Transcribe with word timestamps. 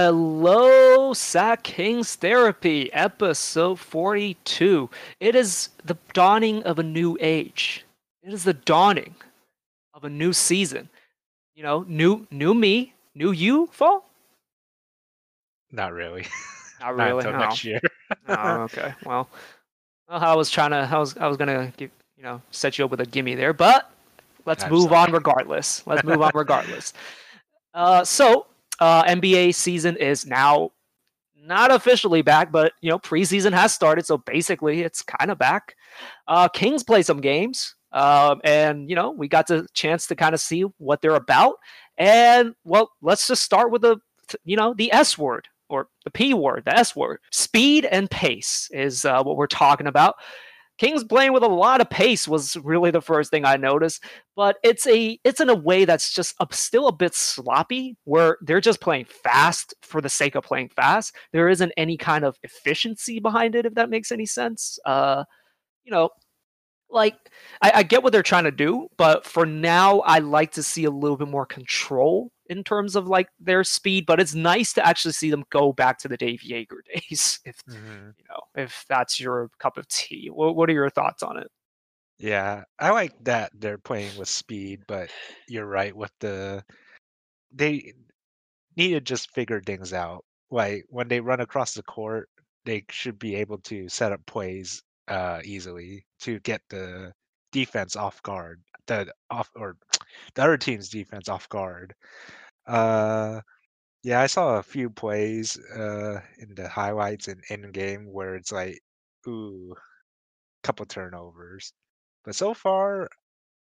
Hello, 0.00 1.12
Sacking 1.12 2.04
Therapy, 2.04 2.88
episode 2.92 3.80
42. 3.80 4.88
It 5.18 5.34
is 5.34 5.70
the 5.84 5.96
dawning 6.12 6.62
of 6.62 6.78
a 6.78 6.84
new 6.84 7.18
age. 7.20 7.84
It 8.22 8.32
is 8.32 8.44
the 8.44 8.54
dawning 8.54 9.16
of 9.94 10.04
a 10.04 10.08
new 10.08 10.32
season. 10.32 10.88
You 11.56 11.64
know, 11.64 11.84
new 11.88 12.28
new 12.30 12.54
me, 12.54 12.94
new 13.16 13.32
you, 13.32 13.66
fall? 13.72 14.08
Not 15.72 15.92
really. 15.92 16.26
Not 16.80 16.96
Not 16.96 17.04
really. 17.04 17.16
until 17.16 17.32
no. 17.32 17.38
next 17.38 17.64
year. 17.64 17.80
oh, 18.28 18.60
okay. 18.70 18.94
Well, 19.04 19.28
well, 20.08 20.20
I 20.20 20.34
was 20.36 20.48
trying 20.48 20.70
to, 20.70 20.88
I 20.88 20.96
was, 20.96 21.16
I 21.16 21.26
was 21.26 21.36
gonna, 21.36 21.72
give, 21.76 21.90
you 22.16 22.22
know, 22.22 22.40
set 22.52 22.78
you 22.78 22.84
up 22.84 22.92
with 22.92 23.00
a 23.00 23.06
gimme 23.06 23.34
there, 23.34 23.52
but 23.52 23.90
let's 24.46 24.62
I'm 24.62 24.70
move 24.70 24.92
on 24.92 25.10
regardless. 25.10 25.84
Let's 25.88 26.04
move 26.04 26.22
on 26.22 26.30
regardless. 26.36 26.94
Uh, 27.74 28.04
so 28.04 28.46
uh, 28.80 29.04
NBA 29.04 29.54
season 29.54 29.96
is 29.96 30.26
now 30.26 30.72
not 31.36 31.70
officially 31.70 32.22
back, 32.22 32.52
but 32.52 32.72
you 32.80 32.90
know, 32.90 32.98
preseason 32.98 33.52
has 33.52 33.72
started, 33.74 34.06
so 34.06 34.18
basically 34.18 34.82
it's 34.82 35.02
kind 35.02 35.30
of 35.30 35.38
back. 35.38 35.74
Uh, 36.26 36.48
Kings 36.48 36.82
play 36.82 37.02
some 37.02 37.20
games, 37.20 37.74
um, 37.92 38.40
and 38.44 38.88
you 38.88 38.96
know, 38.96 39.10
we 39.10 39.28
got 39.28 39.46
the 39.46 39.66
chance 39.72 40.06
to 40.08 40.16
kind 40.16 40.34
of 40.34 40.40
see 40.40 40.62
what 40.78 41.00
they're 41.00 41.14
about. 41.14 41.54
And 41.96 42.54
well, 42.64 42.90
let's 43.02 43.26
just 43.26 43.42
start 43.42 43.70
with 43.70 43.82
the, 43.82 43.98
you 44.44 44.56
know, 44.56 44.74
the 44.74 44.92
S 44.92 45.16
word 45.16 45.48
or 45.68 45.88
the 46.04 46.10
P 46.10 46.34
word, 46.34 46.64
the 46.64 46.76
S 46.76 46.94
word. 46.94 47.18
Speed 47.32 47.86
and 47.86 48.10
pace 48.10 48.68
is 48.72 49.04
uh, 49.04 49.22
what 49.22 49.36
we're 49.36 49.46
talking 49.46 49.86
about. 49.86 50.16
Kings 50.78 51.02
playing 51.02 51.32
with 51.32 51.42
a 51.42 51.48
lot 51.48 51.80
of 51.80 51.90
pace 51.90 52.28
was 52.28 52.56
really 52.58 52.90
the 52.90 53.02
first 53.02 53.30
thing 53.30 53.44
I 53.44 53.56
noticed, 53.56 54.02
but 54.36 54.56
it's 54.62 54.86
a 54.86 55.18
it's 55.24 55.40
in 55.40 55.50
a 55.50 55.54
way 55.54 55.84
that's 55.84 56.14
just 56.14 56.34
a, 56.40 56.46
still 56.52 56.86
a 56.86 56.92
bit 56.92 57.14
sloppy, 57.14 57.96
where 58.04 58.38
they're 58.40 58.60
just 58.60 58.80
playing 58.80 59.06
fast 59.06 59.74
for 59.82 60.00
the 60.00 60.08
sake 60.08 60.36
of 60.36 60.44
playing 60.44 60.68
fast. 60.70 61.14
There 61.32 61.48
isn't 61.48 61.72
any 61.76 61.96
kind 61.96 62.24
of 62.24 62.38
efficiency 62.44 63.18
behind 63.18 63.56
it, 63.56 63.66
if 63.66 63.74
that 63.74 63.90
makes 63.90 64.12
any 64.12 64.26
sense. 64.26 64.78
Uh, 64.86 65.24
you 65.84 65.90
know, 65.90 66.10
like 66.90 67.30
I, 67.62 67.72
I 67.76 67.82
get 67.82 68.02
what 68.02 68.12
they're 68.12 68.22
trying 68.22 68.44
to 68.44 68.50
do, 68.50 68.88
but 68.96 69.26
for 69.26 69.46
now, 69.46 70.00
I 70.00 70.18
like 70.20 70.52
to 70.52 70.62
see 70.62 70.84
a 70.84 70.90
little 70.90 71.16
bit 71.16 71.28
more 71.28 71.46
control 71.46 72.32
in 72.46 72.64
terms 72.64 72.96
of 72.96 73.06
like 73.08 73.28
their 73.40 73.64
speed. 73.64 74.06
But 74.06 74.20
it's 74.20 74.34
nice 74.34 74.72
to 74.74 74.86
actually 74.86 75.12
see 75.12 75.30
them 75.30 75.44
go 75.50 75.72
back 75.72 75.98
to 76.00 76.08
the 76.08 76.16
Dave 76.16 76.40
Joerger 76.40 76.80
days, 76.94 77.40
if 77.44 77.62
Mhm. 77.66 78.14
you 78.18 78.24
know, 78.28 78.40
if 78.56 78.84
that's 78.88 79.20
your 79.20 79.50
cup 79.58 79.78
of 79.78 79.88
tea. 79.88 80.28
What, 80.30 80.56
what 80.56 80.70
are 80.70 80.74
your 80.74 80.90
thoughts 80.90 81.22
on 81.22 81.38
it? 81.38 81.48
Yeah, 82.18 82.64
I 82.78 82.90
like 82.90 83.12
that 83.24 83.52
they're 83.54 83.78
playing 83.78 84.16
with 84.16 84.28
speed, 84.28 84.82
but 84.86 85.10
you're 85.48 85.66
right 85.66 85.94
with 85.94 86.12
the 86.18 86.64
they 87.52 87.94
need 88.76 88.92
to 88.94 89.00
just 89.00 89.32
figure 89.32 89.60
things 89.62 89.92
out. 89.92 90.24
Like 90.50 90.84
when 90.88 91.08
they 91.08 91.20
run 91.20 91.40
across 91.40 91.74
the 91.74 91.82
court, 91.84 92.30
they 92.64 92.84
should 92.90 93.18
be 93.18 93.36
able 93.36 93.58
to 93.62 93.88
set 93.88 94.12
up 94.12 94.24
plays 94.26 94.82
uh 95.08 95.40
easily 95.44 96.06
to 96.20 96.40
get 96.40 96.62
the 96.70 97.12
defense 97.52 97.96
off 97.96 98.22
guard. 98.22 98.62
The 98.86 99.12
off 99.30 99.50
or 99.56 99.76
the 100.34 100.42
other 100.44 100.58
team's 100.58 100.88
defense 100.90 101.28
off 101.28 101.48
guard. 101.48 101.94
Uh 102.66 103.40
yeah, 104.04 104.20
I 104.22 104.26
saw 104.28 104.58
a 104.58 104.62
few 104.64 104.90
plays 104.90 105.58
uh 105.58 106.20
in 106.38 106.54
the 106.56 106.68
highlights 106.68 107.28
and 107.28 107.42
in 107.50 107.72
game 107.72 108.12
where 108.12 108.36
it's 108.36 108.52
like, 108.52 108.80
ooh, 109.28 109.74
couple 110.62 110.86
turnovers. 110.86 111.72
But 112.24 112.34
so 112.36 112.54
far, 112.54 113.08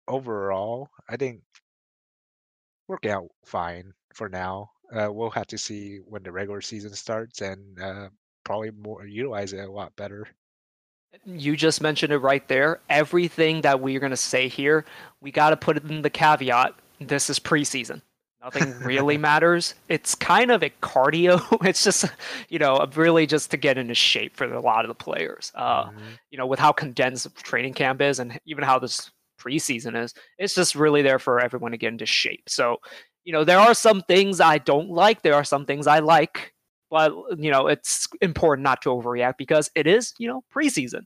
overall, 0.08 0.90
I 1.10 1.18
think 1.18 1.44
working 2.88 3.12
out 3.12 3.30
fine 3.46 3.94
for 4.14 4.30
now. 4.30 4.70
Uh, 4.92 5.10
we'll 5.12 5.30
have 5.30 5.48
to 5.48 5.58
see 5.58 5.98
when 5.98 6.24
the 6.24 6.32
regular 6.32 6.62
season 6.62 6.94
starts 6.94 7.42
and 7.42 7.80
uh, 7.80 8.10
probably 8.44 8.72
more 8.72 9.06
utilize 9.06 9.54
it 9.54 9.60
a 9.68 9.72
lot 9.72 9.96
better. 9.96 10.26
You 11.26 11.56
just 11.58 11.82
mentioned 11.82 12.14
it 12.14 12.18
right 12.20 12.48
there. 12.48 12.80
Everything 12.90 13.62
that 13.62 13.80
we're 13.80 14.00
going 14.00 14.12
to 14.12 14.18
say 14.18 14.48
here, 14.48 14.86
we 15.22 15.32
got 15.32 15.50
to 15.52 15.58
put 15.58 15.78
it 15.78 15.84
in 15.90 16.02
the 16.02 16.10
caveat. 16.10 16.74
This 17.00 17.30
is 17.30 17.40
preseason. 17.40 18.02
Nothing 18.44 18.78
really 18.80 19.18
matters. 19.30 19.76
It's 19.90 20.16
kind 20.16 20.52
of 20.52 20.64
a 20.64 20.70
cardio. 20.82 21.42
It's 21.68 21.84
just, 21.84 22.06
you 22.50 22.60
know, 22.60 22.86
really 22.96 23.26
just 23.26 23.52
to 23.52 23.58
get 23.58 23.78
into 23.78 23.94
shape 23.96 24.36
for 24.36 24.46
a 24.46 24.62
lot 24.62 24.86
of 24.86 24.90
the 24.90 24.96
players. 24.96 25.52
Uh, 25.56 25.86
Mhm. 25.86 25.98
you 26.32 26.38
know, 26.38 26.46
with 26.48 26.60
how 26.60 26.72
condensed 26.72 27.34
training 27.38 27.74
camp 27.74 28.02
is 28.02 28.20
and 28.20 28.40
even 28.46 28.64
how 28.64 28.80
this 28.80 29.12
preseason 29.40 30.02
is, 30.02 30.14
it's 30.38 30.56
just 30.56 30.76
really 30.76 31.02
there 31.02 31.20
for 31.20 31.40
everyone 31.40 31.72
to 31.72 31.78
get 31.78 31.92
into 31.92 32.06
shape. 32.06 32.44
So, 32.48 32.78
you 33.24 33.34
know, 33.34 33.44
there 33.44 33.60
are 33.60 33.74
some 33.74 34.02
things 34.04 34.40
I 34.40 34.58
don't 34.60 34.90
like. 34.90 35.22
There 35.22 35.36
are 35.36 35.44
some 35.44 35.66
things 35.66 35.86
I 35.88 36.00
like, 36.00 36.54
but 36.90 37.14
you 37.38 37.52
know, 37.52 37.68
it's 37.68 38.08
important 38.22 38.64
not 38.64 38.82
to 38.84 38.90
overreact 38.90 39.36
because 39.38 39.70
it 39.76 39.88
is, 39.88 40.14
you 40.18 40.28
know, 40.28 40.44
preseason. 40.54 41.02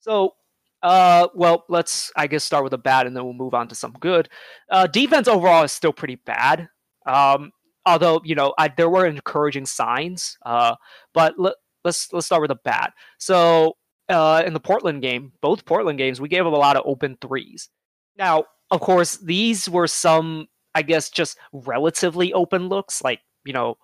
So, 0.00 0.34
uh, 0.82 1.28
well, 1.34 1.64
let's 1.68 2.12
I 2.16 2.26
guess 2.26 2.44
start 2.44 2.64
with 2.64 2.70
the 2.70 2.78
bad 2.78 3.06
and 3.06 3.16
then 3.16 3.24
we'll 3.24 3.34
move 3.34 3.54
on 3.54 3.68
to 3.68 3.74
some 3.74 3.92
good. 4.00 4.28
Uh, 4.70 4.86
defense 4.86 5.28
overall 5.28 5.64
is 5.64 5.72
still 5.72 5.92
pretty 5.92 6.16
bad. 6.16 6.68
Um, 7.06 7.52
although 7.86 8.20
you 8.24 8.34
know, 8.34 8.54
I, 8.58 8.68
there 8.68 8.90
were 8.90 9.06
encouraging 9.06 9.66
signs. 9.66 10.36
Uh, 10.44 10.76
but 11.14 11.38
let, 11.38 11.54
let's 11.84 12.12
let's 12.12 12.26
start 12.26 12.42
with 12.42 12.50
the 12.50 12.58
bad. 12.64 12.90
So 13.18 13.76
uh, 14.08 14.42
in 14.46 14.52
the 14.52 14.60
Portland 14.60 15.02
game, 15.02 15.32
both 15.40 15.64
Portland 15.64 15.98
games, 15.98 16.20
we 16.20 16.28
gave 16.28 16.46
up 16.46 16.52
a 16.52 16.56
lot 16.56 16.76
of 16.76 16.82
open 16.86 17.16
threes. 17.20 17.68
Now, 18.16 18.44
of 18.70 18.80
course, 18.80 19.16
these 19.18 19.68
were 19.68 19.86
some, 19.86 20.46
I 20.74 20.82
guess, 20.82 21.10
just 21.10 21.38
relatively 21.52 22.32
open 22.32 22.68
looks, 22.68 23.02
like 23.02 23.20
you 23.44 23.52
know, 23.52 23.76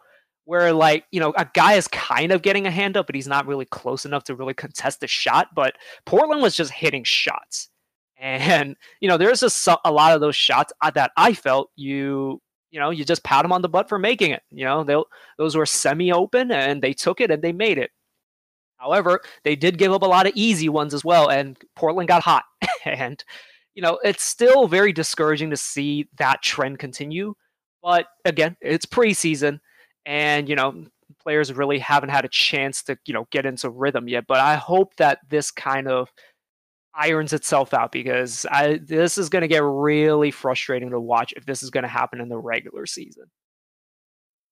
where 0.44 0.72
like 0.72 1.04
you 1.10 1.20
know 1.20 1.32
a 1.36 1.48
guy 1.54 1.74
is 1.74 1.88
kind 1.88 2.32
of 2.32 2.42
getting 2.42 2.66
a 2.66 2.70
hand 2.70 2.96
up, 2.96 3.06
but 3.06 3.14
he's 3.14 3.28
not 3.28 3.46
really 3.46 3.64
close 3.64 4.04
enough 4.04 4.24
to 4.24 4.34
really 4.34 4.54
contest 4.54 5.00
the 5.00 5.06
shot. 5.06 5.48
But 5.54 5.76
Portland 6.06 6.42
was 6.42 6.56
just 6.56 6.72
hitting 6.72 7.04
shots, 7.04 7.68
and 8.18 8.76
you 9.00 9.08
know, 9.08 9.16
there's 9.16 9.40
just 9.40 9.68
a 9.84 9.92
lot 9.92 10.14
of 10.14 10.20
those 10.20 10.36
shots 10.36 10.72
uh, 10.80 10.90
that 10.92 11.12
I 11.16 11.34
felt 11.34 11.70
you. 11.76 12.40
You 12.70 12.80
know, 12.80 12.90
you 12.90 13.04
just 13.04 13.22
pat 13.22 13.44
them 13.44 13.52
on 13.52 13.62
the 13.62 13.68
butt 13.68 13.88
for 13.88 14.00
making 14.00 14.32
it. 14.32 14.42
You 14.50 14.64
know, 14.64 14.82
they 14.82 15.00
those 15.38 15.56
were 15.56 15.66
semi-open 15.66 16.50
and 16.50 16.82
they 16.82 16.92
took 16.92 17.20
it 17.20 17.30
and 17.30 17.40
they 17.40 17.52
made 17.52 17.78
it. 17.78 17.92
However, 18.78 19.20
they 19.44 19.54
did 19.54 19.78
give 19.78 19.92
up 19.92 20.02
a 20.02 20.06
lot 20.06 20.26
of 20.26 20.32
easy 20.34 20.68
ones 20.68 20.92
as 20.92 21.04
well, 21.04 21.30
and 21.30 21.56
Portland 21.76 22.08
got 22.08 22.22
hot. 22.22 22.42
and 22.84 23.22
you 23.74 23.82
know, 23.82 23.98
it's 24.04 24.22
still 24.22 24.68
very 24.68 24.92
discouraging 24.92 25.50
to 25.50 25.56
see 25.56 26.08
that 26.18 26.42
trend 26.42 26.78
continue. 26.78 27.34
But 27.82 28.06
again, 28.24 28.56
it's 28.60 28.86
preseason, 28.86 29.60
and 30.06 30.48
you 30.48 30.56
know, 30.56 30.84
players 31.22 31.52
really 31.52 31.78
haven't 31.78 32.10
had 32.10 32.24
a 32.24 32.28
chance 32.28 32.82
to 32.84 32.98
you 33.06 33.14
know 33.14 33.26
get 33.30 33.46
into 33.46 33.70
rhythm 33.70 34.08
yet. 34.08 34.26
But 34.26 34.40
I 34.40 34.56
hope 34.56 34.96
that 34.96 35.18
this 35.28 35.50
kind 35.50 35.88
of 35.88 36.12
irons 36.94 37.32
itself 37.32 37.74
out 37.74 37.92
because 37.92 38.46
I 38.50 38.78
this 38.82 39.18
is 39.18 39.28
going 39.28 39.42
to 39.42 39.48
get 39.48 39.62
really 39.62 40.30
frustrating 40.30 40.90
to 40.90 41.00
watch 41.00 41.32
if 41.36 41.44
this 41.46 41.62
is 41.62 41.70
going 41.70 41.82
to 41.82 41.88
happen 41.88 42.20
in 42.20 42.28
the 42.28 42.38
regular 42.38 42.86
season. 42.86 43.24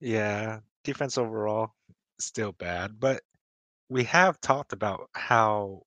Yeah, 0.01 0.61
defense 0.85 1.17
overall 1.19 1.71
still 2.19 2.53
bad, 2.53 2.99
but 2.99 3.23
we 3.89 4.05
have 4.05 4.41
talked 4.41 4.73
about 4.73 5.09
how 5.15 5.83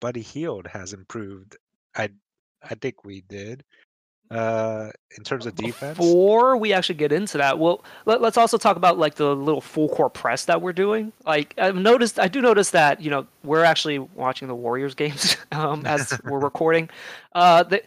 Buddy 0.00 0.22
Hield 0.22 0.66
has 0.68 0.92
improved. 0.92 1.56
I 1.96 2.10
I 2.62 2.74
think 2.74 3.04
we 3.04 3.22
did. 3.22 3.64
Uh, 4.30 4.90
in 5.16 5.22
terms 5.22 5.46
of 5.46 5.54
defense. 5.54 5.96
Before 5.96 6.56
we 6.56 6.72
actually 6.72 6.96
get 6.96 7.12
into 7.12 7.38
that, 7.38 7.60
well, 7.60 7.84
let, 8.06 8.20
us 8.22 8.36
also 8.36 8.58
talk 8.58 8.76
about 8.76 8.98
like 8.98 9.14
the 9.14 9.36
little 9.36 9.60
full 9.60 9.88
court 9.88 10.14
press 10.14 10.46
that 10.46 10.60
we're 10.60 10.72
doing. 10.72 11.12
Like 11.24 11.54
I've 11.58 11.76
noticed, 11.76 12.18
I 12.18 12.26
do 12.26 12.40
notice 12.40 12.70
that 12.70 13.00
you 13.00 13.08
know 13.08 13.26
we're 13.44 13.62
actually 13.62 14.00
watching 14.00 14.48
the 14.48 14.54
Warriors 14.54 14.96
games 14.96 15.36
um, 15.52 15.86
as 15.86 16.18
we're 16.24 16.40
recording. 16.40 16.90
Uh, 17.34 17.62
the 17.62 17.82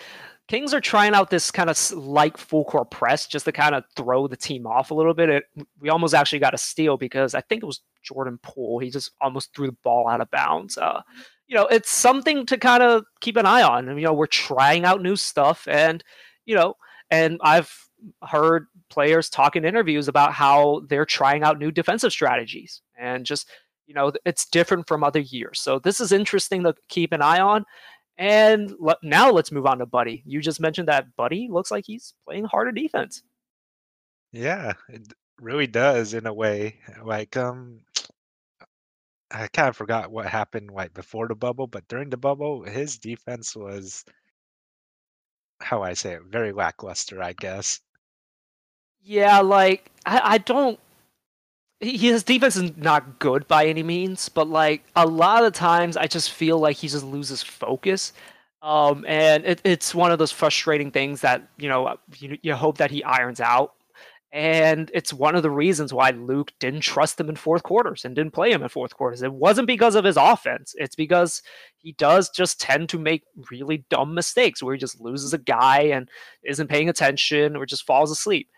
Kings 0.50 0.74
are 0.74 0.82
trying 0.82 1.14
out 1.14 1.30
this 1.30 1.52
kind 1.52 1.70
of 1.70 1.92
light 1.92 2.36
full 2.36 2.66
court 2.66 2.90
press 2.90 3.28
just 3.28 3.46
to 3.46 3.52
kind 3.52 3.76
of 3.76 3.84
throw 3.96 4.28
the 4.28 4.36
team 4.36 4.66
off 4.66 4.90
a 4.90 4.96
little 4.96 5.14
bit. 5.14 5.30
It, 5.30 5.44
we 5.80 5.90
almost 5.90 6.16
actually 6.16 6.40
got 6.40 6.56
a 6.56 6.58
steal 6.58 6.98
because 6.98 7.36
I 7.36 7.42
think 7.42 7.62
it 7.62 7.68
was 7.68 7.82
Jordan 8.02 8.40
Poole. 8.42 8.80
He 8.80 8.90
just 8.90 9.12
almost 9.22 9.54
threw 9.56 9.68
the 9.68 9.78
ball 9.84 10.10
out 10.10 10.22
of 10.22 10.32
bounds. 10.32 10.76
Uh, 10.76 11.04
you 11.48 11.56
know, 11.56 11.68
it's 11.68 11.92
something 11.92 12.48
to 12.48 12.58
kind 12.58 12.82
of 12.82 13.06
keep 13.22 13.38
an 13.38 13.46
eye 13.46 13.62
on. 13.62 13.96
You 13.96 14.06
know, 14.06 14.14
we're 14.14 14.26
trying 14.26 14.86
out 14.86 15.04
new 15.04 15.16
stuff 15.16 15.68
and 15.70 16.04
you 16.50 16.56
know, 16.56 16.74
and 17.12 17.40
I've 17.44 17.72
heard 18.28 18.66
players 18.90 19.30
talk 19.30 19.56
in 19.56 19.64
interviews 19.64 20.08
about 20.08 20.34
how 20.34 20.82
they're 20.90 21.06
trying 21.06 21.44
out 21.44 21.60
new 21.60 21.70
defensive 21.70 22.12
strategies 22.12 22.82
and 22.98 23.24
just, 23.24 23.48
you 23.86 23.94
know, 23.94 24.12
it's 24.26 24.50
different 24.50 24.88
from 24.88 25.04
other 25.04 25.20
years. 25.20 25.62
So 25.62 25.78
this 25.78 26.00
is 26.00 26.12
interesting 26.12 26.64
to 26.64 26.74
keep 26.88 27.12
an 27.12 27.22
eye 27.22 27.40
on. 27.40 27.66
And 28.18 28.74
le- 28.80 28.98
now 29.04 29.30
let's 29.30 29.52
move 29.52 29.68
on 29.68 29.78
to 29.78 29.86
Buddy. 29.86 30.24
You 30.26 30.42
just 30.42 30.60
mentioned 30.60 30.88
that 30.88 31.16
Buddy 31.16 31.50
looks 31.52 31.70
like 31.70 31.86
he's 31.86 32.16
playing 32.26 32.46
harder 32.46 32.72
defense. 32.72 33.22
Yeah, 34.32 34.74
it 34.90 35.14
really 35.40 35.68
does 35.68 36.16
in 36.16 36.26
a 36.26 36.34
way. 36.34 36.80
Like 37.04 37.38
um 37.38 37.82
I 39.30 39.48
kind 39.50 39.70
of 39.70 39.78
forgot 39.78 40.12
what 40.12 40.26
happened 40.26 40.72
like 40.72 40.96
before 40.96 41.28
the 41.28 41.36
bubble, 41.36 41.68
but 41.68 41.88
during 41.88 42.10
the 42.10 42.18
bubble, 42.18 42.64
his 42.64 42.98
defense 42.98 43.56
was 43.56 44.04
how 45.60 45.84
I 45.84 45.94
say 45.94 46.14
it, 46.14 46.24
very 46.24 46.52
lackluster, 46.52 47.22
I 47.22 47.34
guess. 47.34 47.80
Yeah, 49.02 49.40
like 49.40 49.92
I, 50.06 50.22
I 50.24 50.38
don't 50.40 50.80
his 51.80 52.24
defense 52.24 52.58
is 52.58 52.76
not 52.78 53.20
good 53.20 53.48
by 53.48 53.66
any 53.66 53.84
means, 53.84 54.28
but 54.30 54.48
like 54.50 54.84
a 54.96 55.08
lot 55.08 55.46
of 55.46 55.54
times, 55.54 55.96
I 55.96 56.08
just 56.08 56.32
feel 56.32 56.60
like 56.60 56.76
he 56.78 56.88
just 56.88 57.06
loses 57.06 57.42
focus. 57.42 58.14
Um, 58.62 59.06
and 59.08 59.46
it, 59.46 59.62
it's 59.64 59.96
one 59.96 60.12
of 60.12 60.20
those 60.20 60.32
frustrating 60.32 60.92
things 60.92 61.22
that 61.22 61.48
you 61.58 61.70
know 61.70 61.98
you, 62.18 62.38
you 62.42 62.56
hope 62.56 62.78
that 62.78 62.92
he 62.92 63.04
irons 63.04 63.40
out. 63.40 63.76
And 64.32 64.92
it's 64.94 65.12
one 65.12 65.36
of 65.36 65.42
the 65.42 65.50
reasons 65.50 65.92
why 65.92 66.12
Luke 66.12 66.54
didn't 66.60 66.82
trust 66.82 67.20
him 67.20 67.30
in 67.30 67.36
fourth 67.36 67.64
quarters 67.64 68.06
and 68.06 68.16
didn't 68.16 68.34
play 68.34 68.52
him 68.52 68.62
in 68.62 68.70
fourth 68.70 68.96
quarters. 68.96 69.24
It 69.24 69.34
wasn't 69.34 69.66
because 69.66 69.96
of 69.96 70.06
his 70.06 70.18
offense. 70.18 70.76
It's 70.78 70.96
because 70.96 71.42
he 71.78 71.94
does 71.94 72.30
just 72.30 72.62
tend 72.62 72.90
to 72.90 73.00
make 73.00 73.24
really 73.50 73.86
dumb 73.90 74.14
mistakes 74.14 74.62
where 74.62 74.76
he 74.76 74.80
just 74.80 75.02
loses 75.02 75.34
a 75.34 75.40
guy 75.40 75.82
and 75.82 76.10
isn't 76.44 76.68
paying 76.68 76.90
attention 76.90 77.56
or 77.56 77.66
just 77.66 77.88
falls 77.88 78.12
asleep. 78.12 78.50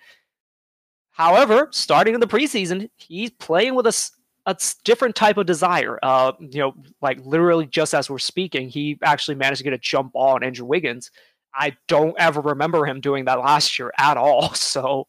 However, 1.12 1.70
starting 1.72 2.16
in 2.16 2.20
the 2.20 2.28
preseason, 2.28 2.90
he's 2.98 3.30
playing 3.30 3.76
with 3.76 3.88
a, 3.88 4.12
a 4.46 4.58
different 4.84 5.16
type 5.16 5.38
of 5.38 5.46
desire. 5.46 6.00
Uh, 6.04 6.34
you 6.40 6.60
know, 6.60 6.74
like 7.02 7.20
literally 7.26 7.66
just 7.68 7.94
as 7.94 8.10
we're 8.10 8.20
speaking, 8.20 8.68
he 8.68 8.98
actually 9.04 9.36
managed 9.36 9.60
to 9.60 9.64
get 9.64 9.74
a 9.74 9.78
jump 9.78 10.14
ball 10.14 10.36
on 10.36 10.44
Andrew 10.44 10.66
Wiggins. 10.66 11.12
I 11.54 11.76
don't 11.88 12.16
ever 12.18 12.42
remember 12.42 12.86
him 12.86 13.02
doing 13.02 13.26
that 13.26 13.40
last 13.40 13.78
year 13.78 13.92
at 13.98 14.18
all. 14.18 14.54
So, 14.56 15.08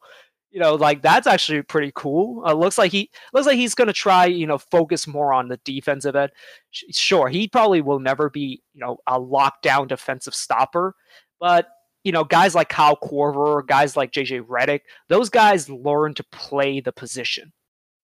you 0.52 0.60
know, 0.60 0.74
like 0.74 1.02
that's 1.02 1.26
actually 1.26 1.62
pretty 1.62 1.92
cool. 1.94 2.44
Uh, 2.46 2.52
looks 2.52 2.78
like 2.78 2.92
he 2.92 3.10
looks 3.32 3.46
like 3.46 3.56
he's 3.56 3.74
going 3.74 3.88
to 3.88 3.92
try, 3.92 4.26
you 4.26 4.46
know, 4.46 4.58
focus 4.58 5.06
more 5.06 5.32
on 5.32 5.48
the 5.48 5.58
defensive 5.64 6.14
end. 6.14 6.30
Sure, 6.70 7.28
he 7.28 7.48
probably 7.48 7.80
will 7.80 7.98
never 7.98 8.30
be, 8.30 8.62
you 8.74 8.80
know, 8.80 8.98
a 9.06 9.18
lockdown 9.18 9.88
defensive 9.88 10.34
stopper, 10.34 10.94
but 11.40 11.68
you 12.04 12.12
know, 12.12 12.24
guys 12.24 12.54
like 12.54 12.68
Kyle 12.68 12.96
Korver, 12.96 13.66
guys 13.66 13.96
like 13.96 14.12
JJ 14.12 14.42
Redick, 14.42 14.80
those 15.08 15.30
guys 15.30 15.70
learn 15.70 16.14
to 16.14 16.24
play 16.24 16.80
the 16.80 16.92
position. 16.92 17.52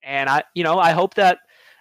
And 0.03 0.31
I, 0.31 0.45
you 0.55 0.63
know, 0.63 0.79
I 0.79 0.93
hope 0.93 1.15
that 1.15 1.39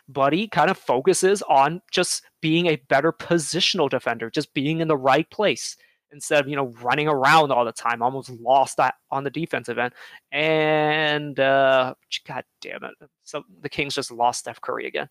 Buddy 0.09 0.47
kind 0.47 0.71
of 0.71 0.77
focuses 0.77 1.43
on 1.43 1.81
just 1.91 2.23
being 2.41 2.67
a 2.67 2.77
better 2.89 3.11
positional 3.11 3.89
defender, 3.89 4.29
just 4.31 4.53
being 4.53 4.79
in 4.79 4.87
the 4.87 4.97
right 4.97 5.29
place 5.29 5.77
instead 6.11 6.41
of, 6.41 6.49
you 6.49 6.55
know, 6.55 6.73
running 6.81 7.07
around 7.07 7.51
all 7.51 7.65
the 7.65 7.71
time, 7.71 8.01
almost 8.01 8.29
lost 8.29 8.77
that 8.77 8.95
on 9.11 9.23
the 9.23 9.29
defensive 9.29 9.77
end. 9.77 9.93
And 10.31 11.39
uh 11.39 11.93
god 12.27 12.43
damn 12.61 12.83
it. 12.83 12.93
So 13.23 13.43
the 13.61 13.69
Kings 13.69 13.95
just 13.95 14.11
lost 14.11 14.39
Steph 14.39 14.61
Curry 14.61 14.87
again. 14.87 15.07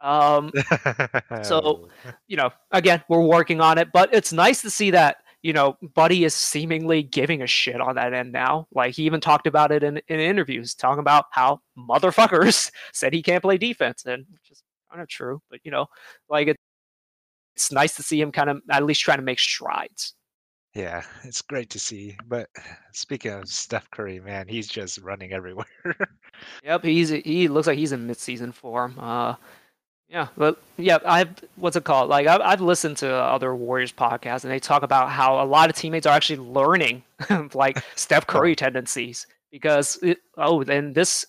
Um 0.00 0.52
so, 1.42 1.88
you 2.26 2.36
know, 2.36 2.50
again, 2.70 3.02
we're 3.08 3.20
working 3.20 3.60
on 3.60 3.78
it, 3.78 3.88
but 3.92 4.14
it's 4.14 4.32
nice 4.32 4.62
to 4.62 4.70
see 4.70 4.90
that 4.92 5.18
you 5.42 5.52
know, 5.52 5.76
Buddy 5.94 6.24
is 6.24 6.34
seemingly 6.34 7.02
giving 7.02 7.42
a 7.42 7.46
shit 7.46 7.80
on 7.80 7.94
that 7.94 8.12
end 8.12 8.32
now. 8.32 8.68
Like 8.72 8.94
he 8.94 9.04
even 9.04 9.20
talked 9.20 9.46
about 9.46 9.72
it 9.72 9.82
in, 9.82 10.00
in 10.08 10.20
interviews, 10.20 10.74
talking 10.74 11.00
about 11.00 11.26
how 11.30 11.60
motherfuckers 11.78 12.70
said 12.92 13.14
he 13.14 13.22
can't 13.22 13.42
play 13.42 13.56
defense, 13.56 14.04
and 14.04 14.26
which 14.30 14.50
is 14.50 14.62
kind 14.90 15.02
of 15.02 15.08
true. 15.08 15.40
But 15.50 15.60
you 15.64 15.70
know, 15.70 15.86
like 16.28 16.48
it, 16.48 16.56
it's 17.56 17.72
nice 17.72 17.96
to 17.96 18.02
see 18.02 18.20
him 18.20 18.32
kind 18.32 18.50
of 18.50 18.60
at 18.70 18.84
least 18.84 19.00
trying 19.00 19.18
to 19.18 19.24
make 19.24 19.38
strides. 19.38 20.14
Yeah, 20.74 21.02
it's 21.24 21.42
great 21.42 21.70
to 21.70 21.78
see. 21.78 22.16
But 22.26 22.48
speaking 22.92 23.32
of 23.32 23.48
Steph 23.48 23.90
Curry, 23.90 24.20
man, 24.20 24.48
he's 24.48 24.68
just 24.68 24.98
running 24.98 25.32
everywhere. 25.34 25.66
yep, 26.62 26.84
he's 26.84 27.08
he 27.10 27.48
looks 27.48 27.66
like 27.66 27.78
he's 27.78 27.92
in 27.92 28.06
midseason 28.06 28.54
form. 28.54 28.96
Uh, 28.98 29.34
yeah, 30.10 30.26
but 30.36 30.60
yeah, 30.76 30.98
I've 31.06 31.30
what's 31.54 31.76
it 31.76 31.84
called? 31.84 32.08
Like 32.08 32.26
I've, 32.26 32.40
I've 32.40 32.60
listened 32.60 32.96
to 32.98 33.12
other 33.12 33.54
Warriors 33.54 33.92
podcasts, 33.92 34.42
and 34.42 34.52
they 34.52 34.58
talk 34.58 34.82
about 34.82 35.10
how 35.10 35.42
a 35.42 35.46
lot 35.46 35.70
of 35.70 35.76
teammates 35.76 36.06
are 36.06 36.14
actually 36.14 36.40
learning 36.40 37.04
like 37.54 37.78
Steph 37.94 38.26
Curry 38.26 38.56
tendencies 38.56 39.26
because 39.52 39.98
it, 40.02 40.18
oh, 40.36 40.64
then 40.64 40.92
this, 40.92 41.26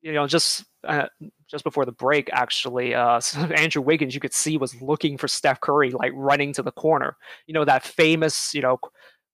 you 0.00 0.12
know, 0.12 0.26
just 0.26 0.64
uh, 0.84 1.08
just 1.52 1.64
before 1.64 1.84
the 1.84 1.92
break, 1.92 2.30
actually, 2.32 2.94
uh, 2.94 3.20
Andrew 3.54 3.82
Wiggins, 3.82 4.14
you 4.14 4.20
could 4.20 4.34
see 4.34 4.56
was 4.56 4.80
looking 4.80 5.18
for 5.18 5.28
Steph 5.28 5.60
Curry, 5.60 5.90
like 5.90 6.10
running 6.14 6.52
to 6.54 6.62
the 6.62 6.72
corner. 6.72 7.16
You 7.46 7.54
know 7.54 7.64
that 7.64 7.84
famous, 7.84 8.54
you 8.54 8.62
know, 8.62 8.78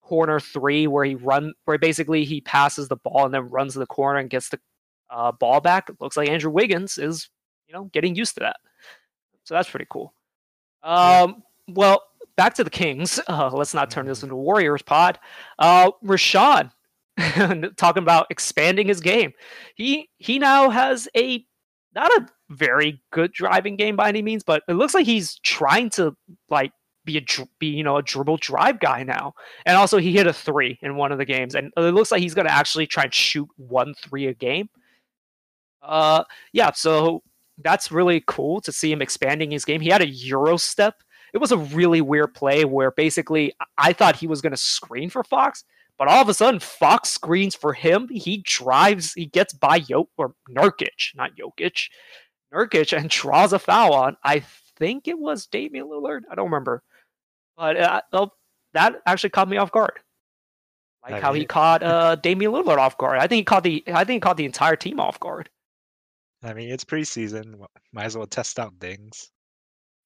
corner 0.03 0.41
three 0.41 0.87
where 0.87 1.05
he 1.05 1.15
run, 1.15 1.55
where 1.65 1.79
basically 1.79 2.25
he 2.25 2.41
passes 2.41 2.89
the 2.89 2.97
ball 2.97 3.25
and 3.25 3.33
then 3.33 3.49
runs 3.49 3.75
to 3.75 3.79
the 3.79 3.87
corner 3.87 4.19
and 4.19 4.29
gets 4.29 4.49
the 4.49 4.59
uh, 5.11 5.33
ball 5.33 5.61
back. 5.61 5.89
It 5.89 5.97
looks 6.01 6.17
like 6.17 6.29
Andrew 6.29 6.51
Wiggins 6.51 6.99
is, 6.99 7.31
you 7.69 7.73
know, 7.73 7.85
getting 7.85 8.17
used 8.17 8.35
to 8.35 8.41
that. 8.41 8.57
So 9.45 9.55
that's 9.55 9.71
pretty 9.71 9.87
cool. 9.89 10.13
Um, 10.83 11.43
well, 11.69 12.03
back 12.37 12.55
to 12.55 12.65
the 12.65 12.71
Kings. 12.71 13.21
Uh, 13.29 13.51
let's 13.53 13.75
not 13.75 13.91
turn 13.91 14.07
this 14.07 14.19
mm-hmm. 14.19 14.27
into 14.27 14.37
Warriors 14.37 14.83
pod. 14.83 15.19
Uh, 15.59 15.91
talking 17.77 18.03
about 18.03 18.27
expanding 18.31 18.87
his 18.89 19.01
game. 19.01 19.33
He 19.75 20.09
he 20.19 20.39
now 20.39 20.71
has 20.71 21.09
a 21.17 21.45
not 21.95 22.11
a 22.13 22.27
very 22.51 23.03
good 23.11 23.33
driving 23.33 23.77
game 23.77 23.97
by 23.97 24.09
any 24.09 24.23
means, 24.23 24.43
but 24.43 24.63
it 24.69 24.75
looks 24.75 24.95
like 24.95 25.07
he's 25.07 25.39
trying 25.41 25.91
to 25.91 26.17
like 26.49 26.73
be 27.05 27.19
a 27.19 27.25
be 27.59 27.69
you 27.69 27.83
know 27.83 27.97
a 27.97 28.03
dribble 28.03 28.37
drive 28.39 28.81
guy 28.81 29.03
now. 29.03 29.35
And 29.67 29.77
also 29.77 29.99
he 29.99 30.13
hit 30.13 30.27
a 30.27 30.33
three 30.33 30.79
in 30.83 30.97
one 30.97 31.13
of 31.13 31.19
the 31.19 31.25
games, 31.25 31.55
and 31.55 31.73
it 31.77 31.95
looks 31.95 32.11
like 32.11 32.21
he's 32.21 32.35
going 32.35 32.47
to 32.47 32.55
actually 32.55 32.87
try 32.87 33.05
and 33.05 33.15
shoot 33.15 33.49
one 33.57 33.95
three 33.95 34.27
a 34.27 34.35
game. 34.35 34.69
Uh, 35.83 36.25
yeah. 36.53 36.73
So 36.73 37.23
that's 37.59 37.91
really 37.91 38.23
cool 38.27 38.61
to 38.61 38.73
see 38.73 38.93
him 38.93 39.03
expanding 39.03 39.51
his 39.51 39.65
game. 39.65 39.81
He 39.81 39.89
had 39.89 40.03
a 40.03 40.09
Euro 40.09 40.57
step. 40.57 41.03
It 41.35 41.39
was 41.39 41.53
a 41.53 41.59
really 41.59 42.01
weird 42.01 42.35
play 42.35 42.65
where 42.65 42.91
basically 42.91 43.53
I 43.77 43.93
thought 43.93 44.17
he 44.17 44.27
was 44.27 44.41
going 44.41 44.53
to 44.53 44.57
screen 44.57 45.11
for 45.11 45.25
Fox, 45.25 45.65
but 45.99 46.09
all 46.09 46.23
of 46.23 46.29
a 46.29 46.35
sudden 46.35 46.61
Fox 46.61 47.09
screens 47.09 47.55
for 47.55 47.73
him. 47.73 48.09
He 48.09 48.43
drives, 48.47 49.13
he 49.13 49.27
gets 49.27 49.53
by 49.53 49.81
Jok 49.81 50.07
or 50.17 50.35
Nurkic, 50.49 51.15
not 51.15 51.33
Jokic, 51.37 51.89
Nurkic, 52.55 52.97
and 52.97 53.11
draws 53.11 53.53
a 53.53 53.59
foul 53.59 53.93
on. 53.93 54.17
I 54.23 54.45
think 54.77 55.09
it 55.09 55.19
was 55.19 55.47
Damian 55.47 55.87
Lillard. 55.87 56.21
I 56.31 56.35
don't 56.35 56.47
remember, 56.47 56.83
but 57.57 57.77
uh, 57.77 58.29
that 58.75 59.03
actually 59.07 59.31
caught 59.31 59.49
me 59.49 59.57
off 59.57 59.73
guard. 59.73 59.99
Like 61.03 61.15
I 61.15 61.21
how 61.21 61.33
mean, 61.33 61.43
he 61.43 61.47
caught 61.47 61.83
uh, 61.83 62.17
Damian 62.17 62.53
Lillard 62.53 62.79
off 62.79 62.97
guard. 62.99 63.19
I 63.19 63.27
think 63.27 63.41
he 63.41 63.45
caught 63.45 63.63
the 63.63 63.83
I 63.89 64.05
think 64.05 64.17
he 64.17 64.21
caught 64.21 64.37
the 64.37 64.45
entire 64.45 64.77
team 64.77 65.01
off 65.01 65.19
guard. 65.21 65.49
I 66.43 66.53
mean, 66.53 66.71
it's 66.71 66.85
preseason. 66.85 67.61
Might 67.93 68.05
as 68.05 68.17
well 68.17 68.27
test 68.27 68.59
out 68.59 68.75
things. 68.81 69.31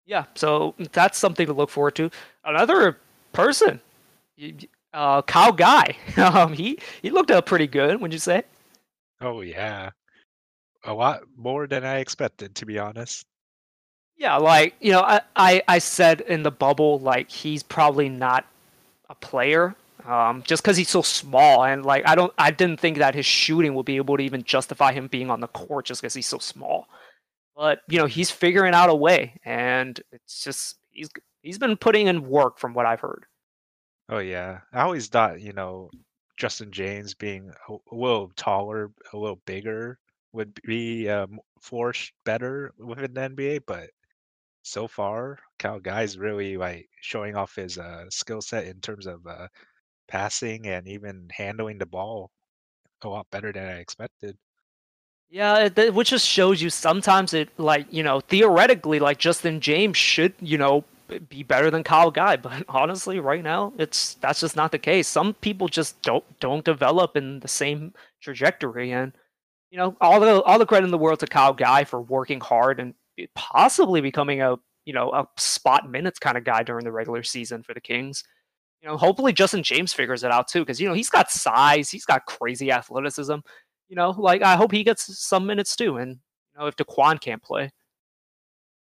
Yeah, 0.06 0.24
so 0.34 0.74
that's 0.92 1.18
something 1.18 1.46
to 1.46 1.52
look 1.52 1.70
forward 1.70 1.94
to. 1.96 2.10
Another 2.44 2.98
person, 3.32 3.80
uh, 4.92 5.22
Kyle 5.22 5.52
Guy. 5.52 5.96
Um, 6.16 6.52
he 6.52 6.78
he 7.00 7.10
looked 7.10 7.30
up 7.30 7.46
pretty 7.46 7.66
good. 7.66 8.00
wouldn't 8.00 8.12
you 8.12 8.18
say? 8.18 8.44
Oh 9.20 9.40
yeah, 9.40 9.90
a 10.84 10.92
lot 10.92 11.22
more 11.36 11.66
than 11.66 11.84
I 11.84 11.98
expected, 11.98 12.54
to 12.56 12.66
be 12.66 12.78
honest. 12.78 13.26
Yeah, 14.16 14.36
like 14.36 14.74
you 14.80 14.92
know, 14.92 15.00
I, 15.00 15.20
I 15.36 15.62
I 15.68 15.78
said 15.78 16.20
in 16.22 16.42
the 16.42 16.50
bubble, 16.50 16.98
like 17.00 17.30
he's 17.30 17.62
probably 17.62 18.08
not 18.08 18.44
a 19.08 19.14
player 19.14 19.74
um, 20.06 20.42
just 20.42 20.62
because 20.62 20.76
he's 20.76 20.88
so 20.88 21.02
small 21.02 21.64
and 21.64 21.84
like 21.84 22.06
I 22.06 22.14
don't 22.14 22.32
I 22.38 22.50
didn't 22.50 22.80
think 22.80 22.98
that 22.98 23.14
his 23.14 23.26
shooting 23.26 23.74
would 23.74 23.86
be 23.86 23.96
able 23.96 24.16
to 24.16 24.22
even 24.22 24.42
justify 24.42 24.92
him 24.92 25.06
being 25.06 25.30
on 25.30 25.40
the 25.40 25.48
court 25.48 25.86
just 25.86 26.00
because 26.00 26.14
he's 26.14 26.26
so 26.26 26.38
small. 26.38 26.88
But 27.56 27.82
you 27.88 27.98
know 27.98 28.06
he's 28.06 28.30
figuring 28.30 28.74
out 28.74 28.90
a 28.90 28.94
way, 28.94 29.34
and 29.44 30.00
it's 30.10 30.42
just 30.42 30.76
he's 30.90 31.10
he's 31.42 31.58
been 31.58 31.76
putting 31.76 32.06
in 32.06 32.28
work 32.28 32.58
from 32.58 32.74
what 32.74 32.86
I've 32.86 33.00
heard. 33.00 33.26
Oh 34.12 34.18
yeah, 34.18 34.60
I 34.74 34.82
always 34.82 35.08
thought 35.08 35.40
you 35.40 35.54
know 35.54 35.90
Justin 36.36 36.70
James 36.70 37.14
being 37.14 37.50
a, 37.70 37.76
little 37.90 38.30
taller, 38.36 38.90
a 39.14 39.16
little 39.16 39.40
bigger 39.46 39.98
would 40.34 40.52
be 40.64 41.08
um, 41.08 41.40
forced 41.62 42.12
better 42.22 42.74
within 42.78 43.14
the 43.14 43.22
NBA, 43.22 43.60
but 43.60 43.88
so 44.62 44.86
far, 44.86 45.38
Kyle 45.58 45.80
Guy's 45.80 46.18
really 46.18 46.58
like 46.58 46.90
showing 47.00 47.36
off 47.36 47.56
his 47.56 47.78
uh, 47.78 48.04
skill 48.10 48.42
set 48.42 48.66
in 48.66 48.80
terms 48.82 49.06
of 49.06 49.26
uh, 49.26 49.48
passing 50.08 50.66
and 50.66 50.86
even 50.88 51.28
handling 51.32 51.78
the 51.78 51.86
ball 51.86 52.30
a 53.04 53.08
lot 53.08 53.26
better 53.30 53.50
than 53.50 53.66
I 53.66 53.78
expected. 53.78 54.36
Yeah, 55.30 55.70
it, 55.74 55.94
which 55.94 56.10
just 56.10 56.28
shows 56.28 56.60
you 56.60 56.68
sometimes 56.68 57.32
it 57.32 57.48
like 57.56 57.86
you 57.90 58.02
know 58.02 58.20
theoretically 58.20 58.98
like 58.98 59.18
Justin 59.18 59.60
James 59.60 59.96
should 59.96 60.34
you 60.38 60.58
know 60.58 60.84
be 61.18 61.42
better 61.42 61.70
than 61.70 61.84
Kyle 61.84 62.10
Guy, 62.10 62.36
but 62.36 62.64
honestly, 62.68 63.20
right 63.20 63.42
now 63.42 63.72
it's 63.78 64.14
that's 64.14 64.40
just 64.40 64.56
not 64.56 64.72
the 64.72 64.78
case. 64.78 65.08
Some 65.08 65.34
people 65.34 65.68
just 65.68 66.00
don't 66.02 66.24
don't 66.40 66.64
develop 66.64 67.16
in 67.16 67.40
the 67.40 67.48
same 67.48 67.94
trajectory, 68.20 68.92
and 68.92 69.12
you 69.70 69.78
know 69.78 69.96
all 70.00 70.20
the 70.20 70.42
all 70.42 70.58
the 70.58 70.66
credit 70.66 70.86
in 70.86 70.90
the 70.90 70.98
world 70.98 71.20
to 71.20 71.26
Kyle 71.26 71.54
Guy 71.54 71.84
for 71.84 72.00
working 72.00 72.40
hard 72.40 72.80
and 72.80 72.94
possibly 73.34 74.00
becoming 74.00 74.42
a 74.42 74.56
you 74.84 74.92
know 74.92 75.12
a 75.12 75.28
spot 75.36 75.90
minutes 75.90 76.18
kind 76.18 76.36
of 76.36 76.44
guy 76.44 76.62
during 76.62 76.84
the 76.84 76.92
regular 76.92 77.22
season 77.22 77.62
for 77.62 77.74
the 77.74 77.80
Kings 77.80 78.24
you 78.82 78.88
know, 78.88 78.96
hopefully 78.96 79.32
Justin 79.32 79.62
James 79.62 79.92
figures 79.92 80.24
it 80.24 80.32
out 80.32 80.48
too, 80.48 80.60
because 80.60 80.80
you 80.80 80.88
know 80.88 80.94
he's 80.94 81.10
got 81.10 81.30
size, 81.30 81.88
he's 81.88 82.04
got 82.04 82.26
crazy 82.26 82.72
athleticism. 82.72 83.36
You 83.88 83.96
know, 83.96 84.10
like 84.10 84.42
I 84.42 84.56
hope 84.56 84.72
he 84.72 84.82
gets 84.82 85.18
some 85.24 85.46
minutes 85.46 85.76
too, 85.76 85.98
and 85.98 86.10
you 86.10 86.60
know 86.60 86.66
if 86.66 86.76
Daquan 86.76 87.20
can't 87.20 87.42
play. 87.42 87.70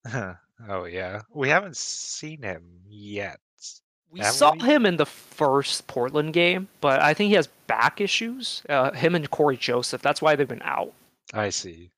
oh 0.70 0.86
yeah, 0.86 1.22
we 1.34 1.50
haven't 1.50 1.78
seen 1.78 2.42
him 2.42 2.64
yet. 2.88 3.40
We 4.12 4.24
saw 4.24 4.54
we? 4.54 4.60
him 4.60 4.86
in 4.86 4.98
the 4.98 5.06
first 5.06 5.88
Portland 5.88 6.34
game, 6.34 6.70
but 6.80 7.02
I 7.02 7.14
think 7.14 7.30
he 7.30 7.36
has 7.36 7.48
back 7.68 8.00
issues. 8.00 8.64
Uh, 8.70 8.92
him 8.92 9.14
and 9.16 9.30
Cory 9.30 9.58
Joseph. 9.58 10.02
That's 10.02 10.22
why 10.22 10.36
they've 10.36 10.48
been 10.48 10.62
out. 10.62 10.94
I 11.34 11.50
see. 11.50 11.92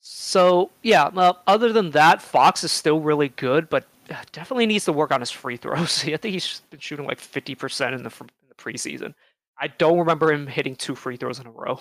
So 0.00 0.70
yeah, 0.82 1.08
well, 1.08 1.42
other 1.46 1.72
than 1.72 1.90
that, 1.92 2.22
Fox 2.22 2.64
is 2.64 2.72
still 2.72 3.00
really 3.00 3.28
good, 3.28 3.68
but 3.68 3.84
uh, 4.10 4.16
definitely 4.32 4.66
needs 4.66 4.84
to 4.86 4.92
work 4.92 5.12
on 5.12 5.20
his 5.20 5.30
free 5.30 5.56
throws. 5.56 6.04
I 6.06 6.16
think 6.16 6.32
he's 6.32 6.62
been 6.70 6.80
shooting 6.80 7.06
like 7.06 7.20
fifty 7.20 7.54
percent 7.54 7.94
in 7.94 8.02
the 8.02 8.10
in 8.20 8.48
the 8.48 8.54
preseason. 8.54 9.14
I 9.58 9.68
don't 9.68 9.98
remember 9.98 10.32
him 10.32 10.46
hitting 10.46 10.76
two 10.76 10.94
free 10.94 11.16
throws 11.16 11.38
in 11.38 11.46
a 11.46 11.50
row 11.50 11.80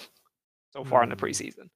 so 0.72 0.84
far 0.84 1.02
mm. 1.02 1.04
in 1.04 1.10
the 1.10 1.16
hmm. 1.16 1.26
preseason. 1.26 1.70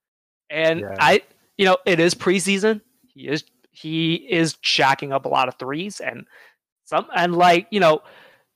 And 0.49 0.81
yeah. 0.81 0.95
I, 0.99 1.21
you 1.57 1.65
know, 1.65 1.77
it 1.85 1.99
is 1.99 2.15
preseason. 2.15 2.81
He 3.07 3.27
is 3.27 3.43
he 3.71 4.15
is 4.15 4.55
jacking 4.55 5.13
up 5.13 5.25
a 5.25 5.29
lot 5.29 5.47
of 5.47 5.55
threes 5.59 5.99
and 5.99 6.25
some 6.85 7.05
and 7.15 7.35
like 7.35 7.67
you 7.69 7.79
know, 7.79 8.01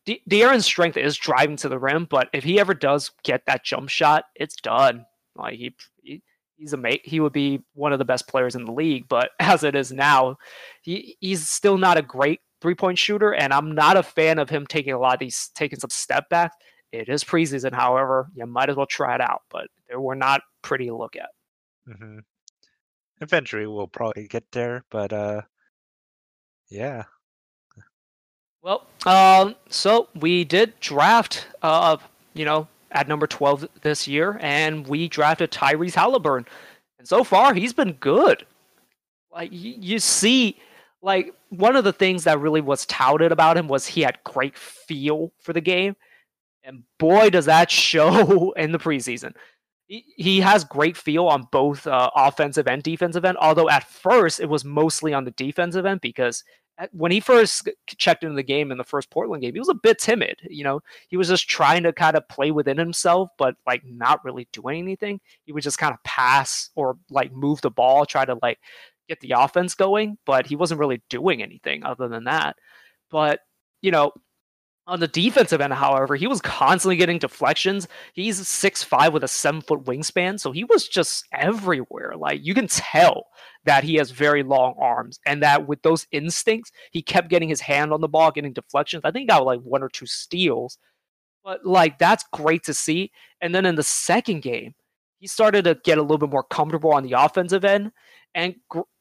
De- 0.05 0.22
De'Aaron's 0.29 0.65
strength 0.65 0.98
is 0.98 1.15
driving 1.15 1.55
to 1.58 1.70
the 1.70 1.79
rim, 1.79 2.08
but 2.10 2.29
if 2.34 2.43
he 2.43 2.60
ever 2.60 2.74
does 2.74 3.12
get 3.24 3.46
that 3.46 3.63
jump 3.63 3.89
shot, 3.89 4.25
it's 4.36 4.55
done. 4.55 5.05
Like 5.36 5.55
he, 5.55 5.75
he 6.01 6.22
he's 6.58 6.74
a 6.74 6.77
mate. 6.77 7.01
He 7.03 7.20
would 7.20 7.34
be 7.34 7.62
one 7.74 7.93
of 7.93 8.00
the 8.00 8.05
best 8.05 8.27
players 8.27 8.55
in 8.55 8.65
the 8.65 8.72
league. 8.72 9.08
But 9.08 9.32
as 9.39 9.63
it 9.63 9.75
is 9.75 9.91
now, 9.91 10.38
he 10.82 11.17
he's 11.20 11.50
still 11.50 11.77
not 11.77 11.98
a 11.98 12.01
great 12.01 12.41
three 12.62 12.75
point 12.75 12.98
shooter, 12.98 13.34
and 13.34 13.53
I'm 13.53 13.74
not 13.74 13.98
a 13.98 14.03
fan 14.03 14.39
of 14.39 14.50
him 14.50 14.65
taking 14.65 14.93
a 14.93 15.00
lot 15.00 15.15
of 15.15 15.20
these 15.20 15.51
taking 15.55 15.79
some 15.79 15.89
step 15.89 16.29
back. 16.29 16.51
It 16.91 17.10
is 17.10 17.24
preseason, 17.24 17.74
however, 17.74 18.29
you 18.36 18.46
might 18.46 18.70
as 18.70 18.75
well 18.75 18.86
try 18.86 19.15
it 19.15 19.22
out. 19.22 19.41
But 19.50 19.67
they 19.89 19.96
were 19.96 20.15
not 20.15 20.41
pretty 20.62 20.88
to 20.88 20.96
look 20.96 21.15
at. 21.15 21.29
Mm-hmm. 21.88 22.20
Eventually, 23.23 23.65
we'll 23.65 23.87
probably 23.87 24.27
get 24.27 24.43
there, 24.51 24.83
but 24.91 25.13
uh, 25.13 25.41
yeah. 26.69 27.03
Well, 28.61 28.85
um, 29.05 29.55
so 29.69 30.09
we 30.19 30.43
did 30.43 30.79
draft, 30.79 31.47
uh, 31.61 31.97
you 32.33 32.45
know, 32.45 32.67
at 32.91 33.07
number 33.07 33.27
12 33.27 33.67
this 33.81 34.07
year, 34.07 34.37
and 34.41 34.87
we 34.87 35.07
drafted 35.07 35.51
Tyrese 35.51 35.95
Halliburton. 35.95 36.47
And 36.99 37.07
so 37.07 37.23
far, 37.23 37.53
he's 37.53 37.73
been 37.73 37.93
good. 37.93 38.45
Like, 39.31 39.51
you, 39.51 39.75
you 39.79 39.99
see, 39.99 40.57
like, 41.01 41.33
one 41.49 41.75
of 41.75 41.83
the 41.83 41.93
things 41.93 42.23
that 42.23 42.39
really 42.39 42.61
was 42.61 42.85
touted 42.85 43.31
about 43.31 43.57
him 43.57 43.67
was 43.67 43.87
he 43.87 44.01
had 44.01 44.23
great 44.23 44.57
feel 44.57 45.31
for 45.39 45.53
the 45.53 45.61
game. 45.61 45.95
And 46.63 46.83
boy, 46.97 47.29
does 47.29 47.45
that 47.45 47.71
show 47.71 48.51
in 48.53 48.71
the 48.71 48.79
preseason. 48.79 49.33
He, 50.15 50.39
has 50.39 50.63
great 50.63 50.97
feel 50.97 51.27
on 51.27 51.47
both 51.51 51.85
uh, 51.85 52.09
offensive 52.15 52.67
and 52.67 52.81
defensive 52.81 53.25
end, 53.25 53.38
although 53.38 53.69
at 53.69 53.88
first 53.88 54.39
it 54.39 54.50
was 54.50 54.65
mostly 54.65 55.13
on 55.13 55.23
the 55.23 55.31
defensive 55.31 55.85
end 55.85 56.01
because 56.01 56.43
when 56.91 57.12
he 57.12 57.19
first 57.19 57.69
checked 57.88 58.23
into 58.23 58.35
the 58.35 58.43
game 58.43 58.71
in 58.71 58.77
the 58.77 58.83
first 58.83 59.12
Portland 59.12 59.43
game, 59.43 59.53
he 59.53 59.59
was 59.59 59.69
a 59.69 59.75
bit 59.75 60.00
timid. 60.00 60.39
You 60.50 60.63
know, 60.63 60.81
he 61.07 61.17
was 61.17 61.27
just 61.27 61.47
trying 61.47 61.83
to 61.83 61.93
kind 61.93 62.15
of 62.15 62.27
play 62.27 62.51
within 62.51 62.77
himself, 62.77 63.29
but 63.38 63.55
like 63.67 63.83
not 63.85 64.23
really 64.25 64.47
doing 64.51 64.79
anything. 64.79 65.19
He 65.45 65.51
would 65.51 65.63
just 65.63 65.77
kind 65.77 65.93
of 65.93 66.03
pass 66.03 66.71
or 66.75 66.97
like 67.12 67.31
move 67.31 67.62
the 67.62 67.69
ball, 67.69 68.05
try 68.05 68.25
to 68.25 68.38
like 68.41 68.57
get 69.07 69.19
the 69.19 69.33
offense 69.38 69.75
going, 69.75 70.17
but 70.25 70.47
he 70.47 70.55
wasn't 70.55 70.79
really 70.79 71.01
doing 71.09 71.43
anything 71.43 71.83
other 71.83 72.07
than 72.07 72.23
that. 72.23 72.55
But 73.12 73.41
you 73.81 73.91
know, 73.91 74.12
on 74.85 74.99
the 74.99 75.07
defensive 75.07 75.61
end, 75.61 75.73
however, 75.73 76.15
he 76.15 76.27
was 76.27 76.41
constantly 76.41 76.97
getting 76.97 77.17
deflections. 77.17 77.87
He's 78.13 78.45
six 78.47 78.83
five 78.83 79.13
with 79.13 79.23
a 79.23 79.27
seven 79.27 79.61
foot 79.61 79.83
wingspan, 79.85 80.39
so 80.39 80.51
he 80.51 80.65
was 80.65 80.87
just 80.87 81.25
everywhere. 81.31 82.13
Like 82.17 82.43
you 82.43 82.53
can 82.53 82.67
tell 82.67 83.27
that 83.63 83.85
he 83.85 83.95
has 83.95 84.11
very 84.11 84.43
long 84.43 84.75
arms, 84.77 85.19
and 85.25 85.41
that 85.41 85.67
with 85.67 85.81
those 85.83 86.05
instincts, 86.11 86.71
he 86.91 87.01
kept 87.01 87.29
getting 87.29 87.47
his 87.47 87.61
hand 87.61 87.93
on 87.93 88.01
the 88.01 88.09
ball, 88.09 88.31
getting 88.31 88.53
deflections. 88.53 89.03
I 89.05 89.11
think 89.11 89.23
he 89.23 89.27
got 89.27 89.45
like 89.45 89.61
one 89.61 89.83
or 89.83 89.89
two 89.89 90.05
steals, 90.05 90.77
but 91.43 91.65
like 91.65 91.97
that's 91.97 92.25
great 92.33 92.63
to 92.63 92.73
see. 92.73 93.11
And 93.39 93.55
then 93.55 93.65
in 93.65 93.75
the 93.75 93.83
second 93.83 94.41
game, 94.41 94.73
he 95.19 95.27
started 95.27 95.63
to 95.63 95.79
get 95.85 95.97
a 95.97 96.01
little 96.01 96.17
bit 96.17 96.29
more 96.29 96.43
comfortable 96.43 96.91
on 96.91 97.03
the 97.03 97.13
offensive 97.13 97.63
end, 97.63 97.93
and 98.35 98.55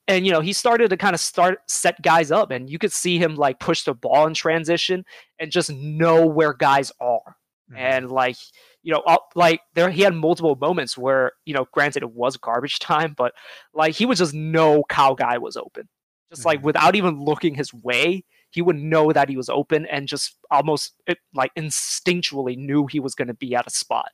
and 0.09 0.27
you 0.27 0.33
know 0.33 0.41
he 0.41 0.53
started 0.53 0.91
to 0.91 0.97
kind 0.97 1.15
of 1.15 1.21
start 1.21 1.59
set 1.69 2.01
guys 2.03 2.31
up 2.31 2.51
and 2.51 2.69
you 2.69 2.79
could 2.79 2.93
see 2.93 3.19
him 3.19 3.35
like 3.35 3.59
push 3.61 3.85
the 3.85 3.95
ball 3.95 4.27
in 4.27 4.35
transition 4.35 5.05
and 5.39 5.51
just 5.51 5.71
know 5.73 6.27
where 6.27 6.53
guys 6.53 6.91
are 7.01 7.37
mm-hmm. 7.71 7.77
and 7.77 8.11
like 8.11 8.37
you 8.83 8.93
know 8.93 9.03
like 9.35 9.61
there 9.75 9.91
he 9.91 10.03
had 10.03 10.15
multiple 10.15 10.57
moments 10.57 10.99
where 10.99 11.33
you 11.45 11.55
know 11.55 11.67
granted 11.73 12.03
it 12.03 12.13
was 12.13 12.37
garbage 12.37 12.79
time 12.79 13.15
but 13.17 13.33
like 13.75 13.95
he 13.95 14.07
would 14.07 14.19
just 14.19 14.35
know 14.35 14.83
Kyle 14.89 15.15
Guy 15.15 15.39
was 15.39 15.57
open 15.57 15.89
just 16.31 16.41
mm-hmm. 16.41 16.49
like 16.49 16.65
without 16.65 16.97
even 16.97 17.21
looking 17.21 17.55
his 17.55 17.73
way 17.73 18.25
he 18.51 18.61
would 18.61 18.77
know 18.77 19.13
that 19.13 19.31
he 19.31 19.37
was 19.37 19.49
open 19.49 19.87
and 19.87 20.09
just 20.09 20.37
almost 20.51 20.95
it, 21.07 21.19
like 21.35 21.51
instinctually 21.57 22.57
knew 22.57 22.87
he 22.87 23.01
was 23.01 23.15
going 23.15 23.29
to 23.29 23.35
be 23.35 23.55
at 23.55 23.67
a 23.67 23.71
spot 23.71 24.11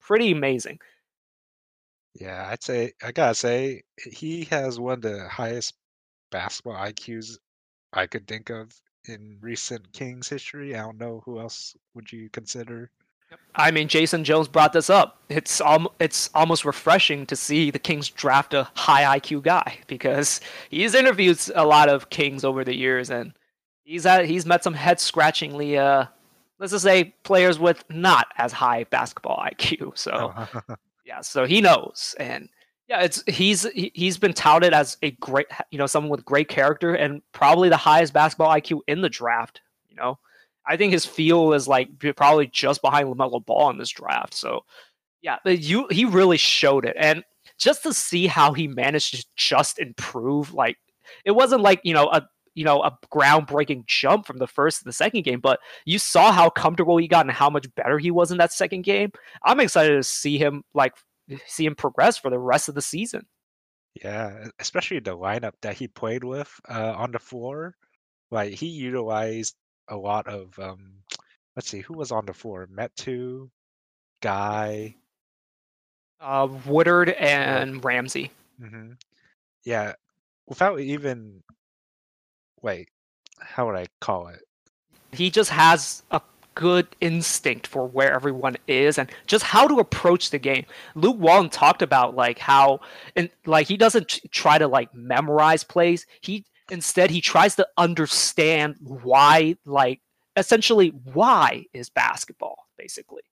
pretty 0.00 0.30
amazing 0.30 0.78
yeah, 2.14 2.48
I'd 2.50 2.62
say 2.62 2.92
I 3.02 3.12
gotta 3.12 3.34
say 3.34 3.82
he 3.96 4.44
has 4.46 4.78
one 4.78 4.94
of 4.94 5.02
the 5.02 5.28
highest 5.28 5.74
basketball 6.30 6.74
IQs 6.74 7.38
I 7.92 8.06
could 8.06 8.26
think 8.26 8.50
of 8.50 8.72
in 9.08 9.38
recent 9.40 9.92
Kings 9.92 10.28
history. 10.28 10.74
I 10.74 10.82
don't 10.82 10.98
know 10.98 11.22
who 11.24 11.40
else 11.40 11.74
would 11.94 12.10
you 12.12 12.28
consider. 12.30 12.90
I 13.54 13.70
mean, 13.70 13.88
Jason 13.88 14.24
Jones 14.24 14.46
brought 14.48 14.72
this 14.72 14.90
up. 14.90 15.22
It's 15.28 15.60
al- 15.60 15.94
it's 15.98 16.28
almost 16.34 16.64
refreshing 16.64 17.26
to 17.26 17.36
see 17.36 17.70
the 17.70 17.78
Kings 17.78 18.08
draft 18.08 18.54
a 18.54 18.68
high 18.74 19.18
IQ 19.18 19.42
guy 19.42 19.78
because 19.86 20.40
he's 20.70 20.94
interviewed 20.94 21.38
a 21.54 21.66
lot 21.66 21.88
of 21.88 22.10
Kings 22.10 22.44
over 22.44 22.64
the 22.64 22.74
years, 22.74 23.10
and 23.10 23.32
he's 23.84 24.04
had, 24.04 24.26
he's 24.26 24.46
met 24.46 24.62
some 24.62 24.74
head 24.74 25.00
scratchingly, 25.00 25.78
uh, 25.78 26.06
let's 26.58 26.72
just 26.72 26.84
say, 26.84 27.14
players 27.24 27.58
with 27.58 27.84
not 27.90 28.28
as 28.36 28.52
high 28.52 28.84
basketball 28.84 29.42
IQ. 29.42 29.96
So 29.96 30.34
yeah, 31.12 31.20
so 31.20 31.44
he 31.44 31.60
knows, 31.60 32.14
and 32.18 32.48
yeah, 32.88 33.02
it's 33.02 33.22
he's 33.26 33.66
he's 33.74 34.16
been 34.16 34.32
touted 34.32 34.72
as 34.72 34.96
a 35.02 35.10
great, 35.10 35.46
you 35.70 35.76
know, 35.76 35.84
someone 35.86 36.10
with 36.10 36.24
great 36.24 36.48
character 36.48 36.94
and 36.94 37.20
probably 37.32 37.68
the 37.68 37.76
highest 37.76 38.14
basketball 38.14 38.48
IQ 38.48 38.80
in 38.88 39.02
the 39.02 39.10
draft. 39.10 39.60
You 39.90 39.96
know, 39.96 40.18
I 40.66 40.78
think 40.78 40.94
his 40.94 41.04
feel 41.04 41.52
is 41.52 41.68
like 41.68 41.90
probably 42.16 42.46
just 42.46 42.80
behind 42.80 43.08
LaMelo 43.08 43.44
Ball 43.44 43.68
in 43.68 43.76
this 43.76 43.90
draft. 43.90 44.32
So 44.32 44.64
yeah, 45.20 45.36
you 45.44 45.86
he 45.90 46.06
really 46.06 46.38
showed 46.38 46.86
it, 46.86 46.96
and 46.98 47.22
just 47.58 47.82
to 47.82 47.92
see 47.92 48.26
how 48.26 48.54
he 48.54 48.66
managed 48.66 49.14
to 49.14 49.26
just 49.36 49.78
improve, 49.78 50.54
like 50.54 50.78
it 51.26 51.32
wasn't 51.32 51.60
like 51.60 51.82
you 51.84 51.92
know 51.92 52.08
a 52.10 52.26
you 52.54 52.64
know 52.64 52.82
a 52.82 52.96
groundbreaking 53.12 53.86
jump 53.86 54.26
from 54.26 54.38
the 54.38 54.46
first 54.46 54.78
to 54.78 54.84
the 54.84 54.92
second 54.92 55.22
game, 55.22 55.40
but 55.40 55.60
you 55.84 55.98
saw 55.98 56.32
how 56.32 56.50
comfortable 56.50 56.96
he 56.96 57.08
got 57.08 57.26
and 57.26 57.34
how 57.34 57.50
much 57.50 57.72
better 57.74 57.98
he 57.98 58.10
was 58.10 58.30
in 58.30 58.38
that 58.38 58.52
second 58.52 58.82
game. 58.82 59.10
I'm 59.42 59.60
excited 59.60 59.94
to 59.94 60.02
see 60.02 60.38
him 60.38 60.64
like 60.74 60.94
see 61.46 61.66
him 61.66 61.74
progress 61.74 62.18
for 62.18 62.30
the 62.30 62.38
rest 62.38 62.68
of 62.68 62.74
the 62.74 62.82
season. 62.82 63.26
Yeah, 64.02 64.48
especially 64.58 65.00
the 65.00 65.16
lineup 65.16 65.52
that 65.62 65.76
he 65.76 65.88
played 65.88 66.24
with 66.24 66.50
uh, 66.68 66.94
on 66.96 67.12
the 67.12 67.18
floor. 67.18 67.74
Like 68.30 68.54
he 68.54 68.66
utilized 68.66 69.54
a 69.88 69.96
lot 69.96 70.26
of 70.26 70.58
um 70.58 70.94
let's 71.56 71.68
see 71.68 71.80
who 71.80 71.94
was 71.94 72.12
on 72.12 72.26
the 72.26 72.32
floor. 72.32 72.68
Metu, 72.74 73.50
Guy, 74.22 74.96
uh, 76.20 76.48
Woodard, 76.66 77.10
and 77.10 77.84
Ramsey. 77.84 78.30
Mm-hmm. 78.60 78.92
Yeah, 79.64 79.92
without 80.46 80.80
even 80.80 81.42
wait, 82.62 82.88
how 83.40 83.66
would 83.66 83.76
I 83.76 83.86
call 84.00 84.28
it? 84.28 84.42
He 85.12 85.30
just 85.30 85.50
has 85.50 86.02
a 86.10 86.20
good 86.54 86.86
instinct 87.00 87.66
for 87.66 87.86
where 87.86 88.12
everyone 88.12 88.56
is 88.66 88.98
and 88.98 89.10
just 89.26 89.44
how 89.44 89.66
to 89.66 89.78
approach 89.78 90.30
the 90.30 90.38
game. 90.38 90.64
Luke 90.94 91.16
Walton 91.18 91.50
talked 91.50 91.82
about 91.82 92.14
like 92.14 92.38
how 92.38 92.80
and 93.16 93.30
like 93.46 93.68
he 93.68 93.76
doesn't 93.76 94.20
try 94.30 94.58
to 94.58 94.68
like 94.68 94.94
memorize 94.94 95.64
plays. 95.64 96.06
He 96.20 96.44
instead 96.70 97.10
he 97.10 97.20
tries 97.20 97.56
to 97.56 97.66
understand 97.76 98.76
why 98.80 99.56
like 99.64 100.00
essentially 100.36 100.88
why 101.12 101.64
is 101.72 101.90
basketball 101.90 102.66
basically. 102.78 103.22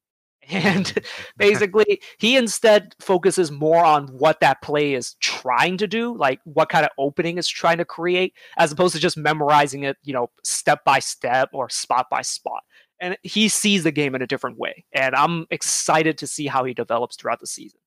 And 0.50 0.92
basically, 1.37 2.00
he 2.19 2.37
instead 2.37 2.95
focuses 3.00 3.50
more 3.50 3.85
on 3.85 4.09
what 4.09 4.40
that 4.40 4.62
play 4.62 4.95
is 4.95 5.14
trying 5.21 5.76
to 5.78 5.87
do, 5.87 6.16
like 6.16 6.40
what 6.45 6.69
kind 6.69 6.85
of 6.85 6.90
opening 6.99 7.38
it's 7.38 7.49
trying 7.49 7.78
to 7.78 7.85
create, 7.85 8.35
as 8.59 8.73
opposed 8.73 8.95
to 8.95 9.00
just 9.00 9.16
memorizing 9.16 9.85
it, 9.85 9.97
you 10.02 10.12
know, 10.12 10.30
step 10.45 10.85
by 10.85 10.99
step 10.99 11.50
or 11.52 11.69
spot 11.69 12.07
by 12.11 12.23
spot. 12.23 12.62
And 13.00 13.16
he 13.23 13.49
sees 13.49 13.85
the 13.85 13.92
game 13.92 14.14
in 14.14 14.23
a 14.23 14.26
different 14.26 14.59
way. 14.59 14.85
And 14.92 15.14
I'm 15.14 15.47
excited 15.50 16.19
to 16.19 16.26
see 16.26 16.47
how 16.47 16.64
he 16.64 16.75
develops 16.75 17.16
throughout 17.16 17.40
the 17.40 17.47
season. 17.47 17.80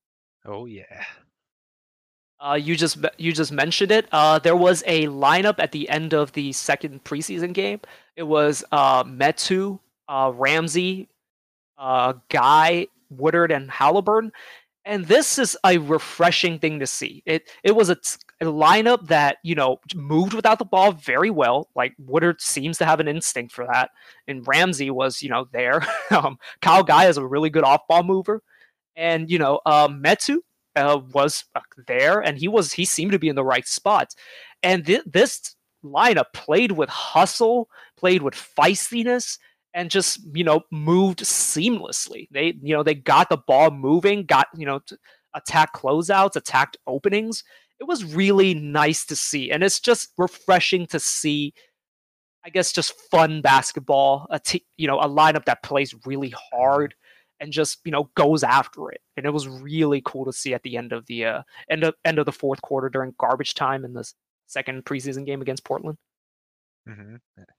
Oh, 0.45 0.65
yeah. 0.65 1.05
Uh, 2.43 2.55
you 2.55 2.75
just 2.75 2.97
you 3.17 3.31
just 3.31 3.53
mentioned 3.53 3.89
it. 3.89 4.05
Uh, 4.11 4.37
there 4.37 4.55
was 4.55 4.83
a 4.85 5.07
lineup 5.07 5.55
at 5.59 5.71
the 5.71 5.87
end 5.87 6.13
of 6.13 6.33
the 6.33 6.51
second 6.51 7.01
preseason 7.05 7.53
game. 7.53 7.79
It 8.17 8.23
was 8.23 8.65
uh, 8.73 9.05
Metu, 9.05 9.79
uh, 10.09 10.31
Ramsey, 10.35 11.07
uh, 11.77 12.13
Guy, 12.29 12.87
Woodard, 13.09 13.51
and 13.51 13.69
Halliburton. 13.69 14.31
And 14.85 15.05
this 15.05 15.39
is 15.39 15.57
a 15.65 15.77
refreshing 15.77 16.59
thing 16.59 16.79
to 16.79 16.87
see. 16.87 17.23
It 17.25 17.49
it 17.63 17.73
was 17.73 17.89
a, 17.89 17.95
lineup 18.41 19.07
that 19.07 19.37
you 19.41 19.55
know 19.55 19.79
moved 19.95 20.33
without 20.33 20.59
the 20.59 20.65
ball 20.65 20.91
very 20.91 21.29
well. 21.29 21.69
Like 21.75 21.93
Woodard 21.97 22.41
seems 22.41 22.77
to 22.79 22.85
have 22.85 22.99
an 22.99 23.07
instinct 23.07 23.53
for 23.53 23.65
that, 23.71 23.91
and 24.27 24.45
Ramsey 24.45 24.89
was 24.89 25.23
you 25.23 25.29
know 25.29 25.47
there. 25.53 25.81
um, 26.11 26.37
Kyle 26.61 26.83
Guy 26.83 27.05
is 27.05 27.17
a 27.17 27.25
really 27.25 27.49
good 27.49 27.63
off 27.63 27.87
ball 27.87 28.03
mover, 28.03 28.41
and 28.97 29.31
you 29.31 29.39
know 29.39 29.61
um, 29.65 30.03
Metu 30.03 30.39
uh, 30.75 30.99
was 31.13 31.45
uh, 31.55 31.61
there, 31.87 32.19
and 32.19 32.37
he 32.37 32.47
was 32.47 32.73
he 32.73 32.85
seemed 32.85 33.11
to 33.13 33.19
be 33.19 33.29
in 33.29 33.35
the 33.35 33.43
right 33.43 33.67
spot. 33.67 34.13
And 34.61 34.85
th- 34.85 35.03
this 35.05 35.55
lineup 35.83 36.33
played 36.33 36.71
with 36.71 36.89
hustle, 36.89 37.69
played 37.97 38.21
with 38.21 38.33
feistiness, 38.33 39.37
and 39.73 39.89
just 39.89 40.19
you 40.33 40.43
know 40.43 40.61
moved 40.71 41.19
seamlessly. 41.19 42.27
They 42.31 42.53
you 42.61 42.75
know 42.75 42.83
they 42.83 42.95
got 42.95 43.29
the 43.29 43.37
ball 43.37 43.71
moving, 43.71 44.25
got 44.25 44.47
you 44.55 44.65
know 44.65 44.81
attack 45.33 45.73
closeouts, 45.73 46.35
attacked 46.35 46.77
openings. 46.87 47.43
It 47.79 47.85
was 47.85 48.03
really 48.15 48.53
nice 48.53 49.05
to 49.05 49.15
see, 49.15 49.51
and 49.51 49.63
it's 49.63 49.79
just 49.79 50.09
refreshing 50.17 50.87
to 50.87 50.99
see. 50.99 51.53
I 52.45 52.49
guess 52.49 52.73
just 52.73 52.93
fun 53.09 53.41
basketball, 53.41 54.27
a 54.29 54.39
t- 54.39 54.65
you 54.77 54.87
know 54.87 54.99
a 54.99 55.07
lineup 55.07 55.45
that 55.45 55.63
plays 55.63 55.95
really 56.05 56.33
hard 56.53 56.93
and 57.39 57.51
just 57.51 57.79
you 57.85 57.91
know 57.91 58.09
goes 58.15 58.43
after 58.43 58.91
it, 58.91 59.01
and 59.17 59.25
it 59.25 59.31
was 59.31 59.47
really 59.47 60.01
cool 60.05 60.25
to 60.25 60.33
see 60.33 60.53
at 60.53 60.63
the 60.63 60.77
end 60.77 60.91
of 60.93 61.05
the 61.07 61.25
uh, 61.25 61.41
end 61.69 61.83
of 61.83 61.95
end 62.05 62.19
of 62.19 62.25
the 62.25 62.31
fourth 62.31 62.61
quarter 62.61 62.89
during 62.89 63.13
garbage 63.17 63.53
time 63.53 63.85
in 63.85 63.93
the 63.93 64.09
second 64.47 64.85
preseason 64.85 65.25
game 65.25 65.41
against 65.41 65.63
Portland. 65.63 65.97
Mm-hmm. 66.87 67.15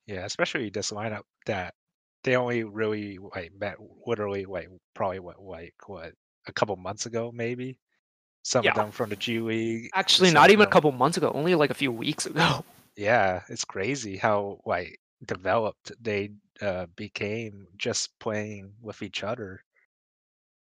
Yeah, 0.06 0.24
especially 0.26 0.70
this 0.70 0.90
lineup 0.90 1.22
that 1.46 1.74
they 2.24 2.36
only 2.36 2.64
really 2.64 3.18
like 3.18 3.52
met 3.58 3.76
literally 4.06 4.44
like 4.46 4.68
probably 4.94 5.20
what 5.20 5.40
like 5.40 5.74
what 5.86 6.12
a 6.46 6.52
couple 6.52 6.76
months 6.76 7.06
ago 7.06 7.30
maybe. 7.32 7.78
Some 8.42 8.64
Yeah. 8.64 8.70
of 8.70 8.76
them 8.76 8.90
from 8.90 9.10
the 9.10 9.16
G 9.16 9.40
League. 9.40 9.90
Actually, 9.94 10.30
not 10.30 10.50
even 10.50 10.64
a 10.64 10.70
couple 10.70 10.92
months 10.92 11.16
ago, 11.16 11.30
only 11.34 11.54
like 11.54 11.70
a 11.70 11.74
few 11.74 11.92
weeks 11.92 12.26
ago. 12.26 12.64
Yeah, 12.96 13.42
it's 13.48 13.64
crazy 13.64 14.16
how 14.16 14.60
like 14.64 14.98
developed 15.26 15.90
they 16.00 16.30
uh, 16.60 16.86
became 16.94 17.66
just 17.76 18.16
playing 18.20 18.74
with 18.80 19.02
each 19.02 19.24
other. 19.24 19.64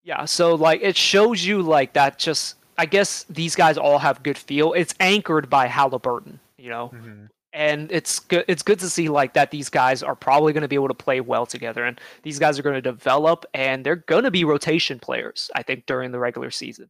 Yeah, 0.03 0.25
so 0.25 0.55
like 0.55 0.81
it 0.81 0.95
shows 0.97 1.45
you 1.45 1.61
like 1.61 1.93
that 1.93 2.17
just 2.19 2.55
I 2.77 2.85
guess 2.85 3.23
these 3.29 3.55
guys 3.55 3.77
all 3.77 3.99
have 3.99 4.23
good 4.23 4.37
feel. 4.37 4.73
It's 4.73 4.93
anchored 4.99 5.49
by 5.49 5.67
Halliburton, 5.67 6.39
you 6.57 6.69
know. 6.69 6.87
hmm 6.89 7.25
And 7.54 7.92
it's 7.92 8.20
good 8.20 8.46
it's 8.48 8.62
good 8.62 8.80
to 8.80 8.89
see 8.89 9.10
like 9.10 9.34
that 9.34 9.51
these 9.51 9.70
guys 9.70 10.04
are 10.04 10.16
probably 10.16 10.54
going 10.54 10.62
to 10.62 10.68
be 10.68 10.75
able 10.75 10.89
to 10.89 10.94
play 10.94 11.22
well 11.22 11.46
together 11.46 11.86
and 11.86 12.00
these 12.22 12.39
guys 12.39 12.60
are 12.60 12.62
going 12.62 12.75
to 12.75 12.82
develop 12.82 13.46
and 13.54 13.86
they're 13.86 13.96
going 13.96 14.25
to 14.25 14.32
be 14.32 14.44
rotation 14.44 15.00
players 15.00 15.50
I 15.56 15.63
think 15.63 15.86
during 15.86 16.12
the 16.12 16.20
regular 16.20 16.51
season. 16.51 16.89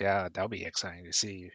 Yeah, 0.00 0.28
that'll 0.32 0.48
be 0.48 0.64
exciting 0.64 1.04
to 1.04 1.12
see. 1.12 1.50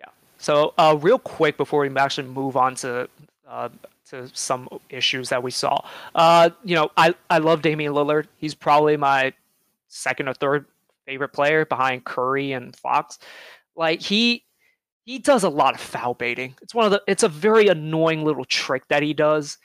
Yeah. 0.00 0.06
So, 0.38 0.74
uh, 0.78 0.96
real 1.00 1.18
quick 1.18 1.56
before 1.56 1.80
we 1.80 1.96
actually 1.96 2.28
move 2.28 2.56
on 2.56 2.74
to 2.76 3.08
uh, 3.46 3.68
to 4.10 4.28
some 4.34 4.68
issues 4.90 5.28
that 5.28 5.42
we 5.42 5.50
saw, 5.50 5.80
uh, 6.14 6.50
you 6.64 6.74
know, 6.74 6.90
I 6.96 7.14
I 7.30 7.38
love 7.38 7.62
Damian 7.62 7.92
Lillard. 7.92 8.26
He's 8.38 8.54
probably 8.54 8.96
my 8.96 9.32
second 9.88 10.28
or 10.28 10.34
third 10.34 10.66
favorite 11.06 11.32
player 11.32 11.64
behind 11.64 12.04
Curry 12.04 12.52
and 12.52 12.74
Fox. 12.74 13.18
Like 13.76 14.00
he 14.00 14.44
he 15.04 15.18
does 15.18 15.44
a 15.44 15.48
lot 15.48 15.74
of 15.74 15.80
foul 15.80 16.14
baiting. 16.14 16.54
It's 16.62 16.74
one 16.74 16.86
of 16.86 16.90
the 16.90 17.02
it's 17.06 17.22
a 17.22 17.28
very 17.28 17.68
annoying 17.68 18.24
little 18.24 18.44
trick 18.44 18.86
that 18.88 19.02
he 19.02 19.14
does. 19.14 19.58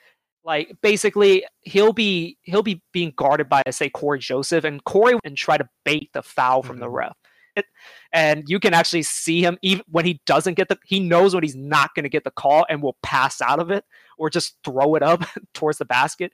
Like 0.43 0.75
basically 0.81 1.45
he'll 1.61 1.93
be 1.93 2.37
he'll 2.43 2.63
be 2.63 2.81
being 2.91 3.13
guarded 3.15 3.49
by 3.49 3.63
say 3.71 3.89
Cory 3.89 4.19
Joseph 4.19 4.63
and 4.63 4.83
Cory 4.83 5.15
and 5.23 5.35
try 5.37 5.57
to 5.57 5.67
bait 5.85 6.09
the 6.13 6.21
foul 6.21 6.63
from 6.63 6.79
the 6.79 6.87
Mhm. 6.87 6.93
ref. 6.93 7.17
It, 7.55 7.65
and 8.13 8.43
you 8.47 8.59
can 8.59 8.73
actually 8.73 9.03
see 9.03 9.41
him 9.41 9.57
even 9.61 9.83
when 9.89 10.05
he 10.05 10.21
doesn't 10.25 10.53
get 10.53 10.69
the 10.69 10.77
he 10.85 10.99
knows 10.99 11.33
when 11.33 11.43
he's 11.43 11.55
not 11.55 11.93
going 11.95 12.03
to 12.03 12.09
get 12.09 12.23
the 12.23 12.31
call 12.31 12.65
and 12.69 12.81
will 12.81 12.97
pass 13.03 13.41
out 13.41 13.59
of 13.59 13.71
it 13.71 13.83
or 14.17 14.29
just 14.29 14.57
throw 14.63 14.95
it 14.95 15.03
up 15.03 15.23
towards 15.53 15.77
the 15.77 15.85
basket. 15.85 16.31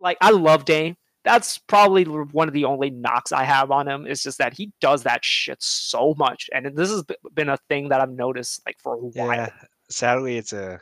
Like 0.00 0.18
I 0.20 0.30
love 0.30 0.64
Dame. 0.64 0.96
That's 1.24 1.58
probably 1.58 2.04
one 2.04 2.48
of 2.48 2.54
the 2.54 2.64
only 2.64 2.90
knocks 2.90 3.30
I 3.30 3.44
have 3.44 3.70
on 3.70 3.86
him. 3.86 4.06
Is 4.06 4.22
just 4.22 4.38
that 4.38 4.54
he 4.54 4.72
does 4.80 5.02
that 5.02 5.24
shit 5.24 5.62
so 5.62 6.14
much, 6.16 6.48
and 6.52 6.66
this 6.76 6.90
has 6.90 7.04
been 7.34 7.50
a 7.50 7.58
thing 7.68 7.88
that 7.90 8.00
I've 8.00 8.12
noticed 8.12 8.62
like 8.66 8.76
for 8.80 8.94
a 8.94 8.98
while. 8.98 9.28
Yeah, 9.28 9.50
sadly, 9.90 10.38
it's 10.38 10.52
a 10.52 10.80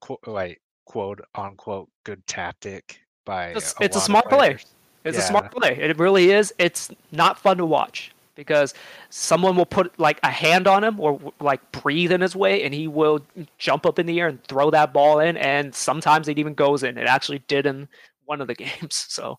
quote 0.00 0.26
like 0.26 0.60
quote 0.86 1.20
unquote 1.34 1.88
good 2.04 2.24
tactic 2.26 3.00
by. 3.24 3.48
It's, 3.48 3.74
a 3.80 3.84
it's 3.84 3.96
a 3.96 4.00
smart 4.00 4.28
play. 4.28 4.58
It's 5.04 5.18
a 5.18 5.22
smart 5.22 5.50
play. 5.50 5.76
It 5.80 5.98
really 5.98 6.30
is. 6.30 6.54
It's 6.58 6.90
not 7.10 7.38
fun 7.38 7.56
to 7.56 7.66
watch 7.66 8.12
because 8.34 8.72
someone 9.10 9.56
will 9.56 9.66
put 9.66 9.98
like 9.98 10.18
a 10.22 10.30
hand 10.30 10.66
on 10.66 10.82
him 10.84 10.98
or 11.00 11.20
like 11.40 11.72
breathe 11.72 12.12
in 12.12 12.20
his 12.20 12.36
way, 12.36 12.62
and 12.62 12.72
he 12.72 12.88
will 12.88 13.20
jump 13.58 13.84
up 13.84 13.98
in 13.98 14.06
the 14.06 14.20
air 14.20 14.28
and 14.28 14.42
throw 14.44 14.70
that 14.70 14.92
ball 14.92 15.18
in. 15.18 15.36
And 15.36 15.74
sometimes 15.74 16.28
it 16.28 16.38
even 16.38 16.54
goes 16.54 16.82
in. 16.82 16.98
It 16.98 17.06
actually 17.06 17.40
did 17.48 17.66
in 17.66 17.88
one 18.24 18.40
of 18.40 18.48
the 18.48 18.54
games. 18.64 19.06
So 19.08 19.38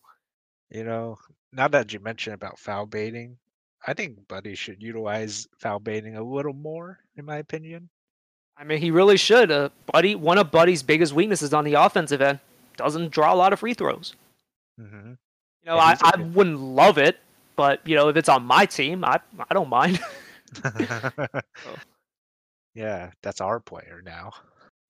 You 0.70 0.84
know, 0.84 1.18
now 1.52 1.68
that 1.70 1.94
you 1.94 2.00
mention 2.00 2.34
about 2.34 2.60
foul 2.60 2.86
baiting, 2.86 3.38
I 3.86 3.94
think 3.94 4.28
Buddy 4.28 4.56
should 4.56 4.82
utilize 4.82 5.48
foul 5.60 5.80
baiting 5.80 6.16
a 6.16 6.24
little 6.24 6.54
more, 6.54 7.00
in 7.16 7.26
my 7.26 7.38
opinion. 7.38 7.90
I 8.58 8.64
mean, 8.64 8.80
he 8.80 8.92
really 8.92 9.18
should. 9.18 9.52
Uh, 9.52 9.70
Buddy, 9.92 10.16
one 10.16 10.38
of 10.38 10.52
Buddy's 10.52 10.84
biggest 10.84 11.14
weaknesses 11.14 11.54
on 11.54 11.64
the 11.64 11.74
offensive 11.74 12.22
end, 12.22 12.40
doesn't 12.78 13.12
draw 13.12 13.34
a 13.34 13.36
lot 13.36 13.54
of 13.54 13.60
free 13.60 13.74
throws. 13.74 14.16
hmm 14.78 15.14
You 15.64 15.66
know, 15.66 15.76
Yeah, 15.76 15.98
I, 16.02 16.12
I 16.16 16.22
wouldn't 16.22 16.60
love 16.60 16.98
it, 16.98 17.20
but 17.56 17.86
you 17.88 17.96
know, 17.96 18.10
if 18.10 18.16
it's 18.16 18.30
on 18.30 18.46
my 18.46 18.66
team, 18.66 19.04
I 19.04 19.20
I 19.50 19.54
don't 19.54 19.70
mind. 19.70 20.00
yeah, 22.74 23.12
that's 23.22 23.42
our 23.42 23.60
player 23.60 24.02
now. 24.04 24.32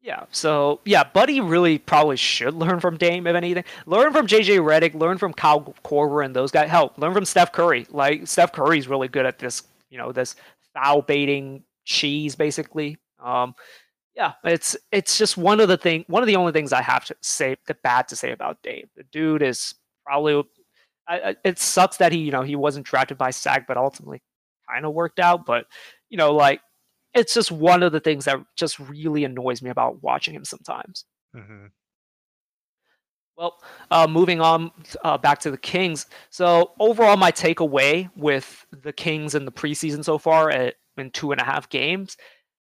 Yeah, 0.03 0.25
so 0.31 0.81
yeah, 0.83 1.05
Buddy 1.05 1.39
really 1.39 1.77
probably 1.79 2.17
should 2.17 2.55
learn 2.55 2.81
from 2.81 2.97
Dame, 2.97 3.25
if 3.25 3.35
anything. 3.37 3.63
Learn 3.85 4.11
from 4.11 4.27
JJ 4.27 4.59
Redick, 4.59 4.93
learn 4.95 5.17
from 5.17 5.33
Kyle 5.33 5.73
Korver 5.85 6.25
and 6.25 6.35
those 6.35 6.51
guys. 6.51 6.69
Hell, 6.69 6.91
learn 6.97 7.13
from 7.13 7.23
Steph 7.23 7.53
Curry. 7.53 7.87
Like 7.89 8.27
Steph 8.27 8.51
Curry's 8.51 8.89
really 8.89 9.07
good 9.07 9.25
at 9.25 9.39
this, 9.39 9.63
you 9.89 9.97
know, 9.97 10.11
this 10.11 10.35
foul 10.73 11.03
baiting 11.03 11.63
cheese, 11.85 12.35
basically. 12.35 12.97
Um, 13.23 13.55
yeah, 14.13 14.33
it's 14.43 14.75
it's 14.91 15.17
just 15.17 15.37
one 15.37 15.61
of 15.61 15.69
the 15.69 15.77
thing, 15.77 16.03
one 16.07 16.21
of 16.21 16.27
the 16.27 16.35
only 16.35 16.51
things 16.51 16.73
I 16.73 16.81
have 16.81 17.05
to 17.05 17.15
say, 17.21 17.55
the 17.67 17.75
bad 17.75 18.09
to 18.09 18.17
say 18.17 18.33
about 18.33 18.61
Dame. 18.61 18.89
The 18.97 19.03
dude 19.11 19.41
is 19.41 19.73
probably. 20.05 20.43
I, 21.07 21.35
it 21.45 21.59
sucks 21.59 21.97
that 21.97 22.11
he, 22.13 22.19
you 22.19 22.31
know, 22.31 22.43
he 22.43 22.55
wasn't 22.55 22.85
drafted 22.85 23.17
by 23.17 23.31
Sac, 23.31 23.67
but 23.67 23.75
ultimately 23.77 24.21
kind 24.69 24.85
of 24.85 24.93
worked 24.93 25.19
out. 25.19 25.45
But 25.45 25.65
you 26.09 26.17
know, 26.17 26.33
like 26.33 26.61
it's 27.13 27.33
just 27.33 27.51
one 27.51 27.83
of 27.83 27.91
the 27.91 27.99
things 27.99 28.25
that 28.25 28.39
just 28.55 28.79
really 28.79 29.23
annoys 29.23 29.61
me 29.61 29.69
about 29.69 30.01
watching 30.03 30.33
him 30.33 30.45
sometimes. 30.45 31.05
hmm 31.33 31.65
Well, 33.35 33.59
uh, 33.89 34.07
moving 34.07 34.41
on 34.41 34.71
uh, 35.03 35.17
back 35.17 35.39
to 35.39 35.51
the 35.51 35.57
Kings. 35.57 36.05
So 36.29 36.73
overall, 36.79 37.17
my 37.17 37.31
takeaway 37.31 38.09
with 38.15 38.65
the 38.71 38.93
Kings 38.93 39.33
in 39.33 39.45
the 39.45 39.51
preseason 39.51 40.03
so 40.03 40.17
far 40.17 40.51
at, 40.51 40.75
in 40.97 41.09
two 41.09 41.31
and 41.31 41.41
a 41.41 41.43
half 41.43 41.67
games, 41.69 42.15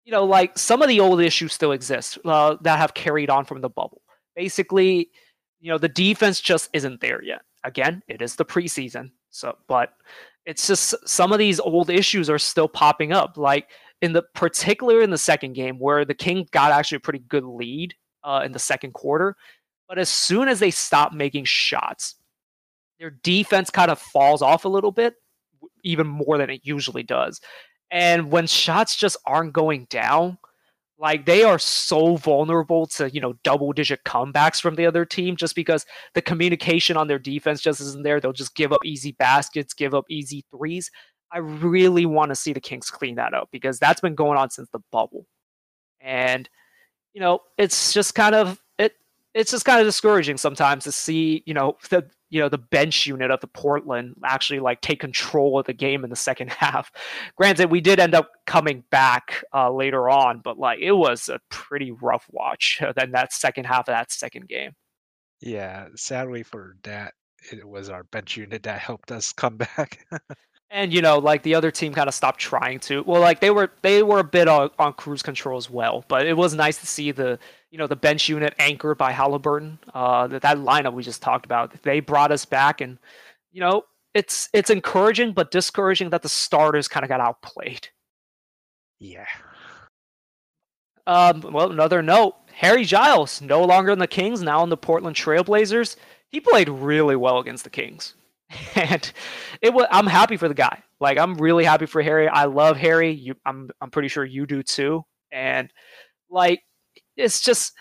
you 0.05 0.12
know, 0.12 0.25
like 0.25 0.59
some 0.59 0.83
of 0.83 0.88
the 0.88 1.01
old 1.01 1.20
issues 1.20 1.53
still 1.53 1.72
exist 1.72 2.18
uh, 2.25 2.57
that 2.62 2.79
have 2.79 2.94
carried 2.94 3.31
on 3.31 3.44
from 3.44 3.61
the 3.61 3.68
bubble. 3.68 4.03
Basically, 4.37 5.11
you 5.61 5.70
know, 5.70 5.79
the 5.79 5.88
defense 5.88 6.40
just 6.40 6.70
isn't 6.72 7.01
there 7.01 7.22
yet. 7.22 7.42
Again, 7.64 8.03
it 8.09 8.22
is 8.22 8.37
the 8.37 8.44
preseason, 8.44 9.11
so 9.31 9.57
but 9.68 9.94
it's 10.46 10.66
just 10.66 10.94
some 11.07 11.33
of 11.33 11.38
these 11.38 11.61
old 11.61 11.90
issues 11.90 12.31
are 12.31 12.38
still 12.38 12.68
popping 12.68 13.12
up. 13.12 13.37
Like 13.37 13.68
in 14.07 14.12
the 14.14 14.23
particular 14.35 15.03
in 15.03 15.11
the 15.11 15.19
second 15.19 15.53
game 15.53 15.79
where 15.79 16.05
the 16.05 16.14
King 16.14 16.49
got 16.53 16.73
actually 16.73 16.97
a 16.97 17.01
pretty 17.01 17.19
good 17.29 17.45
lead 17.45 17.95
uh, 18.25 18.42
in 18.45 18.53
the 18.53 18.59
second 18.59 18.95
quarter, 18.95 19.37
but 19.88 19.99
as 19.99 20.09
soon 20.09 20.49
as 20.49 20.61
they 20.61 20.71
stop 20.71 21.12
making 21.12 21.45
shots, 21.45 22.14
their 22.99 23.11
defense 23.11 23.69
kind 23.69 23.90
of 23.90 23.99
falls 23.99 24.40
off 24.40 24.64
a 24.64 24.69
little 24.69 24.92
bit, 24.92 25.14
even 25.85 26.07
more 26.07 26.38
than 26.38 26.49
it 26.49 26.61
usually 26.62 27.03
does. 27.03 27.40
And 27.90 28.31
when 28.31 28.47
shots 28.47 28.97
just 28.97 29.16
aren't 29.27 29.53
going 29.53 29.87
down, 29.90 30.38
like 30.99 31.27
they 31.27 31.42
are 31.42 31.59
so 31.59 32.16
vulnerable 32.16 32.87
to, 32.87 33.11
you 33.11 33.21
know, 33.21 33.35
double 33.45 33.73
digit 33.73 34.03
comebacks 34.05 34.61
from 34.61 34.77
the 34.77 34.87
other 34.87 35.05
team 35.05 35.37
just 35.37 35.55
because 35.55 35.85
the 36.14 36.23
communication 36.23 36.97
on 36.97 37.07
their 37.07 37.19
defense 37.19 37.61
just 37.61 37.81
isn't 37.81 38.03
there. 38.03 38.19
They'll 38.19 38.33
just 38.33 38.55
give 38.55 38.73
up 38.73 38.85
easy 38.85 39.12
baskets, 39.12 39.75
give 39.75 39.95
up 39.95 40.07
easy 40.09 40.45
threes. 40.51 40.90
I 41.33 41.39
really 41.39 42.07
want 42.07 42.31
to 42.31 42.35
see 42.35 42.53
the 42.53 42.61
Kings 42.61 42.91
clean 42.91 43.17
that 43.17 43.35
up 43.35 43.49
because 43.51 43.79
that's 43.79 44.01
been 44.01 44.15
going 44.15 44.39
on 44.39 44.51
since 44.51 44.69
the 44.71 44.81
bubble. 44.93 45.27
And 46.01 46.49
you 47.15 47.21
know, 47.21 47.41
it's 47.57 47.93
just 47.93 48.15
kind 48.15 48.35
of 48.35 48.62
it 48.79 48.95
it's 49.35 49.51
just 49.51 49.65
kind 49.65 49.81
of 49.81 49.87
discouraging 49.87 50.37
sometimes 50.37 50.85
to 50.85 50.93
see, 50.93 51.43
you 51.47 51.55
know, 51.55 51.77
the 51.91 52.09
you 52.29 52.41
know, 52.41 52.49
the 52.49 52.59
bench 52.59 53.07
unit 53.07 53.31
of 53.31 53.41
the 53.41 53.47
Portland 53.47 54.17
actually 54.25 54.59
like 54.59 54.81
take 54.81 54.99
control 55.01 55.59
of 55.59 55.67
the 55.67 55.73
game 55.73 56.03
in 56.05 56.11
the 56.11 56.17
second 56.17 56.51
half. 56.59 56.91
Granted, 57.37 57.71
we 57.71 57.81
did 57.81 58.01
end 58.01 58.15
up 58.15 58.31
coming 58.47 58.83
back 58.91 59.45
uh, 59.55 59.71
later 59.71 60.09
on, 60.11 60.41
but 60.41 60.59
like 60.59 60.81
it 60.81 60.93
was 60.93 61.29
a 61.29 61.41
pretty 61.51 61.93
rough 61.93 62.27
watch 62.31 62.83
than 62.97 63.12
that 63.12 63.33
second 63.33 63.65
half 63.65 63.89
of 63.89 63.95
that 63.95 64.12
second 64.12 64.49
game. 64.49 64.73
Yeah, 65.41 65.89
sadly 65.97 66.43
for 66.43 66.77
that, 66.83 67.15
it 67.53 67.67
was 67.67 67.91
our 67.91 68.05
bench 68.05 68.37
unit 68.37 68.62
that 68.65 68.81
helped 68.81 69.12
us 69.12 69.33
come 69.33 69.57
back. 69.57 70.07
And 70.70 70.92
you 70.92 71.00
know, 71.00 71.18
like 71.18 71.42
the 71.42 71.55
other 71.55 71.70
team 71.70 71.94
kind 71.94 72.09
of 72.09 72.14
stopped 72.14 72.40
trying 72.40 72.81
to. 72.81 73.02
Well, 73.05 73.20
like 73.20 73.40
they 73.40 73.50
were 73.50 73.70
they 73.83 74.02
were 74.02 74.18
a 74.18 74.24
bit 74.24 74.48
on, 74.48 74.70
on 74.79 74.92
cruise 74.94 75.22
control 75.22 75.57
as 75.57 75.70
well, 75.70 76.05
but 76.09 76.26
it 76.26 76.37
was 76.37 76.55
nice 76.55 76.79
to 76.79 76.87
see 76.87 77.12
the 77.12 77.38
you 77.70 77.79
know 77.79 77.87
the 77.87 77.96
bench 77.96 78.29
unit 78.29 78.55
anchored 78.59 78.98
by 78.98 79.12
Halliburton. 79.12 79.79
Uh, 79.94 80.26
that 80.26 80.42
that 80.42 80.59
lineup 80.59 80.92
we 80.92 81.02
just 81.02 81.22
talked 81.22 81.44
about. 81.44 81.83
They 81.83 82.00
brought 82.00 82.33
us 82.33 82.44
back, 82.44 82.81
and 82.81 82.98
you 83.52 83.61
know 83.61 83.85
it's 84.12 84.48
it's 84.52 84.70
encouraging 84.70 85.33
but 85.33 85.50
discouraging 85.50 86.11
that 86.11 86.22
the 86.22 86.29
starters 86.29 86.88
kind 86.88 87.05
of 87.05 87.09
got 87.09 87.20
outplayed. 87.20 87.88
Yeah. 88.98 89.26
Um, 91.07 91.42
well, 91.52 91.70
another 91.70 92.02
note: 92.02 92.35
Harry 92.55 92.85
Giles 92.85 93.40
no 93.40 93.62
longer 93.62 93.92
in 93.92 93.98
the 93.98 94.07
Kings, 94.09 94.42
now 94.42 94.64
in 94.64 94.70
the 94.70 94.76
Portland 94.76 95.16
Trailblazers. 95.16 95.96
He 96.29 96.40
played 96.40 96.68
really 96.68 97.14
well 97.14 97.38
against 97.38 97.64
the 97.64 97.70
Kings, 97.70 98.14
and 98.74 99.12
it 99.61 99.72
was. 99.72 99.87
I'm 99.90 100.06
happy 100.06 100.37
for 100.37 100.48
the 100.48 100.54
guy. 100.54 100.82
Like 101.00 101.18
I'm 101.18 101.35
really 101.35 101.64
happy 101.64 101.87
for 101.87 102.02
Harry. 102.02 102.28
I 102.28 102.44
love 102.44 102.76
Harry. 102.76 103.11
You, 103.11 103.35
I'm 103.44 103.70
I'm 103.80 103.90
pretty 103.90 104.09
sure 104.09 104.24
you 104.24 104.46
do 104.46 104.62
too. 104.62 105.02
And 105.32 105.70
like, 106.30 106.61
it's 107.16 107.40
just 107.40 107.72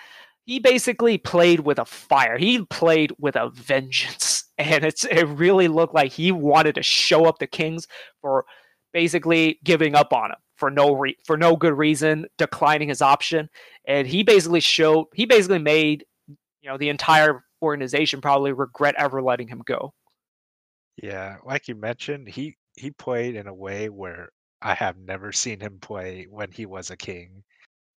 he 0.45 0.59
basically 0.59 1.17
played 1.17 1.61
with 1.61 1.79
a 1.79 1.85
fire. 1.85 2.37
He 2.37 2.63
played 2.65 3.13
with 3.19 3.35
a 3.35 3.49
vengeance, 3.49 4.45
and 4.57 4.83
it's 4.83 5.05
it 5.05 5.25
really 5.25 5.67
looked 5.67 5.93
like 5.93 6.11
he 6.11 6.31
wanted 6.31 6.75
to 6.75 6.83
show 6.83 7.25
up 7.25 7.39
the 7.39 7.47
Kings 7.47 7.87
for 8.21 8.45
basically 8.93 9.59
giving 9.63 9.95
up 9.95 10.13
on 10.13 10.31
him 10.31 10.37
for 10.57 10.71
no 10.71 10.93
re- 10.93 11.17
for 11.25 11.37
no 11.37 11.55
good 11.55 11.73
reason, 11.73 12.25
declining 12.37 12.89
his 12.89 13.01
option, 13.01 13.49
and 13.87 14.07
he 14.07 14.23
basically 14.23 14.61
showed 14.61 15.07
he 15.13 15.25
basically 15.25 15.59
made 15.59 16.05
you 16.27 16.69
know 16.69 16.77
the 16.77 16.89
entire 16.89 17.43
organization 17.61 18.21
probably 18.21 18.51
regret 18.51 18.95
ever 18.97 19.21
letting 19.21 19.47
him 19.47 19.61
go. 19.65 19.93
Yeah, 21.01 21.37
like 21.45 21.67
you 21.67 21.75
mentioned, 21.75 22.27
he 22.27 22.55
he 22.75 22.91
played 22.91 23.35
in 23.35 23.47
a 23.47 23.53
way 23.53 23.89
where 23.89 24.29
I 24.61 24.73
have 24.73 24.97
never 24.97 25.31
seen 25.31 25.59
him 25.59 25.79
play 25.79 26.27
when 26.29 26.51
he 26.51 26.65
was 26.65 26.89
a 26.89 26.97
king, 26.97 27.43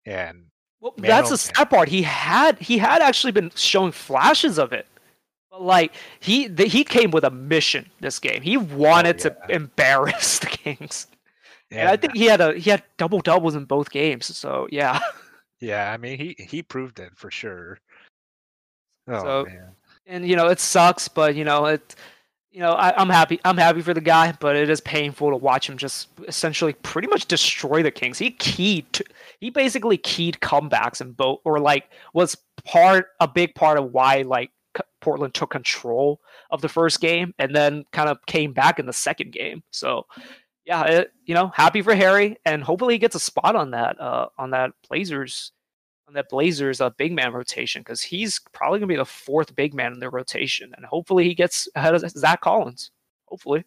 and 0.04 0.44
well, 0.80 0.94
that's 0.96 1.28
oh, 1.28 1.32
the 1.32 1.38
sad 1.38 1.70
part. 1.70 1.88
He 1.88 2.02
had 2.02 2.58
he 2.58 2.78
had 2.78 3.02
actually 3.02 3.32
been 3.32 3.50
showing 3.54 3.92
flashes 3.92 4.58
of 4.58 4.72
it. 4.72 4.86
But 5.50 5.62
like 5.62 5.94
he 6.20 6.46
the, 6.46 6.64
he 6.64 6.84
came 6.84 7.10
with 7.10 7.24
a 7.24 7.30
mission 7.30 7.88
this 8.00 8.18
game. 8.18 8.42
He 8.42 8.56
oh, 8.56 8.60
wanted 8.60 9.24
oh, 9.26 9.30
yeah. 9.30 9.46
to 9.46 9.54
embarrass 9.54 10.38
the 10.40 10.46
Kings. 10.46 11.06
Yeah. 11.70 11.80
And 11.80 11.88
I 11.90 11.96
think 11.96 12.16
he 12.16 12.24
had 12.26 12.40
a 12.40 12.54
he 12.54 12.70
had 12.70 12.82
double 12.96 13.20
doubles 13.20 13.54
in 13.54 13.64
both 13.64 13.90
games. 13.90 14.36
So 14.36 14.68
yeah. 14.70 15.00
Yeah, 15.60 15.92
I 15.92 15.96
mean 15.96 16.18
he 16.18 16.36
he 16.38 16.62
proved 16.62 17.00
it 17.00 17.12
for 17.16 17.30
sure. 17.30 17.78
Oh 19.10 19.22
so, 19.22 19.44
man. 19.46 19.70
And 20.06 20.28
you 20.28 20.36
know 20.36 20.48
it 20.48 20.60
sucks, 20.60 21.08
but 21.08 21.34
you 21.34 21.42
know 21.42 21.64
it. 21.64 21.94
You 22.50 22.60
know 22.60 22.72
I, 22.72 22.98
I'm 22.98 23.10
happy. 23.10 23.40
I'm 23.44 23.58
happy 23.58 23.82
for 23.82 23.92
the 23.92 24.00
guy, 24.00 24.32
but 24.40 24.56
it 24.56 24.70
is 24.70 24.80
painful 24.80 25.30
to 25.30 25.36
watch 25.36 25.68
him 25.68 25.76
just 25.76 26.08
essentially 26.26 26.72
pretty 26.72 27.08
much 27.08 27.26
destroy 27.26 27.82
the 27.82 27.90
Kings. 27.90 28.18
He 28.18 28.30
keyed. 28.30 28.90
To, 28.94 29.04
he 29.38 29.50
basically 29.50 29.98
keyed 29.98 30.38
comebacks 30.40 31.00
and 31.00 31.16
both, 31.16 31.40
or 31.44 31.60
like 31.60 31.90
was 32.14 32.36
part 32.64 33.08
a 33.20 33.28
big 33.28 33.54
part 33.54 33.78
of 33.78 33.92
why 33.92 34.22
like 34.22 34.50
Portland 35.00 35.34
took 35.34 35.50
control 35.50 36.20
of 36.50 36.60
the 36.62 36.68
first 36.68 37.00
game 37.00 37.34
and 37.38 37.54
then 37.54 37.84
kind 37.92 38.08
of 38.08 38.24
came 38.26 38.52
back 38.52 38.78
in 38.78 38.86
the 38.86 38.92
second 38.92 39.32
game. 39.32 39.62
So 39.70 40.06
yeah, 40.64 40.84
it, 40.84 41.12
you 41.24 41.34
know, 41.34 41.48
happy 41.54 41.82
for 41.82 41.94
Harry, 41.94 42.36
and 42.44 42.62
hopefully 42.62 42.94
he 42.94 42.98
gets 42.98 43.14
a 43.14 43.20
spot 43.20 43.56
on 43.56 43.70
that 43.72 44.00
uh, 44.00 44.28
on 44.38 44.50
that 44.50 44.72
Blazers 44.88 45.52
on 46.08 46.14
that 46.14 46.28
Blazers 46.30 46.80
uh, 46.80 46.90
big 46.90 47.12
man 47.12 47.32
rotation 47.32 47.82
because 47.82 48.02
he's 48.02 48.40
probably 48.52 48.80
gonna 48.80 48.88
be 48.88 48.96
the 48.96 49.04
fourth 49.04 49.54
big 49.54 49.74
man 49.74 49.92
in 49.92 50.00
their 50.00 50.10
rotation, 50.10 50.72
and 50.76 50.86
hopefully 50.86 51.24
he 51.24 51.34
gets 51.34 51.68
ahead 51.76 51.94
of 51.94 52.10
Zach 52.10 52.40
Collins. 52.40 52.90
Hopefully. 53.26 53.64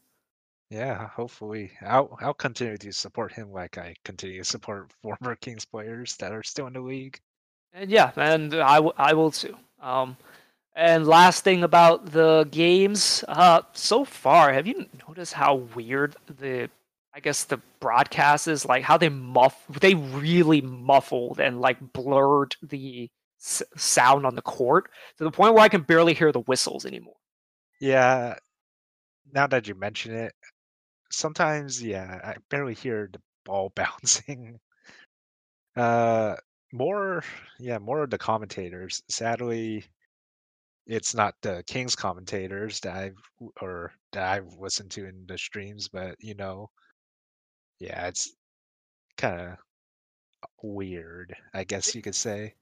Yeah, 0.69 1.07
hopefully. 1.07 1.71
I'll 1.81 2.17
I'll 2.21 2.33
continue 2.33 2.77
to 2.77 2.91
support 2.91 3.31
him 3.31 3.51
like 3.51 3.77
I 3.77 3.95
continue 4.03 4.39
to 4.39 4.49
support 4.49 4.91
former 5.01 5.35
Kings 5.35 5.65
players 5.65 6.15
that 6.17 6.31
are 6.31 6.43
still 6.43 6.67
in 6.67 6.73
the 6.73 6.81
league. 6.81 7.19
And 7.73 7.89
yeah, 7.89 8.11
and 8.17 8.53
I, 8.55 8.75
w- 8.75 8.93
I 8.97 9.13
will 9.13 9.31
too. 9.31 9.55
Um, 9.81 10.17
and 10.75 11.07
last 11.07 11.43
thing 11.43 11.63
about 11.63 12.05
the 12.11 12.47
games, 12.51 13.23
uh, 13.27 13.61
so 13.73 14.03
far, 14.05 14.51
have 14.53 14.67
you 14.67 14.85
noticed 15.07 15.33
how 15.33 15.55
weird 15.75 16.15
the 16.39 16.69
I 17.13 17.19
guess 17.19 17.43
the 17.43 17.57
broadcast 17.79 18.47
is 18.47 18.65
like 18.65 18.83
how 18.83 18.97
they 18.97 19.09
muff 19.09 19.65
they 19.67 19.95
really 19.95 20.61
muffled 20.61 21.39
and 21.39 21.59
like 21.59 21.93
blurred 21.93 22.55
the 22.61 23.09
s- 23.39 23.63
sound 23.77 24.25
on 24.25 24.35
the 24.35 24.41
court 24.41 24.89
to 25.17 25.23
the 25.23 25.31
point 25.31 25.53
where 25.53 25.63
I 25.63 25.69
can 25.69 25.81
barely 25.81 26.13
hear 26.13 26.31
the 26.31 26.39
whistles 26.41 26.85
anymore. 26.85 27.17
Yeah. 27.79 28.37
Now 29.33 29.47
that 29.47 29.67
you 29.67 29.75
mention 29.75 30.13
it, 30.15 30.33
sometimes 31.11 31.83
yeah, 31.83 32.19
I 32.23 32.37
barely 32.49 32.75
hear 32.75 33.09
the 33.11 33.21
ball 33.45 33.69
bouncing. 33.75 34.59
Uh 35.75 36.35
more 36.73 37.23
yeah, 37.59 37.77
more 37.79 38.03
of 38.03 38.09
the 38.09 38.17
commentators. 38.17 39.01
Sadly, 39.09 39.85
it's 40.87 41.13
not 41.15 41.35
the 41.41 41.63
Kings 41.67 41.95
commentators 41.95 42.79
that 42.81 42.95
I've 42.95 43.17
or 43.61 43.93
that 44.13 44.23
I've 44.31 44.53
listened 44.59 44.91
to 44.91 45.05
in 45.05 45.25
the 45.27 45.37
streams, 45.37 45.87
but 45.89 46.15
you 46.19 46.35
know, 46.35 46.69
yeah, 47.81 48.07
it's 48.07 48.31
kinda 49.17 49.57
weird, 50.61 51.35
I 51.53 51.63
guess 51.63 51.95
you 51.95 52.01
could 52.01 52.15
say. 52.15 52.53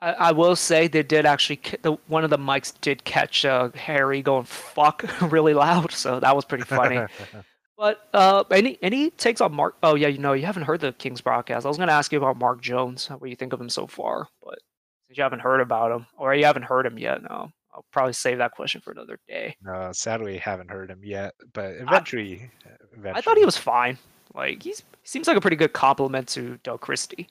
I, 0.00 0.12
I 0.12 0.32
will 0.32 0.56
say 0.56 0.88
they 0.88 1.04
did 1.04 1.26
actually 1.26 1.60
the 1.82 1.92
one 2.08 2.24
of 2.24 2.30
the 2.30 2.38
mics 2.38 2.72
did 2.80 3.04
catch 3.04 3.44
uh, 3.44 3.70
Harry 3.74 4.20
going 4.20 4.44
fuck 4.44 5.04
really 5.32 5.54
loud, 5.54 5.92
so 5.92 6.18
that 6.18 6.34
was 6.34 6.44
pretty 6.44 6.64
funny. 6.64 7.00
but 7.78 8.08
uh, 8.12 8.42
any 8.50 8.76
any 8.82 9.10
takes 9.10 9.40
on 9.40 9.54
Mark? 9.54 9.76
Oh 9.82 9.94
yeah, 9.94 10.08
you 10.08 10.18
know 10.18 10.32
you 10.32 10.44
haven't 10.44 10.64
heard 10.64 10.80
the 10.80 10.92
Kings 10.92 11.20
broadcast. 11.20 11.64
I 11.64 11.68
was 11.68 11.76
going 11.76 11.88
to 11.88 11.94
ask 11.94 12.10
you 12.10 12.18
about 12.18 12.36
Mark 12.36 12.60
Jones, 12.60 13.06
what 13.06 13.30
you 13.30 13.36
think 13.36 13.52
of 13.52 13.60
him 13.60 13.70
so 13.70 13.86
far, 13.86 14.26
but 14.42 14.58
since 15.06 15.16
you 15.16 15.22
haven't 15.22 15.40
heard 15.40 15.60
about 15.60 15.92
him 15.92 16.06
or 16.18 16.34
you 16.34 16.44
haven't 16.44 16.64
heard 16.64 16.84
him 16.84 16.98
yet, 16.98 17.22
no, 17.22 17.52
I'll 17.72 17.86
probably 17.92 18.12
save 18.12 18.38
that 18.38 18.52
question 18.52 18.80
for 18.80 18.90
another 18.90 19.20
day. 19.28 19.54
No, 19.62 19.92
sadly, 19.92 20.38
haven't 20.38 20.70
heard 20.70 20.90
him 20.90 21.02
yet, 21.04 21.34
but 21.52 21.76
eventually, 21.76 22.50
I, 22.66 22.70
eventually. 22.92 23.18
I 23.18 23.20
thought 23.20 23.38
he 23.38 23.44
was 23.44 23.56
fine. 23.56 23.98
Like 24.34 24.62
he's 24.62 24.80
he 24.80 25.08
seems 25.08 25.26
like 25.28 25.36
a 25.36 25.40
pretty 25.40 25.56
good 25.56 25.72
compliment 25.72 26.28
to 26.28 26.58
Doug 26.62 26.80
Christie. 26.80 27.28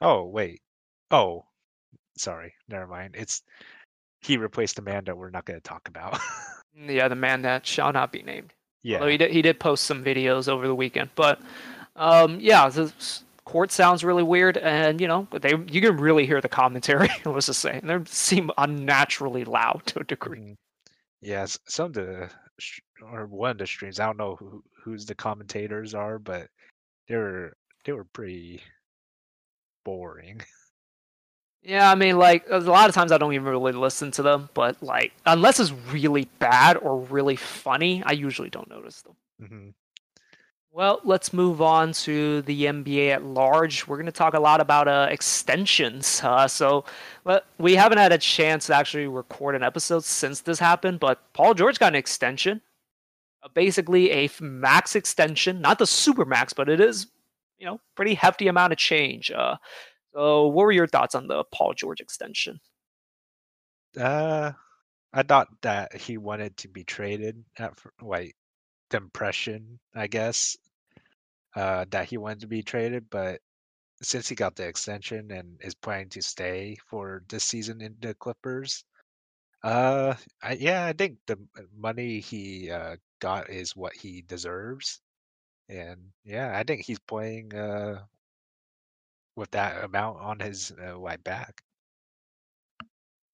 Oh 0.00 0.24
wait. 0.24 0.60
Oh, 1.10 1.46
sorry. 2.16 2.54
Never 2.68 2.86
mind. 2.86 3.14
It's 3.16 3.42
he 4.20 4.36
replaced 4.36 4.78
Amanda. 4.78 5.14
We're 5.14 5.30
not 5.30 5.44
going 5.44 5.58
to 5.58 5.62
talk 5.62 5.88
about. 5.88 6.18
yeah, 6.74 7.08
the 7.08 7.14
man 7.14 7.42
that 7.42 7.66
shall 7.66 7.92
not 7.92 8.12
be 8.12 8.22
named. 8.22 8.52
Yeah. 8.82 8.98
Although 8.98 9.10
he 9.10 9.16
did 9.16 9.30
he 9.30 9.42
did 9.42 9.58
post 9.58 9.84
some 9.84 10.04
videos 10.04 10.48
over 10.48 10.66
the 10.66 10.74
weekend, 10.74 11.10
but 11.14 11.40
um, 11.96 12.38
yeah, 12.40 12.68
the 12.68 12.92
court 13.44 13.72
sounds 13.72 14.04
really 14.04 14.22
weird, 14.22 14.56
and 14.58 15.00
you 15.00 15.08
know 15.08 15.26
they 15.32 15.54
you 15.68 15.80
can 15.80 15.96
really 15.96 16.26
hear 16.26 16.40
the 16.40 16.48
commentary. 16.48 17.08
let's 17.24 17.46
just 17.46 17.60
say, 17.60 17.80
and 17.82 17.90
they 17.90 18.10
seem 18.10 18.50
unnaturally 18.56 19.44
loud 19.44 19.82
to 19.86 20.00
a 20.00 20.04
degree. 20.04 20.38
Mm-hmm. 20.38 20.52
Yes, 21.20 21.58
some 21.66 21.86
of 21.86 21.92
the 21.94 22.30
or 23.02 23.26
one 23.26 23.52
of 23.52 23.58
the 23.58 23.66
streams. 23.66 24.00
I 24.00 24.06
don't 24.06 24.18
know 24.18 24.36
who 24.36 24.62
who's 24.82 25.06
the 25.06 25.14
commentators 25.14 25.94
are, 25.94 26.18
but 26.18 26.48
they 27.08 27.16
were 27.16 27.56
they 27.84 27.92
were 27.92 28.04
pretty 28.04 28.62
boring. 29.84 30.40
Yeah, 31.60 31.90
I 31.90 31.96
mean, 31.96 32.18
like 32.18 32.46
a 32.48 32.60
lot 32.60 32.88
of 32.88 32.94
times 32.94 33.10
I 33.12 33.18
don't 33.18 33.34
even 33.34 33.48
really 33.48 33.72
listen 33.72 34.10
to 34.12 34.22
them, 34.22 34.48
but 34.54 34.80
like 34.82 35.12
unless 35.26 35.58
it's 35.58 35.72
really 35.90 36.28
bad 36.38 36.76
or 36.76 37.00
really 37.00 37.36
funny, 37.36 38.02
I 38.06 38.12
usually 38.12 38.48
don't 38.48 38.70
notice 38.70 39.02
them. 39.02 39.16
Mm-hmm. 39.42 39.68
Well, 40.70 41.00
let's 41.02 41.32
move 41.32 41.60
on 41.60 41.92
to 42.04 42.42
the 42.42 42.66
NBA 42.66 43.10
at 43.10 43.24
large. 43.24 43.88
We're 43.88 43.96
going 43.96 44.06
to 44.06 44.12
talk 44.12 44.34
a 44.34 44.40
lot 44.40 44.60
about 44.60 44.86
uh, 44.86 45.08
extensions. 45.10 46.20
Uh, 46.22 46.46
so, 46.46 46.84
well, 47.24 47.40
we 47.58 47.74
haven't 47.74 47.98
had 47.98 48.12
a 48.12 48.18
chance 48.18 48.66
to 48.68 48.76
actually 48.76 49.08
record 49.08 49.56
an 49.56 49.64
episode 49.64 50.04
since 50.04 50.40
this 50.40 50.60
happened, 50.60 51.00
but 51.00 51.20
Paul 51.32 51.54
George 51.54 51.78
got 51.80 51.88
an 51.88 51.96
extension 51.96 52.60
basically 53.54 54.10
a 54.10 54.30
max 54.40 54.96
extension, 54.96 55.60
not 55.60 55.78
the 55.78 55.86
super 55.86 56.24
max, 56.24 56.52
but 56.52 56.68
it 56.68 56.80
is, 56.80 57.06
you 57.58 57.66
know, 57.66 57.80
pretty 57.94 58.14
hefty 58.14 58.48
amount 58.48 58.72
of 58.72 58.78
change. 58.78 59.30
Uh, 59.30 59.56
so, 60.14 60.46
what 60.48 60.64
were 60.64 60.72
your 60.72 60.86
thoughts 60.86 61.14
on 61.14 61.28
the 61.28 61.44
Paul 61.52 61.74
George 61.74 62.00
extension? 62.00 62.60
Uh, 63.98 64.52
I 65.12 65.22
thought 65.22 65.48
that 65.62 65.94
he 65.94 66.18
wanted 66.18 66.56
to 66.58 66.68
be 66.68 66.84
traded 66.84 67.44
at 67.58 67.72
like 68.02 68.34
the 68.90 68.98
impression, 68.98 69.78
I 69.94 70.06
guess, 70.06 70.56
uh, 71.56 71.86
that 71.90 72.06
he 72.06 72.18
wanted 72.18 72.40
to 72.40 72.46
be 72.46 72.62
traded, 72.62 73.08
but 73.10 73.40
since 74.02 74.28
he 74.28 74.34
got 74.34 74.54
the 74.54 74.66
extension 74.66 75.30
and 75.32 75.58
is 75.60 75.74
planning 75.74 76.08
to 76.10 76.22
stay 76.22 76.76
for 76.88 77.22
this 77.28 77.44
season 77.44 77.80
in 77.80 77.96
the 78.00 78.14
Clippers, 78.14 78.84
uh, 79.64 80.14
I, 80.42 80.52
yeah, 80.52 80.86
I 80.86 80.92
think 80.92 81.18
the 81.26 81.38
money 81.76 82.20
he 82.20 82.70
uh, 82.70 82.96
got 83.20 83.50
is 83.50 83.76
what 83.76 83.94
he 83.94 84.22
deserves. 84.22 85.00
And 85.68 85.98
yeah, 86.24 86.56
I 86.56 86.62
think 86.62 86.82
he's 86.84 86.98
playing 86.98 87.54
uh, 87.54 88.02
with 89.36 89.50
that 89.52 89.84
amount 89.84 90.20
on 90.20 90.40
his 90.40 90.72
uh, 90.82 90.98
right 90.98 91.22
back. 91.22 91.62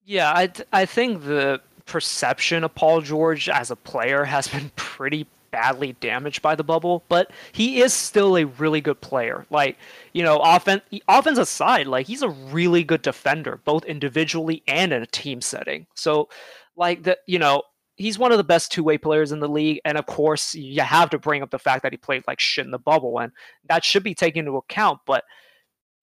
Yeah, 0.05 0.33
I 0.33 0.51
I 0.73 0.85
think 0.85 1.25
the 1.25 1.61
perception 1.87 2.65
of 2.65 2.75
Paul 2.75 3.01
George 3.01 3.49
as 3.49 3.71
a 3.71 3.77
player 3.77 4.25
has 4.25 4.49
been 4.49 4.71
pretty 4.77 5.27
badly 5.51 5.93
damaged 6.01 6.43
by 6.43 6.57
the 6.57 6.65
bubble, 6.65 7.05
but 7.09 7.31
he 7.53 7.81
is 7.81 7.93
still 7.93 8.37
a 8.37 8.45
really 8.45 8.81
good 8.81 9.01
player. 9.01 9.47
Like, 9.51 9.79
you 10.13 10.25
know, 10.25 10.39
offense 10.39 10.83
offense 11.09 11.39
aside, 11.39 11.87
like 11.87 12.07
he's 12.07 12.23
a 12.23 12.29
really 12.29 12.83
good 12.83 13.03
defender, 13.03 13.61
both 13.65 13.85
individually 13.85 14.65
and 14.67 14.93
in 14.93 15.03
a 15.03 15.07
team 15.07 15.41
setting. 15.41 15.87
So, 15.95 16.29
like 16.77 17.05
the 17.05 17.19
you 17.27 17.39
know, 17.39 17.63
he's 17.97 18.19
one 18.19 18.33
of 18.33 18.39
the 18.39 18.45
best 18.45 18.73
two-way 18.73 18.99
players 18.99 19.33
in 19.33 19.41
the 19.41 19.49
league, 19.49 19.81
and 19.85 19.97
of 19.97 20.07
course, 20.07 20.55
you 20.55 20.81
have 20.83 21.11
to 21.11 21.19
bring 21.19 21.43
up 21.43 21.51
the 21.51 21.59
fact 21.59 21.83
that 21.83 21.93
he 21.93 21.97
played 21.97 22.25
like 22.27 22.41
shit 22.41 22.65
in 22.65 22.71
the 22.71 22.79
bubble, 22.79 23.19
and 23.19 23.33
that 23.69 23.85
should 23.85 24.03
be 24.03 24.15
taken 24.15 24.41
into 24.41 24.57
account. 24.57 25.01
But 25.07 25.25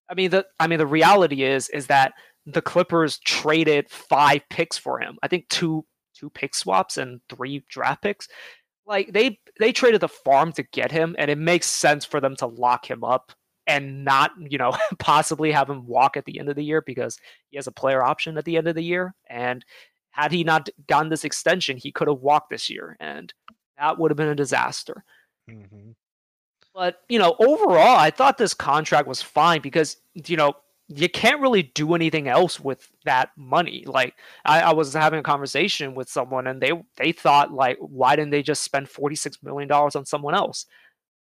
I 0.10 0.14
mean, 0.14 0.32
the 0.32 0.46
I 0.60 0.68
mean, 0.68 0.80
the 0.80 0.88
reality 0.88 1.44
is 1.44 1.70
is 1.70 1.88
that 1.88 2.14
the 2.46 2.62
Clippers 2.62 3.20
traded 3.20 3.90
five 3.90 4.42
picks 4.50 4.78
for 4.78 5.00
him. 5.00 5.18
I 5.24 5.28
think 5.28 5.48
two 5.50 5.86
two 6.16 6.30
pick 6.30 6.56
swaps 6.56 6.98
and 6.98 7.22
three 7.30 7.64
draft 7.70 8.04
picks. 8.04 8.28
Like 8.86 9.14
they 9.14 9.40
they 9.60 9.72
traded 9.72 10.02
the 10.02 10.08
farm 10.08 10.52
to 10.54 10.64
get 10.64 10.92
him, 10.92 11.16
and 11.18 11.30
it 11.30 11.38
makes 11.38 11.68
sense 11.68 12.06
for 12.06 12.20
them 12.20 12.36
to 12.38 12.48
lock 12.48 12.90
him 12.90 13.04
up 13.04 13.32
and 13.68 14.04
not, 14.04 14.32
you 14.38 14.58
know, 14.58 14.76
possibly 15.00 15.52
have 15.52 15.70
him 15.70 15.86
walk 15.86 16.18
at 16.18 16.26
the 16.26 16.40
end 16.40 16.50
of 16.50 16.56
the 16.56 16.64
year 16.64 16.82
because 16.82 17.18
he 17.50 17.58
has 17.58 17.68
a 17.68 17.72
player 17.72 18.04
option 18.04 18.38
at 18.38 18.46
the 18.46 18.58
end 18.58 18.68
of 18.68 18.76
the 18.76 18.84
year. 18.84 19.14
And 19.30 19.64
had 20.12 20.32
he 20.32 20.44
not 20.44 20.70
gotten 20.88 21.10
this 21.10 21.26
extension, 21.26 21.78
he 21.78 21.92
could 21.92 22.08
have 22.08 22.20
walked 22.20 22.50
this 22.50 22.70
year, 22.70 22.98
and 23.00 23.34
that 23.78 23.98
would 23.98 24.12
have 24.12 24.18
been 24.18 24.28
a 24.28 24.36
disaster. 24.36 25.04
Mm-hmm. 25.50 25.92
But 26.74 27.02
you 27.10 27.20
know, 27.20 27.36
overall, 27.40 27.98
I 27.98 28.12
thought 28.12 28.38
this 28.38 28.54
contract 28.54 29.08
was 29.08 29.22
fine 29.22 29.62
because 29.62 29.98
you 30.14 30.38
know 30.38 30.56
you 30.88 31.10
can't 31.10 31.42
really 31.42 31.64
do 31.64 31.96
anything 31.96 32.28
else 32.28 32.60
with 32.60 32.90
that 33.06 33.32
money. 33.38 33.84
Like 33.88 34.16
I, 34.46 34.62
I, 34.62 34.74
was 34.74 34.94
having 34.94 35.20
a 35.20 35.24
conversation 35.24 35.96
with 35.96 36.10
someone 36.10 36.48
and 36.48 36.62
they 36.62 36.72
they 36.98 37.12
thought 37.12 37.54
like, 37.54 37.78
why 37.80 38.16
didn't 38.16 38.32
they 38.32 38.44
just 38.44 38.64
spend 38.64 38.90
forty 38.90 39.16
six 39.16 39.42
million 39.44 39.68
dollars 39.68 39.96
on 39.96 40.06
someone 40.06 40.36
else? 40.36 40.66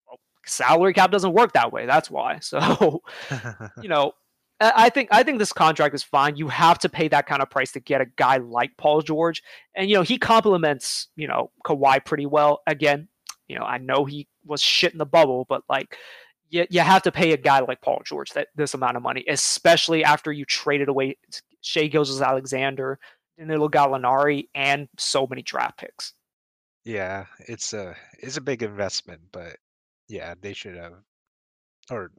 Well, 0.06 0.18
salary 0.46 0.94
cap 0.94 1.10
doesn't 1.10 1.32
work 1.32 1.52
that 1.52 1.72
way. 1.72 1.86
That's 1.86 2.10
why. 2.10 2.40
So, 2.42 3.02
you 3.82 3.88
know, 3.88 4.12
I 4.60 4.90
think 4.90 5.08
I 5.12 5.22
think 5.22 5.38
this 5.38 5.52
contract 5.52 5.94
is 5.94 6.02
fine. 6.02 6.36
You 6.36 6.48
have 6.48 6.78
to 6.80 6.88
pay 6.88 7.06
that 7.08 7.26
kind 7.26 7.42
of 7.42 7.50
price 7.50 7.70
to 7.72 7.80
get 7.80 8.00
a 8.00 8.06
guy 8.16 8.38
like 8.38 8.76
Paul 8.76 9.02
George, 9.02 9.42
and 9.74 9.88
you 9.88 9.94
know 9.94 10.02
he 10.02 10.18
complements 10.18 11.08
you 11.16 11.28
know 11.28 11.50
Kawhi 11.64 12.04
pretty 12.04 12.26
well. 12.26 12.60
Again, 12.66 13.08
you 13.46 13.56
know 13.56 13.64
I 13.64 13.78
know 13.78 14.04
he 14.04 14.26
was 14.44 14.60
shit 14.60 14.92
in 14.92 14.98
the 14.98 15.06
bubble, 15.06 15.46
but 15.48 15.62
like 15.68 15.96
you, 16.50 16.66
you 16.70 16.80
have 16.80 17.02
to 17.02 17.12
pay 17.12 17.32
a 17.32 17.36
guy 17.36 17.60
like 17.60 17.80
Paul 17.82 18.02
George 18.04 18.32
that 18.32 18.48
this 18.56 18.74
amount 18.74 18.96
of 18.96 19.02
money, 19.02 19.24
especially 19.28 20.02
after 20.02 20.32
you 20.32 20.44
traded 20.44 20.88
away 20.88 21.16
Shai 21.60 21.86
Gilgeous-Alexander, 21.86 22.98
Danilo 23.38 23.68
Gallinari, 23.68 24.48
and 24.54 24.88
so 24.98 25.26
many 25.26 25.42
draft 25.42 25.78
picks. 25.78 26.14
Yeah, 26.84 27.26
it's 27.46 27.72
a 27.74 27.94
it's 28.18 28.38
a 28.38 28.40
big 28.42 28.62
investment, 28.62 29.20
but 29.30 29.56
yeah, 30.08 30.34
they 30.40 30.52
should 30.52 30.76
have. 30.76 30.94
Or 31.90 32.10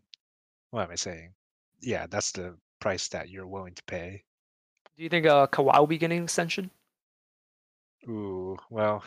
what 0.72 0.84
am 0.84 0.92
I 0.92 0.96
saying? 0.96 1.34
Yeah, 1.82 2.08
that's 2.08 2.32
the 2.32 2.56
price 2.80 3.08
that 3.10 3.30
you're 3.30 3.48
willing 3.48 3.74
to 3.76 3.84
pay. 3.84 4.24
Do 4.98 5.04
you 5.04 5.10
think 5.10 5.26
uh, 5.26 5.48
Kawhi 5.48 5.80
will 5.80 5.88
be 5.88 5.98
getting 5.98 6.18
an 6.18 6.24
extension? 6.26 6.70
Ooh, 8.08 8.58
well. 8.70 9.04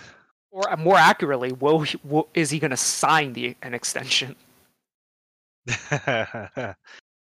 Or 0.51 0.71
uh, 0.71 0.77
more 0.77 0.97
accurately, 0.97 1.53
will, 1.53 1.81
he, 1.81 1.99
will 2.05 2.29
is 2.35 2.51
he 2.51 2.59
going 2.59 2.71
to 2.71 2.77
sign 2.77 3.33
the 3.33 3.57
an 3.63 3.75
extension? 3.75 4.37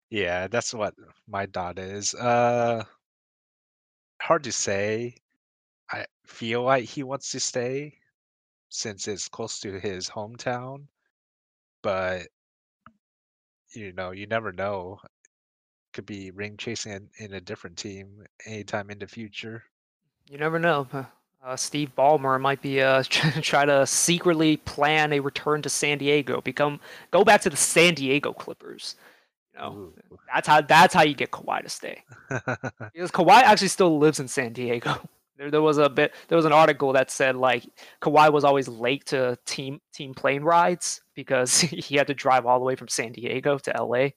yeah, 0.09 0.47
that's 0.47 0.73
what 0.73 0.95
my 1.27 1.45
thought 1.45 1.79
is. 1.79 2.13
Uh, 2.13 2.83
hard 4.21 4.43
to 4.43 4.51
say. 4.51 5.15
I 5.91 6.05
feel 6.25 6.63
like 6.63 6.85
he 6.85 7.03
wants 7.03 7.31
to 7.31 7.39
stay 7.39 7.93
since 8.69 9.07
it's 9.07 9.27
close 9.27 9.59
to 9.59 9.79
his 9.79 10.09
hometown, 10.09 10.87
but 11.83 12.27
you 13.73 13.93
know, 13.93 14.11
you 14.11 14.25
never 14.25 14.51
know. 14.51 14.99
Could 15.95 16.05
be 16.05 16.29
ring 16.31 16.57
chasing 16.57 16.91
in, 16.91 17.07
in 17.19 17.33
a 17.35 17.39
different 17.39 17.77
team 17.77 18.25
anytime 18.45 18.89
in 18.89 18.99
the 18.99 19.07
future. 19.07 19.63
You 20.29 20.37
never 20.37 20.59
know. 20.59 20.89
Uh, 21.41 21.55
Steve 21.55 21.91
Ballmer 21.97 22.41
might 22.41 22.61
be 22.61 22.81
uh, 22.81 23.01
try 23.09 23.63
to 23.63 23.87
secretly 23.87 24.57
plan 24.57 25.13
a 25.13 25.21
return 25.21 25.61
to 25.61 25.69
San 25.69 25.97
Diego, 25.97 26.41
become 26.41 26.81
go 27.11 27.23
back 27.23 27.39
to 27.43 27.49
the 27.49 27.55
San 27.55 27.93
Diego 27.93 28.33
Clippers. 28.33 28.97
You 29.53 29.59
know, 29.61 29.71
Ooh. 29.71 30.19
that's 30.33 30.49
how 30.49 30.59
that's 30.59 30.93
how 30.93 31.03
you 31.03 31.13
get 31.13 31.31
Kawhi 31.31 31.63
to 31.63 31.69
stay. 31.69 32.03
because 32.29 33.09
Kawhi 33.09 33.43
actually 33.43 33.69
still 33.69 33.97
lives 33.97 34.19
in 34.19 34.27
San 34.27 34.51
Diego. 34.51 34.97
There, 35.37 35.51
there 35.51 35.61
was 35.61 35.77
a 35.79 35.89
bit 35.89 36.13
there 36.29 36.37
was 36.37 36.45
an 36.45 36.53
article 36.53 36.93
that 36.93 37.11
said 37.11 37.35
like 37.35 37.65
Kawhi 38.01 38.31
was 38.31 38.45
always 38.45 38.69
late 38.69 39.05
to 39.07 39.37
team 39.45 39.81
team 39.91 40.13
plane 40.13 40.43
rides 40.43 41.01
because 41.13 41.59
he 41.59 41.97
had 41.97 42.07
to 42.07 42.13
drive 42.13 42.45
all 42.45 42.57
the 42.57 42.63
way 42.63 42.77
from 42.77 42.87
San 42.87 43.11
Diego 43.11 43.57
to 43.57 43.73
LA. 43.77 44.11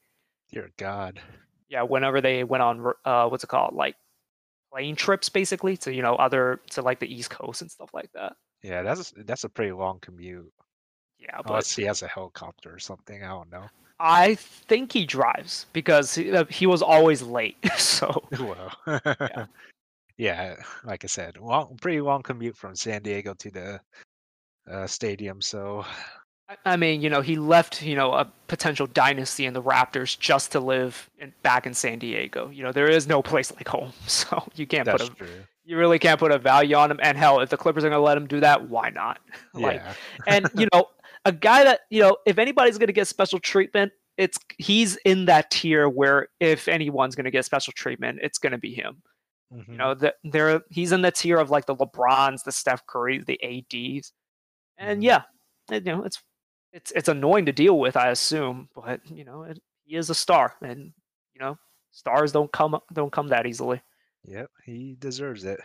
Dear 0.53 0.71
God. 0.77 1.21
Yeah, 1.69 1.83
whenever 1.83 2.21
they 2.21 2.45
went 2.45 2.63
on 2.63 2.93
uh, 3.05 3.29
what's 3.29 3.45
it 3.45 3.49
called 3.49 3.75
like 3.75 3.97
plane 4.73 4.97
trips 4.97 5.29
basically 5.29 5.77
to 5.79 5.93
you 5.93 6.03
know 6.03 6.15
other 6.17 6.61
to 6.71 6.83
like 6.83 6.99
the 7.01 7.13
east 7.13 7.31
coast 7.31 7.63
and 7.63 7.71
stuff 7.71 7.91
like 7.95 8.11
that. 8.13 8.35
Yeah 8.63 8.83
that's 8.83 9.13
that's 9.19 9.45
a 9.45 9.49
pretty 9.49 9.73
long 9.73 9.99
commute. 10.01 10.53
Yeah 11.19 11.37
but 11.39 11.49
unless 11.49 11.75
he 11.75 11.83
has 11.85 12.03
a 12.03 12.09
helicopter 12.09 12.75
or 12.75 12.79
something 12.79 13.23
i 13.23 13.29
don't 13.29 13.51
know. 13.51 13.67
I 14.01 14.37
think 14.37 14.93
he 14.93 15.05
drives 15.05 15.67
because 15.73 16.15
he, 16.15 16.31
uh, 16.31 16.45
he 16.45 16.67
was 16.67 16.83
always 16.83 17.21
late 17.23 17.57
so. 17.77 18.23
Well 18.39 18.73
yeah. 18.87 19.47
yeah 20.17 20.57
like 20.85 21.05
i 21.05 21.07
said 21.07 21.37
long 21.39 21.77
pretty 21.81 22.01
long 22.01 22.23
commute 22.23 22.57
from 22.57 22.75
san 22.75 23.03
diego 23.03 23.35
to 23.35 23.51
the 23.51 23.81
uh, 24.71 24.87
stadium 24.87 25.41
so 25.41 25.85
I 26.65 26.77
mean, 26.77 27.03
you 27.03 27.11
know, 27.11 27.21
he 27.21 27.37
left, 27.37 27.83
you 27.83 27.95
know, 27.95 28.13
a 28.13 28.31
potential 28.47 28.87
dynasty 28.87 29.45
in 29.45 29.53
the 29.53 29.63
Raptors 29.63 30.19
just 30.19 30.53
to 30.53 30.61
live 30.61 31.11
in, 31.19 31.33
back 31.43 31.67
in 31.67 31.75
San 31.75 31.99
Diego. 31.99 32.49
You 32.49 32.63
know, 32.63 32.73
there 32.73 32.89
is 32.89 33.07
no 33.07 33.23
place 33.23 33.53
like 33.53 33.69
home, 33.69 33.93
so 34.07 34.43
you 34.55 34.67
can't 34.67 34.87
That's 34.87 35.09
put 35.09 35.13
a, 35.13 35.15
true. 35.17 35.29
you 35.65 35.77
really 35.77 35.99
can't 35.99 36.19
put 36.19 36.33
a 36.33 36.39
value 36.39 36.75
on 36.77 36.91
him. 36.91 37.01
And 37.03 37.19
hell, 37.19 37.41
if 37.41 37.51
the 37.51 37.59
Clippers 37.59 37.85
are 37.85 37.91
going 37.91 38.01
to 38.01 38.05
let 38.05 38.17
him 38.17 38.27
do 38.27 38.41
that, 38.41 38.69
why 38.69 38.89
not? 38.91 39.21
like, 39.55 39.77
yeah. 39.77 39.95
and 40.27 40.49
you 40.55 40.69
know, 40.73 40.87
a 41.25 41.33
guy 41.33 41.65
that 41.65 41.81
you 41.91 42.01
know, 42.01 42.17
if 42.25 42.39
anybody's 42.39 42.79
going 42.79 42.87
to 42.87 42.95
get 42.95 43.07
special 43.07 43.39
treatment, 43.39 43.93
it's 44.17 44.39
he's 44.57 44.97
in 45.05 45.27
that 45.27 45.51
tier 45.51 45.89
where 45.89 46.29
if 46.41 46.67
anyone's 46.67 47.15
going 47.15 47.27
to 47.27 47.31
get 47.31 47.45
special 47.45 47.75
treatment, 47.75 48.21
it's 48.23 48.39
going 48.39 48.53
to 48.53 48.59
be 48.59 48.73
him. 48.75 49.03
Mm-hmm. 49.53 49.73
You 49.73 49.79
know, 49.79 49.95
that 49.95 50.15
there 50.25 50.63
he's 50.71 50.93
in 50.93 51.03
the 51.03 51.11
tier 51.11 51.39
of 51.39 51.51
like 51.51 51.67
the 51.67 51.77
LeBrons, 51.77 52.45
the 52.45 52.53
Steph 52.53 52.87
Currys, 52.87 53.27
the 53.27 53.39
ADs, 53.43 54.13
and 54.79 55.01
mm-hmm. 55.01 55.03
yeah, 55.03 55.23
you 55.71 55.81
know, 55.81 56.05
it's 56.05 56.23
it's 56.79 56.93
it's 56.93 57.09
annoying 57.09 57.47
to 57.47 57.53
deal 57.53 57.79
with, 57.79 57.97
I 57.97 58.11
assume, 58.11 58.69
but 58.75 59.01
you 59.11 59.25
know, 59.25 59.43
it, 59.43 59.61
he 59.85 59.97
is 59.97 60.11
a 60.11 60.15
star, 60.15 60.55
and 60.63 60.93
you 61.35 61.41
know, 61.41 61.59
stars 61.91 62.31
don't 62.31 62.53
come 62.53 62.79
don't 62.93 63.13
come 63.13 63.29
that 63.29 63.47
easily. 63.47 63.83
Yep, 64.25 64.51
he 64.65 64.97
deserves 64.99 65.45
it. 65.45 65.61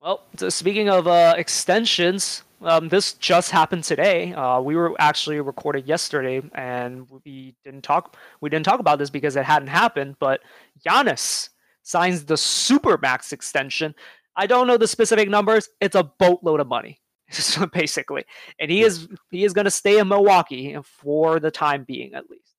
Well, 0.00 0.22
so 0.36 0.48
speaking 0.48 0.88
of 0.88 1.08
uh, 1.08 1.34
extensions, 1.36 2.44
um, 2.60 2.88
this 2.88 3.14
just 3.14 3.50
happened 3.50 3.82
today. 3.82 4.32
Uh, 4.32 4.60
we 4.60 4.76
were 4.76 4.94
actually 5.00 5.40
recorded 5.40 5.86
yesterday, 5.88 6.40
and 6.54 7.08
we 7.24 7.56
didn't 7.64 7.82
talk. 7.82 8.16
We 8.40 8.48
didn't 8.48 8.64
talk 8.64 8.78
about 8.78 9.00
this 9.00 9.10
because 9.10 9.34
it 9.34 9.44
hadn't 9.44 9.68
happened. 9.68 10.16
But 10.20 10.40
Giannis 10.86 11.48
signs 11.82 12.24
the 12.24 12.36
super 12.36 12.96
max 12.96 13.32
extension. 13.32 13.92
I 14.36 14.46
don't 14.46 14.68
know 14.68 14.76
the 14.76 14.86
specific 14.86 15.28
numbers. 15.28 15.68
It's 15.80 15.96
a 15.96 16.04
boatload 16.04 16.60
of 16.60 16.68
money. 16.68 17.01
basically. 17.72 18.24
And 18.58 18.70
he 18.70 18.82
is 18.82 19.08
he 19.30 19.44
is 19.44 19.52
going 19.52 19.64
to 19.64 19.70
stay 19.70 19.98
in 19.98 20.08
Milwaukee 20.08 20.76
for 20.82 21.40
the 21.40 21.50
time 21.50 21.84
being, 21.84 22.14
at 22.14 22.28
least. 22.30 22.54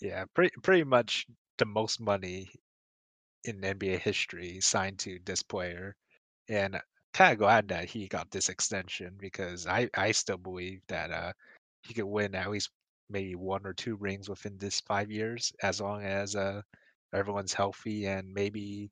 Yeah, 0.00 0.24
pretty 0.34 0.54
pretty 0.62 0.84
much 0.84 1.26
the 1.58 1.66
most 1.66 2.00
money 2.00 2.50
in 3.44 3.60
NBA 3.60 3.98
history 4.00 4.60
signed 4.60 4.98
to 5.00 5.18
this 5.24 5.42
player, 5.42 5.94
and 6.48 6.80
kind 7.12 7.32
of 7.32 7.38
glad 7.38 7.68
that 7.68 7.86
he 7.86 8.08
got 8.08 8.30
this 8.30 8.48
extension 8.48 9.14
because 9.18 9.66
I 9.66 9.88
I 9.96 10.12
still 10.12 10.38
believe 10.38 10.80
that 10.88 11.10
uh 11.10 11.32
he 11.82 11.94
could 11.94 12.04
win 12.04 12.34
at 12.34 12.50
least 12.50 12.70
maybe 13.08 13.34
one 13.34 13.66
or 13.66 13.72
two 13.74 13.96
rings 13.96 14.28
within 14.28 14.56
this 14.58 14.80
five 14.82 15.10
years 15.10 15.52
as 15.62 15.80
long 15.80 16.04
as 16.04 16.36
uh 16.36 16.62
everyone's 17.14 17.52
healthy 17.52 18.06
and 18.06 18.32
maybe 18.32 18.90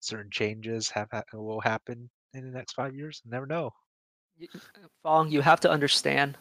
certain 0.00 0.30
changes 0.30 0.90
have 0.90 1.08
will 1.32 1.60
happen 1.60 2.10
in 2.34 2.44
the 2.44 2.50
next 2.50 2.74
five 2.74 2.94
years. 2.94 3.22
Never 3.24 3.46
know. 3.46 3.72
Fong, 5.02 5.30
you 5.30 5.40
have 5.40 5.60
to 5.60 5.70
understand 5.70 6.36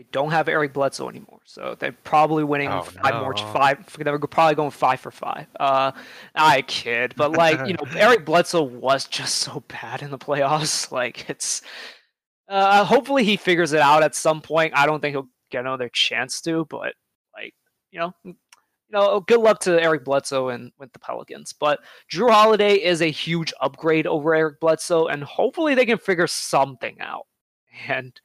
they 0.00 0.06
don't 0.12 0.30
have 0.30 0.48
Eric 0.48 0.72
Bledsoe 0.72 1.10
anymore, 1.10 1.40
so 1.44 1.76
they're 1.78 1.92
probably 1.92 2.42
winning 2.42 2.70
oh, 2.70 2.80
five 2.80 3.12
no. 3.12 3.20
more. 3.20 3.36
Five, 3.36 3.84
they're 3.98 4.18
probably 4.18 4.54
going 4.54 4.70
five 4.70 4.98
for 4.98 5.10
five. 5.10 5.46
Uh, 5.58 5.92
I 6.34 6.62
kid, 6.62 7.12
but 7.18 7.32
like 7.32 7.66
you 7.66 7.74
know, 7.74 7.84
Eric 7.96 8.24
Bledsoe 8.24 8.62
was 8.62 9.06
just 9.06 9.34
so 9.36 9.62
bad 9.68 10.00
in 10.02 10.10
the 10.10 10.18
playoffs. 10.18 10.90
Like 11.00 11.28
it's, 11.28 11.60
uh, 12.48 12.84
hopefully 12.84 13.24
he 13.24 13.36
figures 13.36 13.74
it 13.74 13.80
out 13.80 14.02
at 14.02 14.14
some 14.14 14.40
point. 14.40 14.72
I 14.74 14.86
don't 14.86 15.00
think 15.00 15.14
he'll 15.14 15.28
get 15.50 15.60
another 15.60 15.90
chance 15.90 16.40
to, 16.42 16.64
but 16.70 16.94
like 17.36 17.52
you 17.90 18.00
know, 18.00 18.14
you 18.24 18.34
know, 18.90 19.20
good 19.20 19.40
luck 19.40 19.60
to 19.60 19.82
Eric 19.82 20.04
Bledsoe 20.04 20.48
and 20.48 20.72
with 20.78 20.92
the 20.92 20.98
Pelicans. 20.98 21.52
But 21.52 21.80
Jrue 22.10 22.30
Holiday 22.30 22.76
is 22.76 23.02
a 23.02 23.10
huge 23.10 23.52
upgrade 23.60 24.06
over 24.06 24.34
Eric 24.34 24.60
Bledsoe, 24.60 25.08
and 25.08 25.22
hopefully 25.22 25.74
they 25.74 25.84
can 25.84 25.98
figure 25.98 26.26
something 26.26 26.96
out 27.00 27.26
and 27.88 28.18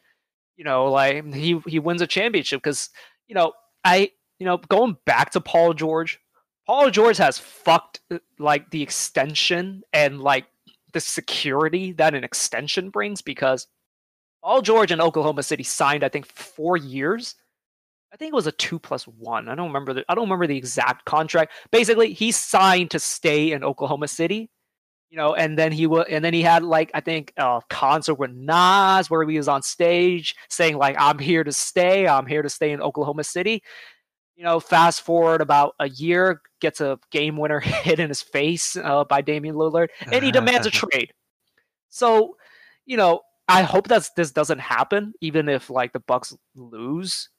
you 0.57 0.63
know, 0.63 0.85
like 0.91 1.33
he 1.33 1.59
he 1.67 1.79
wins 1.79 2.01
a 2.01 2.07
championship 2.07 2.61
because 2.61 2.89
you 3.27 3.35
know 3.35 3.53
I 3.83 4.11
you 4.39 4.45
know 4.45 4.57
going 4.57 4.97
back 5.05 5.31
to 5.31 5.41
Paul 5.41 5.73
George, 5.73 6.19
Paul 6.65 6.89
George 6.91 7.17
has 7.17 7.37
fucked 7.37 7.99
uh, 8.11 8.19
like 8.39 8.69
the 8.71 8.81
extension 8.81 9.83
and 9.93 10.21
like 10.21 10.45
the 10.93 10.99
security 10.99 11.91
that 11.93 12.15
an 12.15 12.23
extension 12.23 12.89
brings 12.89 13.21
because 13.21 13.67
Paul 14.41 14.61
George 14.61 14.91
in 14.91 15.01
Oklahoma 15.01 15.43
City 15.43 15.63
signed, 15.63 16.03
I 16.03 16.09
think, 16.09 16.25
four 16.25 16.77
years. 16.77 17.35
I 18.13 18.17
think 18.17 18.31
it 18.31 18.35
was 18.35 18.47
a 18.47 18.53
two 18.53 18.79
plus 18.79 19.03
one. 19.03 19.49
I 19.49 19.55
don't 19.55 19.67
remember 19.67 19.93
the 19.93 20.05
I 20.07 20.15
don't 20.15 20.25
remember 20.25 20.47
the 20.47 20.57
exact 20.57 21.03
contract. 21.05 21.51
Basically, 21.71 22.13
he 22.13 22.31
signed 22.31 22.91
to 22.91 22.99
stay 22.99 23.51
in 23.51 23.63
Oklahoma 23.63 24.07
City, 24.07 24.49
you 25.15 25.21
know, 25.21 25.33
and 25.33 25.57
then 25.57 25.71
he 25.71 25.87
was, 25.87 26.07
and 26.09 26.25
then 26.25 26.33
he 26.33 26.41
had 26.41 26.61
like 26.61 26.91
I 26.93 26.99
think 26.99 27.31
a 27.37 27.61
concert 27.69 28.15
with 28.15 28.31
Nas 28.31 29.09
where 29.09 29.25
he 29.25 29.37
was 29.37 29.47
on 29.47 29.61
stage 29.61 30.35
saying 30.49 30.75
like 30.75 30.97
I'm 30.99 31.19
here 31.19 31.41
to 31.41 31.53
stay, 31.53 32.05
I'm 32.05 32.25
here 32.25 32.41
to 32.41 32.49
stay 32.49 32.73
in 32.73 32.81
Oklahoma 32.81 33.23
City. 33.23 33.63
You 34.35 34.43
know, 34.43 34.59
fast 34.59 35.03
forward 35.03 35.39
about 35.39 35.73
a 35.79 35.87
year, 35.87 36.41
gets 36.59 36.81
a 36.81 36.99
game 37.11 37.37
winner 37.37 37.59
hit 37.61 38.01
in 38.01 38.09
his 38.09 38.21
face 38.21 38.75
uh, 38.75 39.05
by 39.05 39.21
Damian 39.21 39.55
Lillard, 39.55 39.87
and 40.11 40.21
he 40.21 40.33
demands 40.33 40.67
a 40.67 40.71
trade. 40.83 41.13
So, 41.87 42.35
you 42.85 42.97
know, 42.97 43.21
I 43.47 43.61
hope 43.61 43.87
that 43.87 44.09
this 44.17 44.33
doesn't 44.33 44.59
happen, 44.59 45.13
even 45.21 45.47
if 45.47 45.69
like 45.69 45.93
the 45.93 46.01
Bucks 46.01 46.35
lose. 46.55 47.29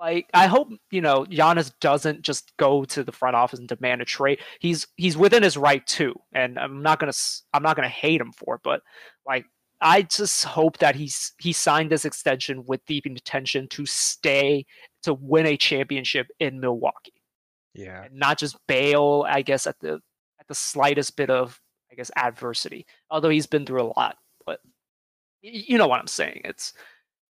Like, 0.00 0.30
I 0.32 0.46
hope 0.46 0.70
you 0.90 1.02
know 1.02 1.26
Giannis 1.26 1.72
doesn't 1.80 2.22
just 2.22 2.56
go 2.56 2.84
to 2.86 3.04
the 3.04 3.12
front 3.12 3.36
office 3.36 3.58
and 3.58 3.68
demand 3.68 4.00
a 4.00 4.06
trade. 4.06 4.40
He's 4.58 4.86
he's 4.96 5.16
within 5.16 5.42
his 5.42 5.58
right 5.58 5.86
too, 5.86 6.14
and 6.32 6.58
I'm 6.58 6.82
not 6.82 6.98
gonna 6.98 7.12
I'm 7.52 7.62
not 7.62 7.76
gonna 7.76 7.88
hate 7.88 8.20
him 8.20 8.32
for 8.32 8.54
it, 8.54 8.62
but 8.64 8.80
like 9.26 9.44
I 9.82 10.02
just 10.02 10.44
hope 10.44 10.78
that 10.78 10.96
he's 10.96 11.32
he 11.38 11.52
signed 11.52 11.90
this 11.90 12.06
extension 12.06 12.64
with 12.66 12.84
the 12.86 13.02
intention 13.04 13.68
to 13.68 13.84
stay 13.84 14.64
to 15.02 15.14
win 15.14 15.46
a 15.46 15.56
championship 15.56 16.28
in 16.40 16.60
Milwaukee. 16.60 17.22
Yeah. 17.74 18.04
And 18.04 18.14
not 18.14 18.38
just 18.38 18.56
bail, 18.66 19.26
I 19.28 19.42
guess, 19.42 19.66
at 19.66 19.78
the 19.80 20.00
at 20.40 20.48
the 20.48 20.54
slightest 20.54 21.16
bit 21.16 21.28
of 21.28 21.60
I 21.92 21.94
guess 21.94 22.10
adversity. 22.16 22.86
Although 23.10 23.30
he's 23.30 23.46
been 23.46 23.66
through 23.66 23.82
a 23.82 23.92
lot. 23.98 24.16
But 24.46 24.60
you 25.42 25.76
know 25.76 25.88
what 25.88 26.00
I'm 26.00 26.06
saying. 26.06 26.40
It's 26.44 26.72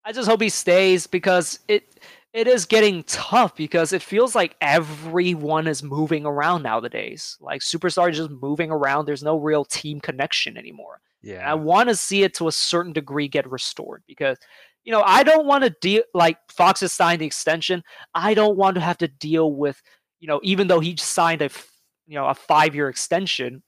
I 0.04 0.12
just 0.12 0.28
hope 0.28 0.40
he 0.40 0.48
stays 0.48 1.06
because 1.06 1.60
it 1.68 2.00
it 2.32 2.46
is 2.46 2.66
getting 2.66 3.02
tough 3.04 3.56
because 3.56 3.92
it 3.92 4.02
feels 4.02 4.34
like 4.34 4.56
everyone 4.60 5.66
is 5.66 5.82
moving 5.82 6.26
around 6.26 6.62
nowadays. 6.62 7.36
Like 7.40 7.62
superstars 7.62 8.14
just 8.14 8.30
moving 8.30 8.70
around. 8.70 9.06
There's 9.06 9.22
no 9.22 9.36
real 9.36 9.64
team 9.64 10.00
connection 10.00 10.56
anymore. 10.56 11.00
Yeah. 11.22 11.40
And 11.40 11.48
I 11.48 11.54
want 11.54 11.88
to 11.88 11.96
see 11.96 12.22
it 12.22 12.34
to 12.34 12.48
a 12.48 12.52
certain 12.52 12.92
degree 12.92 13.28
get 13.28 13.50
restored 13.50 14.02
because 14.06 14.38
you 14.84 14.92
know, 14.92 15.02
I 15.04 15.22
don't 15.22 15.46
want 15.46 15.64
to 15.64 15.70
deal 15.82 16.02
like 16.14 16.38
Fox 16.50 16.80
has 16.80 16.94
signed 16.94 17.20
the 17.20 17.26
extension. 17.26 17.82
I 18.14 18.32
don't 18.32 18.56
want 18.56 18.76
to 18.76 18.80
have 18.80 18.96
to 18.98 19.08
deal 19.08 19.52
with, 19.52 19.82
you 20.18 20.28
know, 20.28 20.40
even 20.42 20.66
though 20.66 20.80
he 20.80 20.96
signed 20.96 21.42
a, 21.42 21.50
you 22.06 22.14
know, 22.14 22.26
a 22.26 22.34
five 22.34 22.74
year 22.74 22.88
extension 22.88 23.62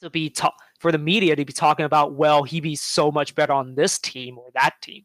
to 0.00 0.08
be 0.08 0.30
ta- 0.30 0.54
for 0.78 0.90
the 0.90 0.98
media 0.98 1.36
to 1.36 1.44
be 1.44 1.52
talking 1.52 1.84
about, 1.84 2.14
well, 2.14 2.42
he'd 2.42 2.62
be 2.62 2.74
so 2.74 3.10
much 3.10 3.34
better 3.34 3.52
on 3.52 3.74
this 3.74 3.98
team 3.98 4.38
or 4.38 4.46
that 4.54 4.74
team. 4.80 5.04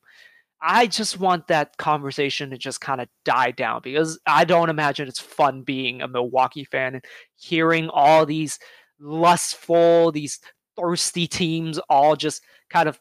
I 0.62 0.88
just 0.88 1.20
want 1.20 1.48
that 1.48 1.76
conversation 1.78 2.52
to 2.52 2.58
just 2.58 2.82
kind 2.82 3.02
of 3.02 3.08
die 3.26 3.52
down 3.52 3.82
because 3.84 4.20
I 4.28 4.46
don't 4.46 4.70
imagine 4.70 5.08
it's 5.08 5.20
fun 5.20 5.64
being 5.64 6.02
a 6.02 6.08
Milwaukee 6.08 6.66
fan 6.66 6.96
and 6.96 7.06
hearing 7.36 7.90
all 7.90 8.26
these 8.26 8.60
lustful, 9.00 10.12
these 10.12 10.40
thirsty 10.78 11.28
teams 11.28 11.80
all 11.90 12.16
just 12.16 12.44
kind 12.70 12.88
of, 12.88 13.00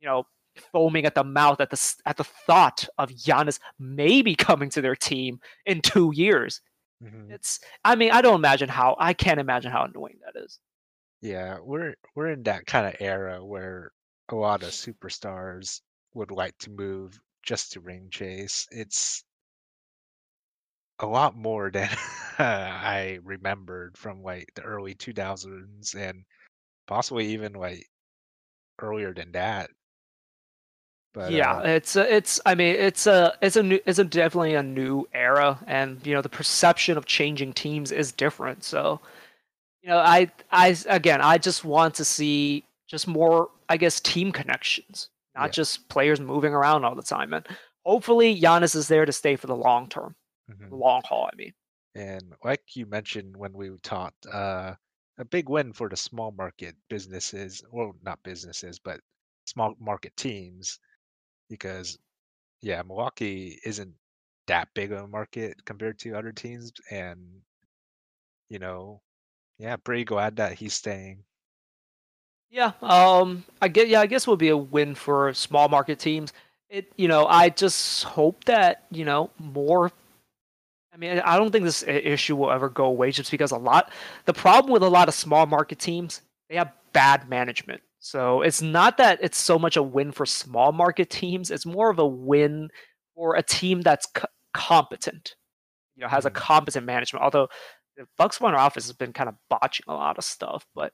you 0.00 0.06
know, 0.08 0.24
foaming 0.72 1.06
at 1.06 1.14
the 1.14 1.24
mouth 1.24 1.60
at 1.60 1.70
the 1.70 1.94
at 2.06 2.16
the 2.16 2.24
thought 2.24 2.86
of 2.98 3.10
Giannis 3.10 3.58
maybe 3.78 4.34
coming 4.34 4.68
to 4.70 4.82
their 4.82 4.96
team 4.96 5.40
in 5.64 5.80
two 5.80 6.12
years. 6.14 6.60
Mm-hmm. 7.02 7.32
It's 7.32 7.60
I 7.84 7.96
mean 7.96 8.10
I 8.10 8.20
don't 8.20 8.34
imagine 8.34 8.68
how 8.68 8.96
I 8.98 9.14
can't 9.14 9.40
imagine 9.40 9.72
how 9.72 9.84
annoying 9.84 10.18
that 10.24 10.42
is. 10.42 10.58
Yeah, 11.22 11.58
we're 11.62 11.94
we're 12.14 12.32
in 12.32 12.42
that 12.44 12.66
kind 12.66 12.86
of 12.86 12.96
era 13.00 13.44
where 13.44 13.92
a 14.28 14.34
lot 14.34 14.62
of 14.62 14.70
superstars 14.70 15.80
would 16.14 16.30
like 16.30 16.56
to 16.58 16.70
move 16.70 17.18
just 17.42 17.72
to 17.72 17.80
ring 17.80 18.08
chase. 18.10 18.66
It's 18.70 19.24
a 20.98 21.06
lot 21.06 21.36
more 21.36 21.70
than 21.70 21.88
I 22.38 23.18
remembered 23.22 23.96
from 23.96 24.22
like 24.22 24.52
the 24.54 24.62
early 24.62 24.94
2000s 24.94 25.94
and 25.94 26.24
possibly 26.86 27.26
even 27.28 27.54
like 27.54 27.86
earlier 28.80 29.14
than 29.14 29.32
that. 29.32 29.70
But 31.12 31.32
yeah, 31.32 31.56
uh, 31.56 31.62
it's 31.64 31.96
a, 31.96 32.14
it's 32.14 32.40
I 32.46 32.54
mean 32.54 32.76
it's 32.76 33.06
a 33.06 33.36
it's 33.42 33.56
a 33.56 33.62
new 33.62 33.80
it's 33.84 33.98
a 33.98 34.04
definitely 34.04 34.54
a 34.54 34.62
new 34.62 35.08
era, 35.12 35.58
and 35.66 36.04
you 36.06 36.14
know 36.14 36.22
the 36.22 36.28
perception 36.28 36.96
of 36.96 37.04
changing 37.04 37.52
teams 37.52 37.90
is 37.90 38.12
different. 38.12 38.62
So, 38.62 39.00
you 39.82 39.90
know, 39.90 39.98
I 39.98 40.30
I 40.52 40.76
again 40.88 41.20
I 41.20 41.38
just 41.38 41.64
want 41.64 41.94
to 41.96 42.04
see 42.04 42.64
just 42.86 43.08
more 43.08 43.50
I 43.68 43.76
guess 43.76 44.00
team 44.00 44.30
connections, 44.32 45.08
not 45.40 45.48
yeah. 45.48 45.52
just 45.52 45.88
players 45.88 46.20
moving 46.20 46.52
around 46.52 46.84
all 46.84 46.94
the 46.94 47.02
time. 47.02 47.32
And 47.32 47.46
hopefully 47.84 48.38
Giannis 48.38 48.76
is 48.76 48.88
there 48.88 49.06
to 49.06 49.12
stay 49.12 49.36
for 49.36 49.46
the 49.46 49.56
long 49.56 49.88
term, 49.88 50.14
mm-hmm. 50.50 50.74
long 50.74 51.02
haul. 51.04 51.28
I 51.32 51.36
mean, 51.36 51.52
and 51.94 52.34
like 52.44 52.62
you 52.74 52.86
mentioned 52.86 53.36
when 53.36 53.52
we 53.52 53.70
talked, 53.82 54.26
uh, 54.26 54.74
a 55.18 55.24
big 55.24 55.48
win 55.48 55.72
for 55.72 55.88
the 55.88 55.96
small 55.96 56.32
market 56.32 56.74
businesses, 56.88 57.62
well, 57.72 57.92
not 58.02 58.22
businesses, 58.22 58.78
but 58.78 59.00
small 59.46 59.74
market 59.80 60.16
teams 60.16 60.78
because 61.48 61.98
yeah, 62.62 62.82
Milwaukee 62.82 63.58
isn't 63.64 63.94
that 64.46 64.68
big 64.74 64.92
of 64.92 65.04
a 65.04 65.08
market 65.08 65.64
compared 65.64 65.98
to 66.00 66.14
other 66.14 66.32
teams, 66.32 66.72
and 66.90 67.18
you 68.48 68.58
know, 68.58 69.00
yeah, 69.58 69.76
pretty 69.76 70.04
glad 70.04 70.36
that 70.36 70.54
he's 70.54 70.74
staying. 70.74 71.22
Yeah, 72.50 72.72
um, 72.82 73.44
I 73.62 73.68
get. 73.68 73.88
Yeah, 73.88 74.00
I 74.00 74.06
guess 74.06 74.26
would 74.26 74.38
be 74.38 74.48
a 74.48 74.56
win 74.56 74.94
for 74.94 75.32
small 75.34 75.68
market 75.68 75.98
teams. 76.00 76.32
It, 76.68 76.92
you 76.96 77.08
know, 77.08 77.26
I 77.26 77.48
just 77.48 78.04
hope 78.04 78.44
that 78.44 78.86
you 78.90 79.04
know 79.04 79.30
more. 79.38 79.92
I 80.92 80.96
mean, 80.96 81.20
I 81.20 81.38
don't 81.38 81.52
think 81.52 81.64
this 81.64 81.84
issue 81.86 82.34
will 82.34 82.50
ever 82.50 82.68
go 82.68 82.86
away, 82.86 83.12
just 83.12 83.30
because 83.30 83.52
a 83.52 83.56
lot. 83.56 83.92
The 84.24 84.32
problem 84.32 84.72
with 84.72 84.82
a 84.82 84.88
lot 84.88 85.06
of 85.08 85.14
small 85.14 85.46
market 85.46 85.78
teams, 85.78 86.22
they 86.48 86.56
have 86.56 86.72
bad 86.92 87.28
management. 87.28 87.82
So 88.00 88.42
it's 88.42 88.60
not 88.60 88.96
that 88.96 89.20
it's 89.22 89.38
so 89.38 89.58
much 89.58 89.76
a 89.76 89.82
win 89.82 90.10
for 90.10 90.26
small 90.26 90.72
market 90.72 91.08
teams. 91.10 91.50
It's 91.50 91.66
more 91.66 91.90
of 91.90 91.98
a 92.00 92.06
win 92.06 92.68
for 93.14 93.36
a 93.36 93.42
team 93.42 93.82
that's 93.82 94.06
co- 94.06 94.26
competent. 94.54 95.36
You 95.94 96.02
know, 96.02 96.08
has 96.08 96.26
a 96.26 96.30
mm. 96.30 96.34
competent 96.34 96.84
management. 96.84 97.22
Although 97.22 97.48
the 97.96 98.06
Bucks 98.18 98.38
front 98.38 98.56
office 98.56 98.86
has 98.86 98.96
been 98.96 99.12
kind 99.12 99.28
of 99.28 99.36
botching 99.48 99.84
a 99.86 99.94
lot 99.94 100.18
of 100.18 100.24
stuff, 100.24 100.66
but 100.74 100.92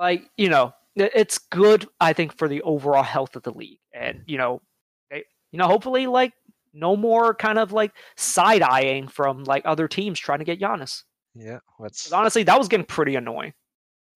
like 0.00 0.28
you 0.36 0.48
know, 0.48 0.72
it's 0.96 1.38
good. 1.38 1.86
I 2.00 2.12
think 2.14 2.36
for 2.36 2.48
the 2.48 2.62
overall 2.62 3.02
health 3.02 3.36
of 3.36 3.42
the 3.44 3.52
league, 3.52 3.78
and 3.94 4.22
you 4.26 4.38
know, 4.38 4.62
they, 5.10 5.24
you 5.52 5.58
know, 5.58 5.66
hopefully, 5.66 6.06
like 6.06 6.32
no 6.72 6.96
more 6.96 7.34
kind 7.34 7.58
of 7.58 7.72
like 7.72 7.92
side 8.16 8.62
eyeing 8.62 9.06
from 9.06 9.44
like 9.44 9.62
other 9.66 9.86
teams 9.86 10.18
trying 10.18 10.38
to 10.38 10.44
get 10.44 10.60
Giannis. 10.60 11.02
Yeah, 11.34 11.58
let's 11.78 12.10
honestly 12.10 12.42
that 12.44 12.58
was 12.58 12.66
getting 12.66 12.86
pretty 12.86 13.14
annoying. 13.14 13.52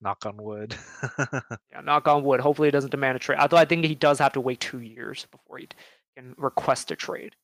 Knock 0.00 0.26
on 0.26 0.36
wood. 0.36 0.74
yeah, 1.18 1.80
knock 1.82 2.08
on 2.08 2.24
wood. 2.24 2.40
Hopefully, 2.40 2.68
it 2.68 2.72
doesn't 2.72 2.90
demand 2.90 3.16
a 3.16 3.20
trade. 3.20 3.38
Although 3.38 3.58
I 3.58 3.64
think 3.64 3.84
he 3.84 3.94
does 3.94 4.18
have 4.18 4.32
to 4.32 4.40
wait 4.40 4.60
two 4.60 4.80
years 4.80 5.26
before 5.30 5.58
he 5.58 5.68
can 6.16 6.34
request 6.36 6.90
a 6.90 6.96
trade. 6.96 7.36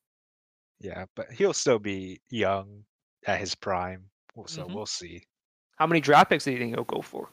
Yeah, 0.81 1.05
but 1.15 1.31
he'll 1.31 1.53
still 1.53 1.79
be 1.79 2.21
young 2.31 2.85
at 3.27 3.39
his 3.39 3.55
prime, 3.55 4.05
so 4.47 4.63
mm-hmm. 4.63 4.75
we'll 4.75 4.87
see. 4.87 5.23
How 5.77 5.87
many 5.87 6.01
draft 6.01 6.31
picks 6.31 6.45
do 6.45 6.53
you 6.53 6.59
think 6.59 6.75
he'll 6.75 6.85
go 6.85 7.03
for? 7.03 7.29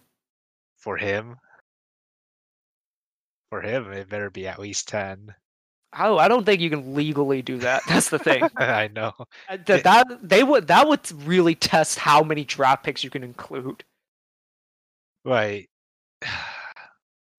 For 0.88 0.96
him, 0.96 1.36
for 3.50 3.62
him, 3.62 3.92
it 3.92 4.08
better 4.08 4.30
be 4.30 4.48
at 4.48 4.58
least 4.58 4.88
ten. 4.88 5.36
Oh, 6.00 6.18
I 6.18 6.30
don't 6.30 6.46
think 6.46 6.62
you 6.62 6.70
can 6.70 6.96
legally 6.96 7.42
do 7.42 7.58
that. 7.58 7.82
That's 7.90 8.08
the 8.08 8.18
thing. 8.18 8.48
I 8.56 8.88
know 8.88 9.12
uh, 9.50 9.58
that, 9.66 9.84
that 9.84 10.06
they 10.24 10.46
would 10.46 10.68
that 10.68 10.88
would 10.88 11.12
really 11.28 11.56
test 11.56 12.00
how 12.00 12.24
many 12.24 12.46
draft 12.46 12.86
picks 12.86 13.04
you 13.04 13.10
can 13.10 13.22
include. 13.22 13.84
Right. 15.26 15.70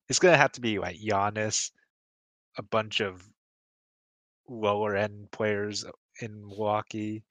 It's 0.09 0.19
gonna 0.19 0.37
have 0.37 0.51
to 0.53 0.61
be 0.61 0.77
like 0.77 0.97
Giannis, 0.99 1.71
a 2.59 2.61
bunch 2.61 2.99
of 2.99 3.27
lower 4.47 4.95
end 4.95 5.31
players 5.31 5.85
in 6.21 6.47
Milwaukee, 6.47 7.23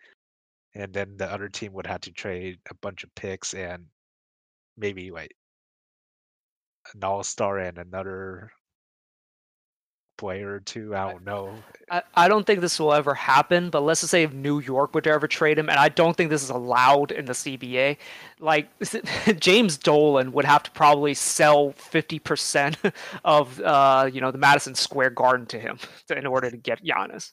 and 0.74 0.93
then 0.93 1.16
the 1.16 1.32
other 1.32 1.49
team 1.49 1.72
would 1.74 1.86
have 1.86 2.01
to 2.03 2.12
trade 2.12 2.59
a 2.70 2.74
bunch 2.74 3.05
of 3.05 3.14
picks 3.14 3.55
and 3.55 3.84
maybe 4.76 5.12
like 5.12 5.32
an 6.95 7.05
all 7.05 7.22
star 7.22 7.59
and 7.59 7.79
another 7.79 8.51
player 10.18 10.55
or 10.55 10.61
two. 10.61 10.95
I 10.95 11.12
don't 11.12 11.24
know. 11.24 11.55
I, 11.91 12.03
I 12.14 12.29
don't 12.29 12.47
think 12.47 12.61
this 12.61 12.79
will 12.79 12.93
ever 12.93 13.14
happen, 13.14 13.70
but 13.70 13.83
let's 13.83 14.01
just 14.03 14.11
say 14.11 14.24
if 14.24 14.35
New 14.35 14.61
York 14.61 14.95
would 14.95 15.07
ever 15.07 15.26
trade 15.26 15.59
him, 15.59 15.70
and 15.70 15.79
I 15.79 15.89
don't 15.89 16.14
think 16.14 16.29
this 16.29 16.43
is 16.43 16.51
allowed 16.51 17.12
in 17.12 17.24
the 17.24 17.33
CBA, 17.33 17.97
like 18.41 18.68
James 19.41 19.79
Dolan 19.79 20.33
would 20.33 20.45
have 20.45 20.64
to 20.64 20.70
probably 20.72 21.14
sell 21.14 21.70
50% 21.72 22.93
of 23.24 23.61
uh, 23.61 24.11
you 24.12 24.20
know 24.20 24.31
the 24.31 24.39
Madison 24.39 24.74
Square 24.74 25.11
Garden 25.11 25.47
to 25.47 25.59
him 25.59 25.79
in 26.14 26.26
order 26.26 26.51
to 26.51 26.57
get 26.59 26.85
Giannis. 26.85 27.33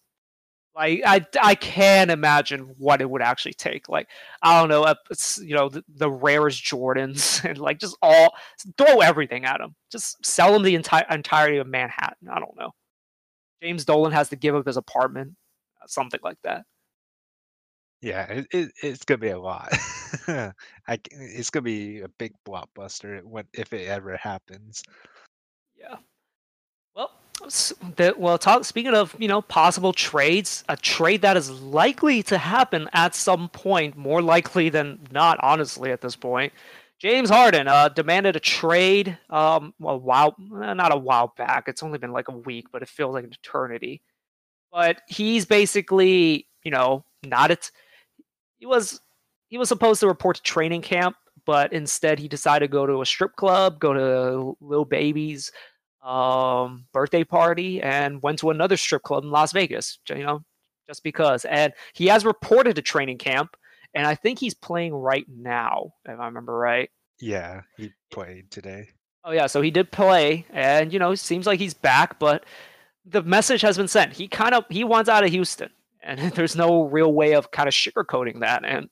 Like 0.76 1.02
I, 1.06 1.26
I 1.42 1.56
can't 1.56 2.12
imagine 2.12 2.76
what 2.78 3.02
it 3.02 3.10
would 3.10 3.22
actually 3.22 3.54
take. 3.54 3.88
Like 3.88 4.10
I 4.42 4.60
don't 4.60 4.70
know, 4.70 4.94
you 5.42 5.56
know, 5.56 5.70
the, 5.70 5.84
the 5.88 6.12
rarest 6.12 6.64
Jordans 6.64 7.44
and 7.50 7.58
like 7.58 7.80
just 7.80 7.98
all 8.02 8.36
throw 8.78 9.00
everything 9.00 9.46
at 9.46 9.62
him. 9.62 9.76
Just 9.90 10.24
sell 10.26 10.54
him 10.54 10.64
the 10.64 10.76
entire 10.76 11.06
entirety 11.10 11.58
of 11.58 11.68
Manhattan. 11.68 12.28
I 12.30 12.40
don't 12.40 12.58
know. 12.58 12.72
James 13.64 13.86
Dolan 13.86 14.12
has 14.12 14.30
to 14.30 14.36
give 14.36 14.54
up 14.54 14.68
his 14.68 14.78
apartment, 14.78 15.34
uh, 15.82 15.88
something 15.88 16.20
like 16.24 16.38
that. 16.44 16.66
Yeah, 18.02 18.26
it, 18.26 18.48
it, 18.52 18.72
it's 18.84 19.06
gonna 19.06 19.18
be 19.18 19.30
a 19.30 19.40
lot. 19.40 19.74
I, 20.28 21.00
it's 21.10 21.50
gonna 21.50 21.64
be 21.64 22.02
a 22.02 22.10
big 22.10 22.34
blockbuster 22.46 23.24
when 23.24 23.46
if 23.54 23.72
it 23.72 23.88
ever 23.88 24.18
happens. 24.18 24.84
Yeah. 25.78 25.96
Well, 27.46 28.14
well, 28.18 28.38
talk. 28.38 28.66
Speaking 28.66 28.94
of, 28.94 29.16
you 29.20 29.28
know, 29.28 29.42
possible 29.42 29.94
trades, 29.94 30.64
a 30.70 30.78
trade 30.78 31.22
that 31.22 31.38
is 31.38 31.50
likely 31.50 32.24
to 32.24 32.38
happen 32.38 32.90
at 32.94 33.16
some 33.16 33.50
point, 33.50 33.96
more 33.98 34.22
likely 34.22 34.70
than 34.70 35.00
not, 35.12 35.38
honestly, 35.42 35.92
at 35.92 36.02
this 36.02 36.16
point. 36.16 36.54
James 37.00 37.30
Harden 37.30 37.68
uh, 37.68 37.90
demanded 37.90 38.36
a 38.36 38.40
trade 38.40 39.18
um, 39.30 39.74
a 39.84 39.98
while, 39.98 40.36
eh, 40.64 40.74
not 40.74 40.94
a 40.94 40.98
while 40.98 41.34
back. 41.38 41.66
It's 41.68 41.84
only 41.84 42.00
been 42.00 42.14
like 42.14 42.30
a 42.30 42.38
week, 42.38 42.68
but 42.72 42.82
it 42.82 42.90
feels 42.90 43.14
like 43.14 43.26
an 43.26 43.34
eternity. 43.34 44.02
But 44.72 45.02
he's 45.08 45.46
basically, 45.46 46.48
you 46.64 46.72
know, 46.72 47.06
not 47.24 47.52
it. 47.52 47.72
He 48.58 48.66
was 48.66 49.02
he 49.50 49.58
was 49.58 49.70
supposed 49.70 50.00
to 50.02 50.08
report 50.08 50.38
to 50.38 50.44
training 50.44 50.82
camp, 50.82 51.16
but 51.46 51.74
instead 51.74 52.20
he 52.20 52.28
decided 52.28 52.68
to 52.68 52.72
go 52.72 52.86
to 52.86 53.02
a 53.02 53.06
strip 53.06 53.36
club, 53.36 53.80
go 53.80 53.94
to 53.94 54.58
little 54.62 54.86
Baby's 54.86 55.52
um, 56.06 56.86
birthday 56.94 57.24
party 57.24 57.82
and 57.82 58.22
went 58.22 58.40
to 58.40 58.52
another 58.52 58.78
strip 58.78 59.04
club 59.04 59.24
in 59.24 59.32
Las 59.32 59.52
Vegas, 59.52 60.00
you 60.08 60.24
know, 60.24 60.44
just 60.88 61.04
because. 61.04 61.46
And 61.46 61.74
he 61.94 62.08
has 62.08 62.24
reported 62.24 62.76
to 62.76 62.82
training 62.82 63.18
camp, 63.18 63.58
and 63.94 64.06
I 64.06 64.16
think 64.16 64.40
he's 64.40 64.54
playing 64.54 64.94
right 64.94 65.26
now, 65.28 65.94
if 66.06 66.20
I 66.20 66.26
remember 66.26 66.56
right. 66.56 66.90
Yeah, 67.20 67.62
he 67.78 67.92
played 68.12 68.52
today. 68.52 68.90
Oh 69.24 69.32
yeah, 69.32 69.48
so 69.48 69.62
he 69.62 69.72
did 69.72 69.92
play, 69.92 70.46
and 70.52 70.94
you 70.94 71.00
know, 71.00 71.16
seems 71.16 71.48
like 71.48 71.60
he's 71.60 71.74
back, 71.74 72.20
but 72.20 72.46
the 73.06 73.24
message 73.24 73.62
has 73.62 73.78
been 73.78 73.88
sent. 73.88 74.14
He 74.14 74.28
kind 74.28 74.54
of 74.54 74.66
he 74.70 74.84
wants 74.84 75.10
out 75.10 75.24
of 75.24 75.32
Houston, 75.32 75.70
and 76.04 76.20
there's 76.34 76.56
no 76.56 76.84
real 76.84 77.12
way 77.12 77.34
of 77.34 77.50
kind 77.50 77.68
of 77.68 77.74
sugarcoating 77.74 78.42
that. 78.42 78.64
And 78.64 78.90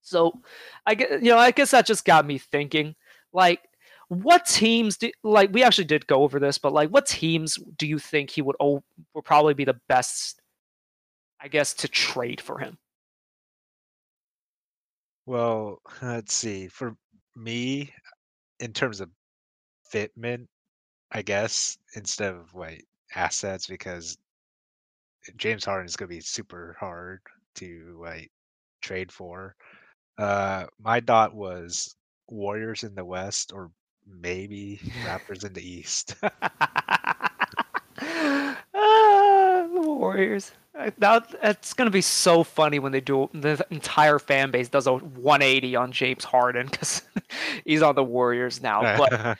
so, 0.00 0.40
I 0.86 0.94
get 0.94 1.22
you 1.22 1.30
know, 1.30 1.38
I 1.38 1.50
guess 1.50 1.72
that 1.72 1.84
just 1.84 2.06
got 2.06 2.24
me 2.24 2.38
thinking, 2.38 2.94
like 3.34 3.60
what 4.08 4.46
teams 4.46 4.96
do 4.96 5.10
like 5.24 5.52
we 5.52 5.62
actually 5.62 5.84
did 5.84 6.06
go 6.06 6.22
over 6.22 6.38
this 6.38 6.58
but 6.58 6.72
like 6.72 6.90
what 6.90 7.06
teams 7.06 7.58
do 7.76 7.86
you 7.86 7.98
think 7.98 8.30
he 8.30 8.42
would 8.42 8.56
oh, 8.60 8.82
would 9.14 9.24
probably 9.24 9.54
be 9.54 9.64
the 9.64 9.78
best 9.88 10.40
i 11.40 11.48
guess 11.48 11.74
to 11.74 11.88
trade 11.88 12.40
for 12.40 12.58
him? 12.58 12.78
Well 15.26 15.80
let's 16.02 16.34
see 16.34 16.68
for 16.68 16.96
me 17.34 17.92
in 18.60 18.72
terms 18.72 19.00
of 19.00 19.10
fitment 19.92 20.46
i 21.12 21.22
guess 21.22 21.76
instead 21.94 22.34
of 22.34 22.54
like 22.54 22.84
assets 23.14 23.66
because 23.66 24.16
james 25.36 25.64
harden 25.64 25.86
is 25.86 25.96
going 25.96 26.08
to 26.08 26.14
be 26.14 26.20
super 26.20 26.76
hard 26.78 27.20
to 27.56 27.98
like 28.00 28.30
trade 28.86 29.10
for. 29.10 29.56
Uh 30.18 30.66
my 30.80 31.00
dot 31.00 31.34
was 31.34 31.96
warriors 32.28 32.84
in 32.84 32.94
the 32.94 33.04
west 33.04 33.52
or 33.52 33.70
maybe 34.06 34.80
Raptors 35.04 35.44
in 35.44 35.52
the 35.52 35.68
East. 35.68 36.14
ah, 36.22 37.30
the 38.74 39.82
Warriors. 39.82 40.52
That 40.98 41.34
it's 41.42 41.72
gonna 41.72 41.90
be 41.90 42.02
so 42.02 42.44
funny 42.44 42.78
when 42.78 42.92
they 42.92 43.00
do 43.00 43.30
the 43.32 43.66
entire 43.70 44.18
fan 44.18 44.50
base 44.50 44.68
does 44.68 44.86
a 44.86 44.92
180 44.92 45.74
on 45.74 45.90
James 45.90 46.22
Harden 46.22 46.66
because 46.66 47.00
he's 47.64 47.80
on 47.80 47.94
the 47.94 48.04
Warriors 48.04 48.60
now. 48.60 48.98
But 48.98 49.38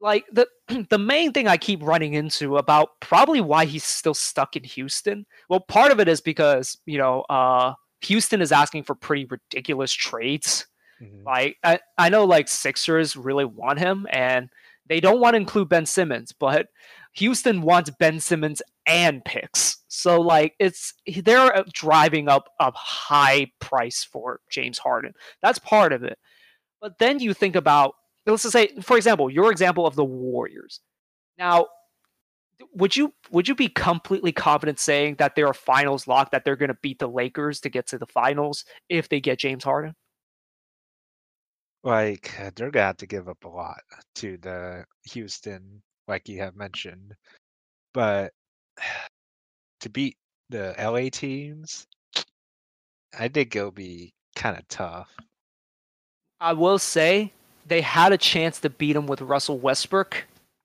like 0.00 0.24
the 0.32 0.48
the 0.90 0.98
main 0.98 1.32
thing 1.32 1.46
I 1.46 1.56
keep 1.56 1.80
running 1.82 2.14
into 2.14 2.56
about 2.56 3.00
probably 3.00 3.40
why 3.40 3.66
he's 3.66 3.84
still 3.84 4.14
stuck 4.14 4.56
in 4.56 4.64
Houston. 4.64 5.26
Well, 5.48 5.60
part 5.60 5.92
of 5.92 6.00
it 6.00 6.08
is 6.08 6.20
because 6.20 6.76
you 6.86 6.98
know 6.98 7.20
uh, 7.30 7.74
Houston 8.02 8.42
is 8.42 8.50
asking 8.50 8.82
for 8.82 8.96
pretty 8.96 9.26
ridiculous 9.26 9.92
trades 9.92 10.66
Mm-hmm. 11.00 11.26
Like 11.26 11.56
I, 11.62 11.80
I 11.98 12.08
know 12.08 12.24
like 12.24 12.48
Sixers 12.48 13.16
really 13.16 13.44
want 13.44 13.78
him 13.78 14.06
and 14.10 14.48
they 14.86 15.00
don't 15.00 15.20
want 15.20 15.34
to 15.34 15.38
include 15.40 15.68
Ben 15.68 15.86
Simmons, 15.86 16.32
but 16.32 16.68
Houston 17.14 17.62
wants 17.62 17.90
Ben 17.98 18.20
Simmons 18.20 18.60
and 18.86 19.24
picks. 19.24 19.78
So 19.88 20.20
like 20.20 20.54
it's 20.58 20.94
they're 21.22 21.64
driving 21.72 22.28
up 22.28 22.48
a 22.60 22.72
high 22.74 23.46
price 23.60 24.04
for 24.04 24.40
James 24.50 24.78
Harden. 24.78 25.14
That's 25.42 25.58
part 25.58 25.92
of 25.92 26.02
it. 26.02 26.18
But 26.80 26.98
then 26.98 27.20
you 27.20 27.32
think 27.34 27.56
about 27.56 27.94
let's 28.26 28.42
just 28.42 28.52
say 28.52 28.68
for 28.82 28.96
example, 28.96 29.30
your 29.30 29.50
example 29.50 29.86
of 29.86 29.94
the 29.94 30.04
Warriors. 30.04 30.80
Now, 31.38 31.66
would 32.72 32.96
you 32.96 33.12
would 33.30 33.48
you 33.48 33.54
be 33.54 33.68
completely 33.68 34.32
confident 34.32 34.78
saying 34.78 35.16
that 35.16 35.34
they're 35.34 35.54
finals 35.54 36.06
locked 36.06 36.32
that 36.32 36.44
they're 36.44 36.56
going 36.56 36.68
to 36.68 36.78
beat 36.82 36.98
the 36.98 37.08
Lakers 37.08 37.60
to 37.60 37.68
get 37.68 37.86
to 37.88 37.98
the 37.98 38.06
finals 38.06 38.64
if 38.88 39.08
they 39.08 39.20
get 39.20 39.38
James 39.38 39.64
Harden? 39.64 39.94
Like, 41.84 42.32
uh, 42.40 42.50
they're 42.56 42.70
gonna 42.70 42.86
have 42.86 42.96
to 42.98 43.06
give 43.06 43.28
up 43.28 43.44
a 43.44 43.48
lot 43.48 43.80
to 44.16 44.38
the 44.38 44.84
Houston, 45.12 45.82
like 46.08 46.28
you 46.28 46.38
have 46.40 46.56
mentioned. 46.56 47.14
But 47.92 48.32
to 49.80 49.90
beat 49.90 50.16
the 50.48 50.74
LA 50.78 51.10
teams, 51.12 51.86
I 53.18 53.28
think 53.28 53.54
it'll 53.54 53.70
be 53.70 54.14
kind 54.34 54.56
of 54.56 54.66
tough. 54.68 55.14
I 56.40 56.54
will 56.54 56.78
say 56.78 57.32
they 57.66 57.82
had 57.82 58.12
a 58.12 58.18
chance 58.18 58.60
to 58.60 58.70
beat 58.70 58.96
him 58.96 59.06
with 59.06 59.20
Russell 59.20 59.58
Westbrook. 59.58 60.24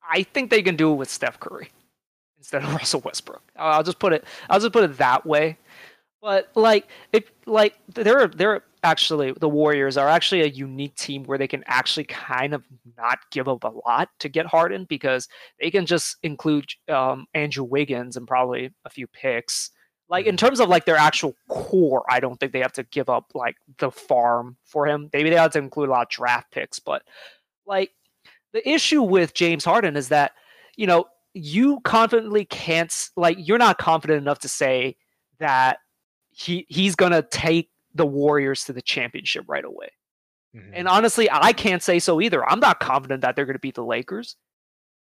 I 0.10 0.24
think 0.24 0.50
they 0.50 0.62
can 0.62 0.78
do 0.78 0.92
it 0.92 0.96
with 0.96 1.10
Steph 1.10 1.40
Curry 1.40 1.70
instead 2.38 2.64
of 2.64 2.74
Russell 2.74 3.02
Westbrook. 3.02 3.44
I'll 3.58 3.84
just 3.84 4.00
put 4.00 4.14
it. 4.14 4.24
I'll 4.50 4.60
just 4.60 4.74
put 4.74 4.86
it 4.86 4.98
that 4.98 5.26
way. 5.26 5.58
But 6.22 6.50
like 6.56 6.88
it, 7.12 7.28
like 7.46 7.78
there 7.94 8.20
are 8.20 8.28
they're 8.28 8.64
actually 8.84 9.34
the 9.34 9.50
Warriors 9.50 9.98
are 9.98 10.08
actually 10.08 10.42
a 10.42 10.48
unique 10.48 10.96
team 10.96 11.24
where 11.24 11.38
they 11.38 11.48
can 11.48 11.64
actually 11.68 12.06
kind 12.06 12.54
of 12.54 12.64
not 12.98 13.20
give 13.32 13.48
up 13.48 13.64
a 13.64 13.74
lot 13.88 14.10
to 14.20 14.30
get 14.30 14.46
Harden 14.46 14.86
because 14.86 15.28
they 15.60 15.72
can 15.72 15.86
just 15.86 16.18
include 16.24 16.70
um, 16.88 17.26
Andrew 17.34 17.64
Wiggins 17.64 18.18
and 18.18 18.28
probably 18.28 18.72
a 18.86 18.90
few 18.90 19.08
picks. 19.08 19.72
Like 20.10 20.26
in 20.26 20.36
mm-hmm. 20.36 20.46
terms 20.46 20.60
of 20.60 20.70
like 20.70 20.86
their 20.86 20.96
actual 20.96 21.36
core, 21.50 22.04
I 22.10 22.20
don't 22.20 22.40
think 22.40 22.52
they 22.52 22.62
have 22.62 22.74
to 22.74 22.84
give 22.84 23.10
up 23.10 23.32
like 23.34 23.58
the 23.78 23.92
farm 23.92 24.58
for 24.66 24.88
him. 24.88 25.10
Maybe 25.14 25.30
they 25.30 25.36
have 25.36 25.52
to 25.52 25.60
include 25.60 25.90
a 25.90 25.92
lot 25.92 26.04
of 26.04 26.10
draft 26.10 26.52
picks, 26.52 26.80
but 26.80 27.04
like 27.66 27.92
the 28.54 28.68
issue 28.68 29.04
with 29.04 29.34
James 29.34 29.64
Harden 29.64 29.96
is 29.96 30.10
that 30.10 30.32
you 30.76 30.88
know 30.88 31.06
you 31.34 31.80
confidently 31.82 32.46
can't 32.46 33.10
like 33.16 33.38
you're 33.40 33.58
not 33.58 33.78
confident 33.78 34.18
enough 34.18 34.40
to 34.40 34.50
say 34.50 34.96
that 35.40 35.78
he 36.32 36.66
he's 36.70 36.96
gonna 36.96 37.22
take 37.22 37.70
the 38.00 38.06
Warriors 38.06 38.64
to 38.64 38.74
the 38.74 38.82
championship 38.82 39.46
right 39.48 39.64
away. 39.64 39.90
Mm-hmm. 40.56 40.72
And 40.74 40.88
honestly, 40.88 41.30
I 41.32 41.54
can't 41.54 41.84
say 41.84 42.00
so 42.00 42.20
either. 42.20 42.44
I'm 42.50 42.60
not 42.60 42.80
confident 42.80 43.22
that 43.22 43.36
they're 43.36 43.46
going 43.46 43.56
to 43.56 43.60
beat 43.60 43.76
the 43.76 43.84
Lakers. 43.84 44.36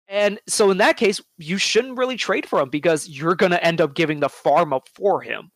And 0.10 0.40
so 0.48 0.72
in 0.72 0.80
that 0.80 0.98
case, 0.98 1.22
you 1.38 1.58
shouldn't 1.58 1.98
really 1.98 2.18
trade 2.18 2.48
for 2.48 2.60
him 2.60 2.70
because 2.70 3.08
you're 3.08 3.36
going 3.36 3.52
to 3.52 3.64
end 3.64 3.80
up 3.80 3.94
giving 3.94 4.20
the 4.20 4.28
farm 4.28 4.74
up 4.74 4.90
for 4.94 5.22
him. 5.22 5.52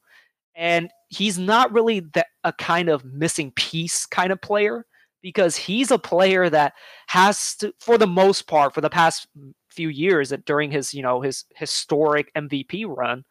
And 0.55 0.89
he's 1.09 1.39
not 1.39 1.73
really 1.73 2.01
that 2.13 2.27
a 2.43 2.53
kind 2.53 2.87
of 2.87 3.03
missing 3.03 3.51
piece 3.55 4.05
kind 4.05 4.31
of 4.31 4.39
player 4.39 4.85
because 5.23 5.55
he's 5.55 5.89
a 5.89 5.97
player 5.97 6.49
that 6.49 6.73
has 7.07 7.55
to 7.55 7.73
for 7.79 7.97
the 7.97 8.05
most 8.05 8.45
part 8.45 8.75
for 8.75 8.81
the 8.81 8.89
past 8.89 9.27
few 9.71 9.89
years 9.89 10.29
that 10.29 10.45
during 10.45 10.69
his, 10.69 10.93
you 10.93 11.01
know, 11.01 11.21
his 11.21 11.45
historic 11.55 12.31
MVP 12.35 12.85
run, 12.87 13.23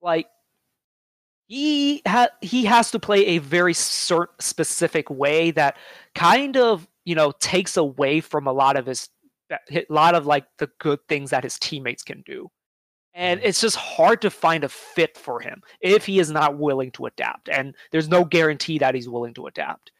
like 0.00 0.26
he 1.50 2.00
ha- 2.06 2.28
he 2.40 2.64
has 2.64 2.92
to 2.92 3.00
play 3.00 3.26
a 3.26 3.38
very 3.38 3.74
cert- 3.74 4.40
specific 4.40 5.10
way 5.10 5.50
that 5.50 5.76
kind 6.14 6.56
of 6.56 6.86
you 7.04 7.16
know 7.16 7.32
takes 7.40 7.76
away 7.76 8.20
from 8.20 8.46
a 8.46 8.52
lot 8.52 8.76
of 8.76 8.86
his 8.86 9.08
a 9.50 9.84
lot 9.88 10.14
of 10.14 10.26
like 10.26 10.44
the 10.58 10.70
good 10.78 11.00
things 11.08 11.30
that 11.30 11.42
his 11.42 11.58
teammates 11.58 12.04
can 12.04 12.22
do. 12.24 12.48
And 13.14 13.40
mm-hmm. 13.40 13.48
it's 13.48 13.60
just 13.60 13.74
hard 13.74 14.22
to 14.22 14.30
find 14.30 14.62
a 14.62 14.68
fit 14.68 15.18
for 15.18 15.40
him 15.40 15.60
if 15.80 16.06
he 16.06 16.20
is 16.20 16.30
not 16.30 16.56
willing 16.56 16.92
to 16.92 17.06
adapt 17.06 17.48
and 17.48 17.74
there's 17.90 18.08
no 18.08 18.24
guarantee 18.24 18.78
that 18.78 18.94
he's 18.94 19.08
willing 19.08 19.34
to 19.34 19.48
adapt. 19.48 19.90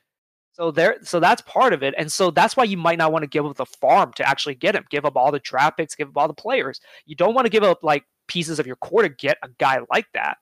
So 0.52 0.70
there 0.70 0.98
so 1.02 1.18
that's 1.18 1.42
part 1.42 1.72
of 1.72 1.82
it 1.82 1.94
and 1.98 2.12
so 2.12 2.30
that's 2.30 2.56
why 2.56 2.62
you 2.62 2.76
might 2.76 2.98
not 2.98 3.10
want 3.10 3.24
to 3.24 3.28
give 3.28 3.44
up 3.44 3.56
the 3.56 3.66
farm 3.66 4.12
to 4.14 4.28
actually 4.28 4.54
get 4.54 4.76
him. 4.76 4.84
Give 4.88 5.04
up 5.04 5.16
all 5.16 5.32
the 5.32 5.40
draft 5.40 5.78
picks 5.78 5.96
give 5.96 6.10
up 6.10 6.16
all 6.16 6.28
the 6.28 6.34
players. 6.34 6.80
You 7.06 7.16
don't 7.16 7.34
want 7.34 7.46
to 7.46 7.50
give 7.50 7.64
up 7.64 7.82
like 7.82 8.04
pieces 8.28 8.60
of 8.60 8.68
your 8.68 8.76
core 8.76 9.02
to 9.02 9.08
get 9.08 9.36
a 9.42 9.48
guy 9.58 9.80
like 9.90 10.06
that 10.14 10.36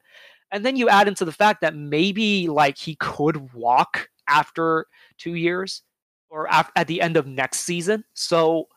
and 0.50 0.64
then 0.64 0.76
you 0.76 0.88
add 0.88 1.08
into 1.08 1.24
the 1.24 1.32
fact 1.32 1.60
that 1.60 1.74
maybe 1.74 2.48
like 2.48 2.78
he 2.78 2.94
could 2.96 3.52
walk 3.52 4.08
after 4.28 4.86
two 5.18 5.34
years 5.34 5.82
or 6.30 6.46
af- 6.50 6.70
at 6.76 6.86
the 6.86 7.00
end 7.00 7.16
of 7.16 7.26
next 7.26 7.60
season. 7.60 8.04
So 8.14 8.68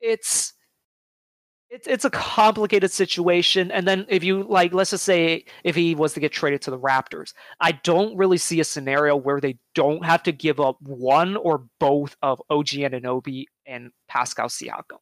it's 0.00 0.54
it's 1.70 1.86
it's 1.86 2.04
a 2.04 2.10
complicated 2.10 2.90
situation. 2.90 3.70
And 3.70 3.88
then 3.88 4.04
if 4.08 4.22
you 4.22 4.42
like, 4.44 4.74
let's 4.74 4.90
just 4.90 5.04
say 5.04 5.44
if 5.64 5.74
he 5.74 5.94
was 5.94 6.12
to 6.14 6.20
get 6.20 6.30
traded 6.30 6.60
to 6.62 6.70
the 6.70 6.78
Raptors, 6.78 7.32
I 7.60 7.72
don't 7.72 8.14
really 8.16 8.36
see 8.36 8.60
a 8.60 8.64
scenario 8.64 9.16
where 9.16 9.40
they 9.40 9.58
don't 9.74 10.04
have 10.04 10.22
to 10.24 10.32
give 10.32 10.60
up 10.60 10.76
one 10.82 11.36
or 11.36 11.64
both 11.80 12.14
of 12.20 12.42
OG 12.50 12.66
Anunoby 12.68 13.46
and 13.66 13.90
Pascal 14.06 14.48
Siakam. 14.48 14.98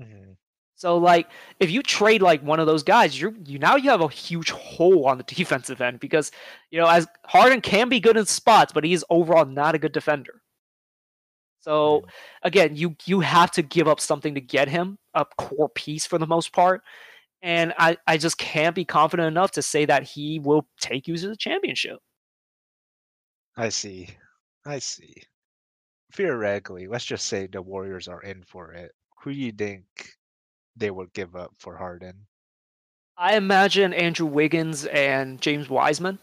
Mhm. 0.00 0.36
So 0.78 0.96
like 0.96 1.28
if 1.58 1.72
you 1.72 1.82
trade 1.82 2.22
like 2.22 2.40
one 2.42 2.60
of 2.60 2.66
those 2.66 2.84
guys, 2.84 3.20
you're 3.20 3.34
you 3.44 3.58
now 3.58 3.74
you 3.74 3.90
have 3.90 4.00
a 4.00 4.08
huge 4.08 4.50
hole 4.52 5.06
on 5.06 5.18
the 5.18 5.24
defensive 5.26 5.80
end 5.80 5.98
because 5.98 6.30
you 6.70 6.80
know 6.80 6.86
as 6.86 7.06
Harden 7.26 7.60
can 7.60 7.88
be 7.88 8.00
good 8.00 8.16
in 8.16 8.24
spots, 8.24 8.72
but 8.72 8.84
he's 8.84 9.04
overall 9.10 9.44
not 9.44 9.74
a 9.74 9.78
good 9.78 9.92
defender. 9.92 10.40
So 11.60 12.00
hmm. 12.00 12.06
again, 12.44 12.76
you 12.76 12.96
you 13.06 13.18
have 13.20 13.50
to 13.52 13.62
give 13.62 13.88
up 13.88 14.00
something 14.00 14.36
to 14.36 14.40
get 14.40 14.68
him 14.68 14.98
a 15.14 15.26
core 15.36 15.68
piece 15.68 16.06
for 16.06 16.16
the 16.16 16.28
most 16.28 16.52
part. 16.52 16.82
And 17.42 17.74
I, 17.78 17.96
I 18.06 18.16
just 18.16 18.38
can't 18.38 18.74
be 18.74 18.84
confident 18.84 19.28
enough 19.28 19.52
to 19.52 19.62
say 19.62 19.84
that 19.84 20.02
he 20.02 20.40
will 20.40 20.66
take 20.80 21.06
you 21.06 21.16
to 21.16 21.28
the 21.28 21.36
championship. 21.36 21.98
I 23.56 23.68
see. 23.68 24.08
I 24.66 24.78
see. 24.80 25.14
Theoretically, 26.12 26.88
let's 26.88 27.04
just 27.04 27.26
say 27.26 27.46
the 27.46 27.62
Warriors 27.62 28.08
are 28.08 28.22
in 28.22 28.42
for 28.42 28.72
it. 28.72 28.92
Who 29.22 29.32
do 29.32 29.38
you 29.38 29.52
think 29.52 29.84
they 30.78 30.90
would 30.90 31.12
give 31.12 31.34
up 31.36 31.52
for 31.58 31.76
Harden? 31.76 32.26
I 33.16 33.36
imagine 33.36 33.92
Andrew 33.92 34.26
Wiggins 34.26 34.84
and 34.86 35.40
James 35.40 35.68
Wiseman, 35.68 36.18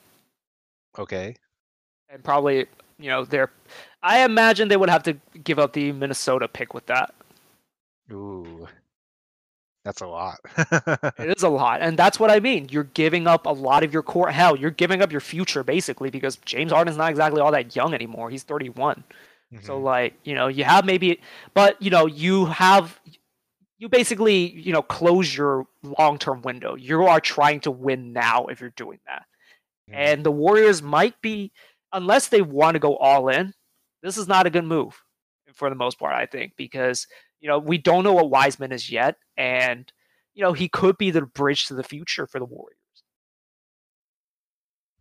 Okay. 0.98 1.36
and 2.10 2.24
probably 2.24 2.68
you 2.98 3.10
know 3.10 3.26
they're. 3.26 3.52
I 4.02 4.24
imagine 4.24 4.68
they 4.70 4.78
would 4.78 4.90
have 4.90 5.04
to 5.04 5.14
give 5.44 5.60
up 5.60 5.74
the 5.74 5.92
Minnesota 5.92 6.48
pick 6.48 6.74
with 6.74 6.86
that. 6.88 7.14
Ooh. 8.12 8.68
That's 9.84 10.02
a 10.02 10.08
lot. 10.08 10.40
It 11.20 11.30
is 11.38 11.44
a 11.44 11.50
lot, 11.50 11.82
and 11.82 11.98
that's 11.98 12.20
what 12.20 12.32
I 12.32 12.40
mean. 12.40 12.70
You're 12.72 12.86
giving 12.86 13.28
up 13.28 13.46
a 13.46 13.52
lot 13.52 13.84
of 13.84 13.94
your 13.94 14.02
core. 14.02 14.32
Hell, 14.32 14.56
you're 14.56 14.72
giving 14.72 15.02
up 15.04 15.12
your 15.12 15.22
future 15.22 15.64
basically 15.64 16.10
because 16.10 16.38
James 16.38 16.72
Harden's 16.72 16.98
not 16.98 17.12
exactly 17.12 17.40
all 17.40 17.52
that 17.52 17.76
young 17.76 17.94
anymore. 17.94 18.32
He's 18.32 18.42
31. 18.44 19.04
So 19.62 19.80
Mhm. 19.80 19.84
like, 19.84 20.14
you 20.24 20.34
know, 20.34 20.48
you 20.48 20.64
have 20.64 20.86
maybe 20.86 21.20
but 21.54 21.80
you 21.82 21.92
know, 21.92 22.08
you 22.08 22.46
have 22.46 23.00
you 23.86 23.90
basically, 23.90 24.52
you 24.60 24.74
know, 24.74 24.82
close 24.82 25.38
your 25.38 25.68
long-term 25.84 26.42
window. 26.42 26.74
You 26.74 27.04
are 27.04 27.20
trying 27.20 27.60
to 27.62 27.72
win 27.72 28.14
now 28.14 28.48
if 28.48 28.60
you're 28.60 28.72
doing 28.72 29.00
that. 29.06 29.26
Mhm. 29.88 29.94
And 29.94 30.24
the 30.26 30.32
Warriors 30.32 30.82
might 30.82 31.22
be 31.22 31.52
unless 31.94 32.30
they 32.30 32.42
want 32.42 32.74
to 32.74 32.80
go 32.80 32.98
all 32.98 33.30
in, 33.30 33.54
this 34.02 34.18
is 34.18 34.28
not 34.28 34.48
a 34.48 34.50
good 34.50 34.66
move 34.66 35.00
for 35.54 35.70
the 35.70 35.76
most 35.76 36.00
part, 36.00 36.16
I 36.16 36.26
think, 36.26 36.54
because 36.58 37.06
you 37.40 37.48
know, 37.48 37.60
we 37.60 37.78
don't 37.78 38.04
know 38.04 38.14
what 38.14 38.32
Wiseman 38.32 38.72
is 38.72 38.90
yet 38.90 39.18
and 39.38 39.92
you 40.34 40.42
know, 40.42 40.52
he 40.52 40.68
could 40.68 40.98
be 40.98 41.12
the 41.12 41.22
bridge 41.22 41.68
to 41.68 41.76
the 41.76 41.84
future 41.84 42.26
for 42.26 42.40
the 42.40 42.46
Warriors. 42.46 42.80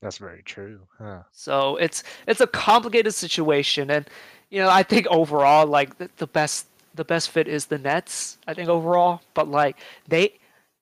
That's 0.03 0.19
very 0.19 0.43
true. 0.43 0.87
Huh. 0.99 1.23
So 1.33 1.77
it's 1.77 2.05
it's 2.27 2.43
a 2.43 2.47
complicated 2.47 3.15
situation, 3.15 3.91
and 3.91 4.09
you 4.51 4.61
know 4.61 4.69
I 4.69 4.83
think 4.83 5.07
overall 5.07 5.67
like 5.67 5.97
the, 5.97 6.11
the 6.19 6.27
best 6.27 6.67
the 6.95 7.05
best 7.05 7.31
fit 7.31 7.49
is 7.49 7.67
the 7.67 7.79
Nets. 7.79 8.39
I 8.47 8.55
think 8.55 8.69
overall, 8.69 9.21
but 9.35 9.49
like 9.49 9.79
they 10.09 10.39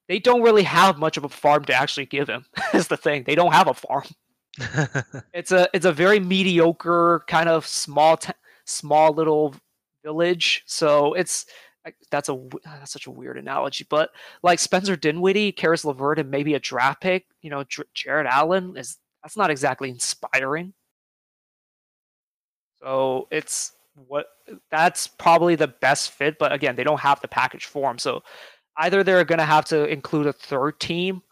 they 0.09 0.19
don't 0.19 0.43
really 0.43 0.65
have 0.65 0.99
much 0.99 1.17
of 1.17 1.25
a 1.25 1.29
farm 1.29 1.65
to 1.67 1.75
actually 1.75 2.07
give 2.07 2.29
him. 2.29 2.45
is 2.75 2.89
the 2.89 2.97
thing 2.97 3.25
they 3.25 3.35
don't 3.35 3.53
have 3.53 3.69
a 3.69 3.75
farm. 3.75 4.05
It's 5.33 5.51
a 5.53 5.69
it's 5.73 5.87
a 5.87 5.93
very 5.93 6.21
mediocre 6.21 7.25
kind 7.27 7.49
of 7.49 7.67
small 7.67 8.17
t- 8.19 8.33
small 8.67 9.13
little 9.13 9.55
village. 10.05 10.63
So 10.67 11.15
it's 11.15 11.47
that's 12.11 12.29
a 12.29 12.33
w- 12.33 12.51
ah, 12.67 12.77
that's 12.79 12.93
such 12.93 13.07
a 13.07 13.11
weird 13.11 13.39
analogy, 13.39 13.87
but 13.89 14.11
like 14.43 14.59
Spencer 14.59 14.95
Dinwiddie, 14.97 15.53
Caris 15.53 15.85
LeVert, 15.85 16.19
and 16.19 16.31
maybe 16.31 16.55
a 16.55 16.61
draft 16.61 17.01
pick. 17.01 17.27
You 17.41 17.51
know, 17.51 17.65
Jarrett 17.95 18.27
Allen 18.27 18.77
is 18.77 18.99
that's 19.23 19.37
not 19.37 19.51
exactly 19.51 19.89
inspiring. 19.89 20.75
So 22.83 23.29
it's 23.31 23.73
what 23.95 24.27
that's 24.71 25.07
probably 25.07 25.55
the 25.57 25.69
best 25.69 26.11
fit, 26.13 26.39
but 26.39 26.53
again, 26.53 26.77
they 26.77 26.85
don't 26.85 27.01
have 27.01 27.21
the 27.21 27.29
package 27.29 27.67
for. 27.67 27.97
So 27.99 28.23
either 28.77 29.03
they're 29.05 29.25
going 29.25 29.39
to 29.39 29.45
have 29.45 29.65
to 29.67 29.85
include 29.87 30.27
a 30.27 30.33
third 30.33 30.81
team, 30.81 31.23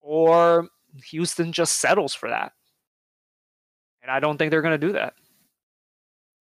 or 0.00 0.68
Houston 1.10 1.52
just 1.52 1.80
settles 1.80 2.14
for 2.14 2.28
that. 2.30 2.52
And 4.02 4.10
I 4.10 4.20
don't 4.20 4.38
think 4.38 4.50
they're 4.50 4.62
going 4.62 4.78
to 4.80 4.86
do 4.86 4.92
that. 4.94 5.14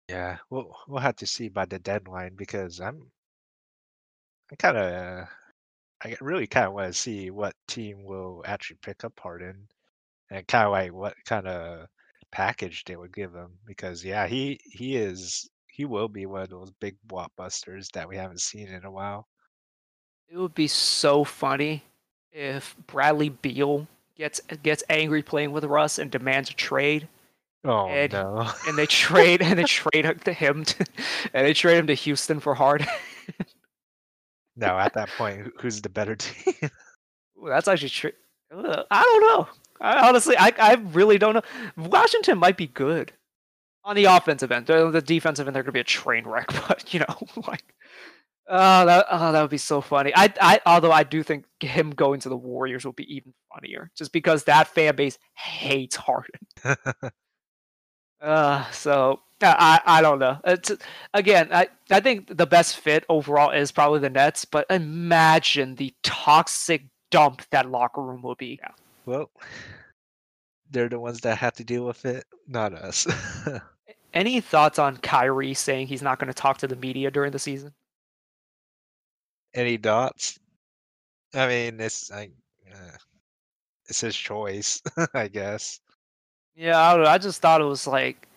yeah, 0.09 0.39
we'll 0.51 0.75
we'll 0.89 1.01
have 1.01 1.17
to 1.17 1.27
see 1.27 1.49
by 1.49 1.65
the 1.67 1.79
deadline 1.79 2.35
because 2.37 2.81
I'm 2.81 3.11
I 4.53 4.57
kind 4.57 4.77
of 4.77 5.29
I 6.05 6.17
really 6.21 6.47
kind 6.47 6.67
of 6.67 6.73
want 6.75 6.93
to 6.93 6.99
see 6.99 7.31
what 7.31 7.55
team 7.69 8.05
will 8.05 8.43
actually 8.47 8.79
pick 8.83 9.05
up 9.05 9.19
Harden 9.21 9.69
and 10.31 10.47
kind 10.49 10.67
of 10.67 10.73
like 10.73 10.93
what 10.93 11.15
kind 11.27 11.47
of 11.47 11.87
package 12.33 12.85
they 12.85 12.97
would 12.97 13.15
give 13.15 13.35
him 13.35 13.51
because 13.67 14.05
yeah, 14.05 14.27
he 14.27 14.59
he 14.65 14.97
is 14.97 15.49
he 15.67 15.85
will 15.85 16.09
be 16.09 16.27
one 16.27 16.43
of 16.43 16.51
those 16.51 16.71
big 16.81 16.97
blockbusters 17.07 17.91
that 17.93 18.09
we 18.09 18.17
haven't 18.17 18.41
seen 18.41 18.69
in 18.69 18.85
a 18.85 18.91
while. 18.91 19.27
It 20.29 20.37
would 20.39 20.55
be 20.55 20.69
so 20.69 21.25
funny 21.25 21.83
if 22.33 22.77
Bradley 22.87 23.31
Beal 23.31 23.87
gets 24.17 24.41
gets 24.63 24.85
angry 24.89 25.23
playing 25.23 25.53
with 25.53 25.65
Russ 25.65 25.99
and 25.99 26.11
demands 26.11 26.51
a 26.51 26.55
trade, 26.55 27.09
Oh 27.65 27.89
And- 27.89 28.13
no. 28.13 28.49
and 28.69 28.77
they 28.79 28.87
trade 28.87 29.43
and 29.43 29.59
they 29.59 29.65
trade 29.65 30.05
him 30.05 30.19
to 30.21 30.33
him, 30.33 30.65
to, 30.65 30.85
and 31.35 31.47
they 31.47 31.55
trade 31.55 31.79
him 31.79 31.87
to 31.89 31.95
Houston 31.95 32.39
for 32.41 32.55
Harden. 32.55 32.87
No, 34.57 34.77
at 34.79 34.93
that 34.95 35.09
point, 35.17 35.53
who's 35.61 35.81
the 35.81 35.89
better 35.89 36.17
team? 36.17 36.55
Ooh, 37.39 37.49
that's 37.49 37.69
actually 37.69 37.89
true. 37.89 38.13
I 38.53 39.03
don't 39.03 39.21
know. 39.23 39.49
I, 39.81 40.09
honestly, 40.09 40.37
I 40.39 40.53
I 40.59 40.75
really 40.75 41.19
don't 41.19 41.35
know. 41.35 41.43
Washington 41.77 42.39
might 42.39 42.57
be 42.57 42.67
good 42.67 43.13
on 43.85 43.97
the 43.97 44.05
offensive 44.05 44.53
end. 44.53 44.67
The, 44.67 44.91
the 44.91 45.03
defensive 45.03 45.47
end, 45.47 45.57
they're 45.57 45.63
gonna 45.63 45.73
be 45.73 45.81
a 45.81 45.85
train 45.85 46.25
wreck. 46.27 46.49
But 46.69 46.93
you 46.93 47.01
know, 47.01 47.17
like, 47.49 47.75
oh, 48.49 48.87
that 48.87 49.07
oh, 49.11 49.33
that 49.33 49.41
would 49.41 49.51
be 49.51 49.59
so 49.59 49.81
funny. 49.81 50.13
I 50.15 50.33
I 50.41 50.61
although 50.67 50.93
I 50.93 51.03
do 51.05 51.23
think 51.23 51.45
him 51.61 51.91
going 51.91 52.21
to 52.21 52.29
the 52.29 52.37
Warriors 52.37 52.85
will 52.85 52.93
be 52.93 53.15
even 53.15 53.33
funnier, 53.53 53.91
just 53.97 54.13
because 54.13 54.45
that 54.45 54.69
fan 54.69 54.97
base 54.97 55.19
hates 55.35 55.97
Harden. 55.97 56.41
Uh, 58.21 58.71
so 58.71 59.21
uh, 59.43 59.55
I 59.59 59.81
I 59.87 60.03
don't 60.03 60.19
know. 60.19 60.39
It's 60.45 60.71
again, 61.15 61.49
I 61.53 61.69
I 61.91 62.01
think 62.01 62.37
the 62.37 62.47
best 62.47 62.77
fit 62.79 63.05
overall 63.09 63.51
is 63.51 63.73
probably 63.73 64.01
the 64.01 64.11
Nets, 64.11 64.45
but 64.45 64.67
imagine 64.71 65.75
the 65.75 65.95
toxic 66.03 66.85
dump 67.11 67.43
that 67.51 67.71
locker 67.71 68.03
room 68.03 68.23
will 68.23 68.35
be. 68.35 68.61
Well, 69.07 69.31
they're 70.71 70.89
the 70.89 71.01
ones 71.01 71.21
that 71.21 71.39
have 71.39 71.55
to 71.55 71.65
deal 71.65 71.85
with 71.85 72.05
it, 72.05 72.25
not 72.47 72.73
us. 72.75 73.07
Any 74.15 74.41
thoughts 74.41 74.79
on 74.79 74.97
Kyrie 74.99 75.55
saying 75.55 75.87
he's 75.87 76.03
not 76.03 76.19
going 76.19 76.29
to 76.29 76.35
talk 76.35 76.59
to 76.59 76.67
the 76.67 76.77
media 76.77 77.11
during 77.11 77.31
the 77.31 77.39
season? 77.39 77.73
Any 79.55 79.77
dots? 79.77 80.39
I 81.35 81.47
mean, 81.47 81.81
it's 81.81 82.11
I, 82.11 82.31
uh, 82.73 82.97
it's 83.89 84.01
his 84.01 84.17
choice, 84.17 84.83
I 85.15 85.29
guess. 85.29 85.81
Yeah, 86.57 86.79
I 86.79 86.95
don't 86.95 87.05
know. 87.05 87.11
I 87.11 87.19
just 87.19 87.41
thought 87.41 87.61
it 87.61 87.65
was 87.65 87.87
like 87.87 88.29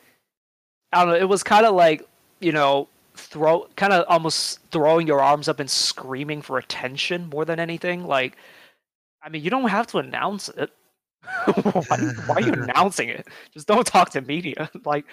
I 0.92 1.04
don't 1.04 1.14
know. 1.14 1.20
It 1.20 1.28
was 1.30 1.44
kind 1.44 1.66
of 1.66 1.76
like 1.76 2.08
you 2.40 2.52
know 2.52 2.88
throw 3.16 3.68
kind 3.76 3.94
of 3.94 4.06
almost 4.08 4.60
throwing 4.72 5.08
your 5.08 5.22
arms 5.22 5.48
up 5.48 5.60
and 5.60 5.70
screaming 5.70 6.42
for 6.42 6.58
attention 6.58 7.30
more 7.30 7.46
than 7.46 7.60
anything. 7.60 8.06
Like, 8.06 8.38
I 9.24 9.30
mean, 9.30 9.44
you 9.44 9.50
don't 9.50 9.70
have 9.70 9.88
to 9.88 10.00
announce 10.00 10.50
it. 10.50 10.70
why, 11.46 11.98
why 12.26 12.36
are 12.36 12.42
you 12.42 12.52
announcing 12.64 13.10
it? 13.10 13.28
Just 13.54 13.68
don't 13.68 13.88
talk 13.88 14.10
to 14.12 14.22
media. 14.22 14.70
Like, 14.86 15.06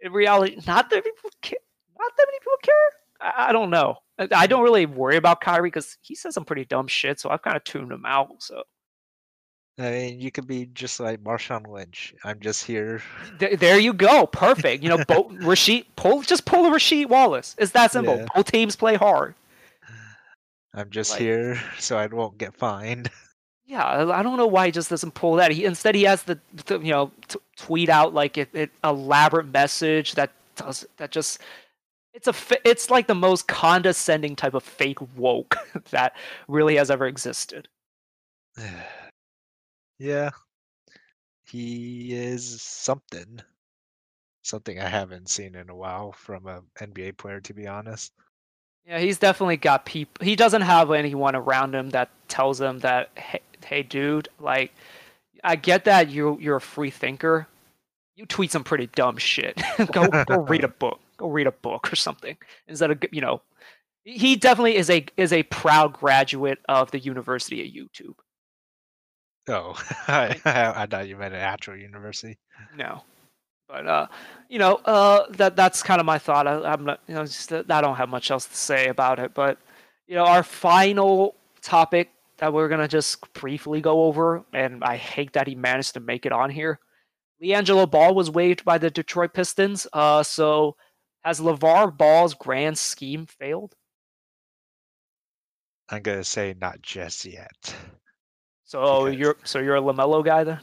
in 0.00 0.12
reality, 0.12 0.58
not 0.66 0.90
that 0.90 1.04
people 1.04 1.30
care. 1.40 1.58
Not 1.98 2.10
that 2.16 2.26
many 2.26 2.38
people 2.40 2.58
care. 2.62 2.74
I, 3.20 3.48
I 3.48 3.52
don't 3.52 3.70
know. 3.70 3.98
I, 4.18 4.28
I 4.34 4.46
don't 4.48 4.64
really 4.64 4.86
worry 4.86 5.16
about 5.16 5.40
Kyrie 5.40 5.68
because 5.68 5.96
he 6.00 6.14
says 6.16 6.34
some 6.34 6.44
pretty 6.44 6.64
dumb 6.64 6.88
shit. 6.88 7.20
So 7.20 7.30
I've 7.30 7.42
kind 7.42 7.56
of 7.56 7.62
tuned 7.64 7.92
him 7.92 8.04
out. 8.04 8.42
So 8.42 8.64
I 9.78 9.90
mean, 9.90 10.20
you 10.20 10.30
could 10.30 10.46
be 10.46 10.66
just 10.66 10.98
like 11.00 11.22
Marshawn 11.22 11.66
Lynch. 11.66 12.12
I'm 12.24 12.40
just 12.40 12.64
here. 12.64 13.00
Th- 13.38 13.58
there 13.58 13.78
you 13.78 13.92
go. 13.94 14.26
Perfect. 14.26 14.82
You 14.82 14.90
know, 14.90 14.98
both 15.06 15.28
Rasheed 15.32 15.86
pull 15.96 16.22
just 16.22 16.44
pull 16.44 16.66
a 16.66 16.70
Rasheed 16.70 17.06
Wallace. 17.08 17.54
It's 17.58 17.72
that 17.72 17.92
simple. 17.92 18.16
Yeah. 18.16 18.26
Both 18.34 18.50
teams 18.50 18.76
play 18.76 18.96
hard. 18.96 19.34
I'm 20.74 20.90
just 20.90 21.12
Like- 21.12 21.20
here 21.20 21.62
so 21.78 21.96
I 21.96 22.06
won't 22.06 22.36
get 22.38 22.54
fined. 22.56 23.10
Yeah, 23.72 24.10
I 24.12 24.22
don't 24.22 24.36
know 24.36 24.46
why 24.46 24.66
he 24.66 24.72
just 24.72 24.90
doesn't 24.90 25.14
pull 25.14 25.36
that. 25.36 25.50
He 25.50 25.64
instead 25.64 25.94
he 25.94 26.02
has 26.02 26.24
the, 26.24 26.38
the 26.66 26.78
you 26.78 26.90
know 26.90 27.10
t- 27.28 27.38
tweet 27.56 27.88
out 27.88 28.12
like 28.12 28.36
an 28.36 28.46
it, 28.52 28.70
elaborate 28.84 29.46
message 29.46 30.12
that 30.12 30.30
does 30.56 30.84
that 30.98 31.10
just 31.10 31.40
it's 32.12 32.28
a 32.28 32.34
it's 32.68 32.90
like 32.90 33.06
the 33.06 33.14
most 33.14 33.48
condescending 33.48 34.36
type 34.36 34.52
of 34.52 34.62
fake 34.62 34.98
woke 35.16 35.56
that 35.90 36.14
really 36.48 36.76
has 36.76 36.90
ever 36.90 37.06
existed. 37.06 37.66
yeah, 39.98 40.28
he 41.46 42.12
is 42.12 42.60
something. 42.60 43.40
Something 44.42 44.80
I 44.80 44.88
haven't 44.88 45.30
seen 45.30 45.54
in 45.54 45.70
a 45.70 45.74
while 45.74 46.12
from 46.12 46.46
an 46.46 46.60
NBA 46.78 47.16
player, 47.16 47.40
to 47.40 47.54
be 47.54 47.66
honest. 47.66 48.12
Yeah, 48.84 48.98
he's 48.98 49.18
definitely 49.18 49.56
got 49.56 49.86
people. 49.86 50.26
He 50.26 50.36
doesn't 50.36 50.60
have 50.60 50.90
anyone 50.90 51.34
around 51.36 51.74
him 51.74 51.88
that 51.90 52.10
tells 52.28 52.60
him 52.60 52.80
that, 52.80 53.10
hey, 53.16 53.40
hey, 53.64 53.82
dude, 53.82 54.28
like, 54.38 54.72
I 55.44 55.56
get 55.56 55.84
that 55.84 56.10
you 56.10 56.38
you're 56.40 56.56
a 56.56 56.60
free 56.60 56.90
thinker. 56.90 57.46
You 58.16 58.26
tweet 58.26 58.52
some 58.52 58.64
pretty 58.64 58.88
dumb 58.88 59.16
shit. 59.16 59.60
go 59.92 60.08
go 60.24 60.38
read 60.48 60.64
a 60.64 60.68
book. 60.68 61.00
Go 61.16 61.28
read 61.28 61.46
a 61.46 61.52
book 61.52 61.92
or 61.92 61.96
something 61.96 62.36
instead 62.68 62.90
of 62.90 63.02
you 63.10 63.20
know. 63.20 63.42
He 64.04 64.34
definitely 64.34 64.76
is 64.76 64.90
a 64.90 65.04
is 65.16 65.32
a 65.32 65.44
proud 65.44 65.92
graduate 65.92 66.58
of 66.68 66.90
the 66.90 66.98
University 66.98 67.60
of 67.62 67.72
YouTube. 67.72 68.14
Oh, 69.48 69.74
I, 70.06 70.40
I 70.44 70.86
thought 70.86 71.08
you 71.08 71.16
meant 71.16 71.34
an 71.34 71.40
actual 71.40 71.76
university. 71.76 72.38
No, 72.76 73.02
but 73.68 73.86
uh, 73.86 74.06
you 74.48 74.58
know, 74.58 74.76
uh, 74.84 75.26
that 75.30 75.56
that's 75.56 75.82
kind 75.82 76.00
of 76.00 76.06
my 76.06 76.18
thought. 76.18 76.46
I, 76.46 76.72
am 76.72 76.84
not, 76.84 77.00
you 77.08 77.14
know, 77.14 77.24
just, 77.24 77.52
I 77.52 77.80
don't 77.80 77.96
have 77.96 78.08
much 78.08 78.30
else 78.30 78.46
to 78.46 78.56
say 78.56 78.88
about 78.88 79.18
it. 79.18 79.34
But 79.34 79.58
you 80.06 80.14
know, 80.14 80.24
our 80.24 80.42
final 80.42 81.34
topic 81.60 82.10
that 82.42 82.52
we're 82.52 82.68
gonna 82.68 82.88
just 82.88 83.32
briefly 83.34 83.80
go 83.80 84.02
over, 84.02 84.44
and 84.52 84.82
I 84.82 84.96
hate 84.96 85.32
that 85.34 85.46
he 85.46 85.54
managed 85.54 85.94
to 85.94 86.00
make 86.00 86.26
it 86.26 86.32
on 86.32 86.50
here. 86.50 86.80
LiAngelo 87.40 87.88
Ball 87.88 88.16
was 88.16 88.32
waived 88.32 88.64
by 88.64 88.78
the 88.78 88.90
Detroit 88.90 89.32
Pistons. 89.32 89.86
Uh, 89.92 90.24
so 90.24 90.74
has 91.22 91.38
LeVar 91.38 91.96
Ball's 91.96 92.34
grand 92.34 92.76
scheme 92.76 93.26
failed? 93.26 93.76
I'm 95.88 96.02
gonna 96.02 96.24
say 96.24 96.56
not 96.60 96.82
just 96.82 97.24
yet. 97.24 97.76
So 98.64 99.04
because... 99.04 99.20
you're 99.20 99.36
so 99.44 99.60
you're 99.60 99.76
a 99.76 99.80
LaMelo 99.80 100.24
guy 100.24 100.42
then? 100.42 100.58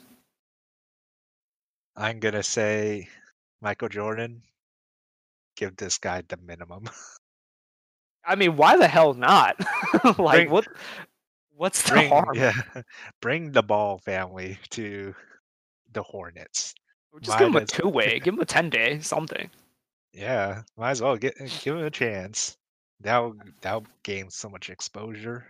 I'm 1.96 2.20
gonna 2.20 2.44
say 2.44 3.08
Michael 3.62 3.88
Jordan. 3.88 4.42
Give 5.56 5.78
this 5.78 5.98
guy 5.98 6.24
the 6.28 6.36
minimum. 6.46 6.90
I 8.26 8.36
mean, 8.36 8.58
why 8.58 8.76
the 8.76 8.88
hell 8.88 9.14
not? 9.14 9.56
like 10.20 10.36
bring, 10.36 10.50
what? 10.52 10.68
What's 11.60 11.84
the 11.84 11.92
bring, 11.92 12.10
harm? 12.10 12.36
Yeah, 12.36 12.54
bring 13.22 13.52
the 13.52 13.62
ball 13.62 13.98
family 13.98 14.58
to 14.70 15.14
the 15.92 16.02
Hornets. 16.02 16.74
just 17.22 17.38
might 17.38 17.40
give 17.46 17.48
him 17.50 17.56
a 17.58 17.66
two 17.66 17.90
way. 17.90 18.22
give 18.24 18.34
him 18.34 18.40
a 18.40 18.46
ten 18.46 18.70
day 18.70 19.02
something. 19.02 19.50
Yeah, 20.14 20.62
might 20.78 20.92
as 20.92 21.02
well 21.02 21.18
get 21.18 21.38
give 21.62 21.76
him 21.76 21.84
a 21.84 21.90
chance. 21.90 22.56
That'll 23.02 23.36
that'll 23.60 23.86
gain 24.04 24.30
so 24.30 24.48
much 24.48 24.70
exposure. 24.70 25.48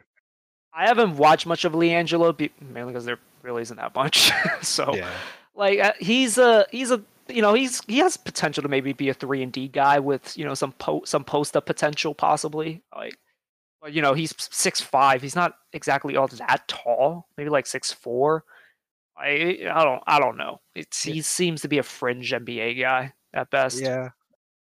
I 0.74 0.88
haven't 0.88 1.16
watched 1.16 1.46
much 1.46 1.64
of 1.64 1.74
LiAngelo, 1.74 2.50
mainly 2.60 2.92
because 2.92 3.06
there 3.06 3.20
really 3.44 3.62
isn't 3.62 3.78
that 3.78 3.94
much. 3.94 4.32
so, 4.64 4.96
yeah. 4.96 5.12
like, 5.54 5.78
uh, 5.78 5.94
he's 6.00 6.40
a 6.40 6.66
he's 6.72 6.90
a 6.90 7.04
you 7.28 7.44
know 7.44 7.54
he's 7.54 7.86
he 7.86 8.00
has 8.00 8.18
potential 8.18 8.64
to 8.64 8.68
maybe 8.68 8.94
be 8.94 9.10
a 9.10 9.14
three 9.14 9.44
and 9.44 9.52
D 9.52 9.68
guy 9.68 10.00
with 10.00 10.36
you 10.36 10.44
know 10.44 10.56
some 10.56 10.72
po- 10.72 11.04
some 11.06 11.24
post 11.24 11.56
up 11.56 11.68
potential 11.68 12.16
possibly. 12.16 12.82
Like, 12.96 13.14
you 13.88 14.02
know 14.02 14.14
he's 14.14 14.34
six 14.38 14.82
five. 14.82 15.22
He's 15.22 15.36
not 15.36 15.54
exactly 15.74 16.16
all 16.16 16.28
that 16.28 16.68
tall. 16.68 17.28
Maybe 17.38 17.50
like 17.50 17.66
six 17.66 17.92
four. 17.92 18.44
I 19.18 19.60
I 19.72 19.84
don't 19.84 20.04
I 20.08 20.20
don't 20.20 20.38
know. 20.38 20.62
It's 20.76 21.04
he 21.04 21.22
seems 21.22 21.62
to 21.62 21.68
be 21.68 21.78
a 21.78 21.84
fringe 21.84 22.32
NBA 22.32 22.80
guy 22.80 23.14
at 23.34 23.50
best. 23.50 23.82
Yeah. 23.82 24.10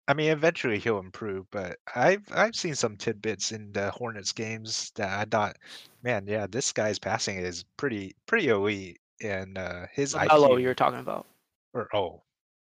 I 0.08 0.14
mean, 0.14 0.30
eventually 0.30 0.78
he'll 0.78 1.00
improve, 1.00 1.48
but 1.52 1.78
I've 1.96 2.24
I've 2.32 2.56
seen 2.56 2.76
some 2.76 2.96
tidbits 2.96 3.52
in 3.52 3.72
the 3.72 3.90
Hornets 3.90 4.32
games 4.32 4.92
that 4.96 5.10
I 5.10 5.26
thought, 5.26 5.58
man, 6.04 6.26
yeah, 6.28 6.46
this 6.48 6.72
guy's 6.72 7.00
passing 7.00 7.38
is 7.38 7.66
pretty 7.76 8.16
pretty 8.28 8.50
elite, 8.50 9.00
and 9.22 9.58
uh, 9.58 9.88
his 9.92 10.14
IQ, 10.14 10.62
you're 10.62 10.76
talking 10.76 11.00
about. 11.00 11.26
or 11.74 11.90
oh, 11.94 12.22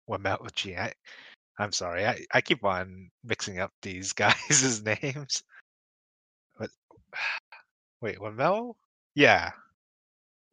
LaMelo. 0.08 0.52
Gee, 0.54 0.76
I, 0.76 0.92
I'm 1.58 1.72
sorry, 1.72 2.06
I, 2.06 2.24
I 2.32 2.40
keep 2.40 2.64
on 2.64 3.10
mixing 3.24 3.58
up 3.58 3.72
these 3.82 4.12
guys' 4.12 4.82
names. 4.84 5.42
Wait, 8.00 8.18
LaMelo? 8.18 8.74
Yeah, 9.14 9.50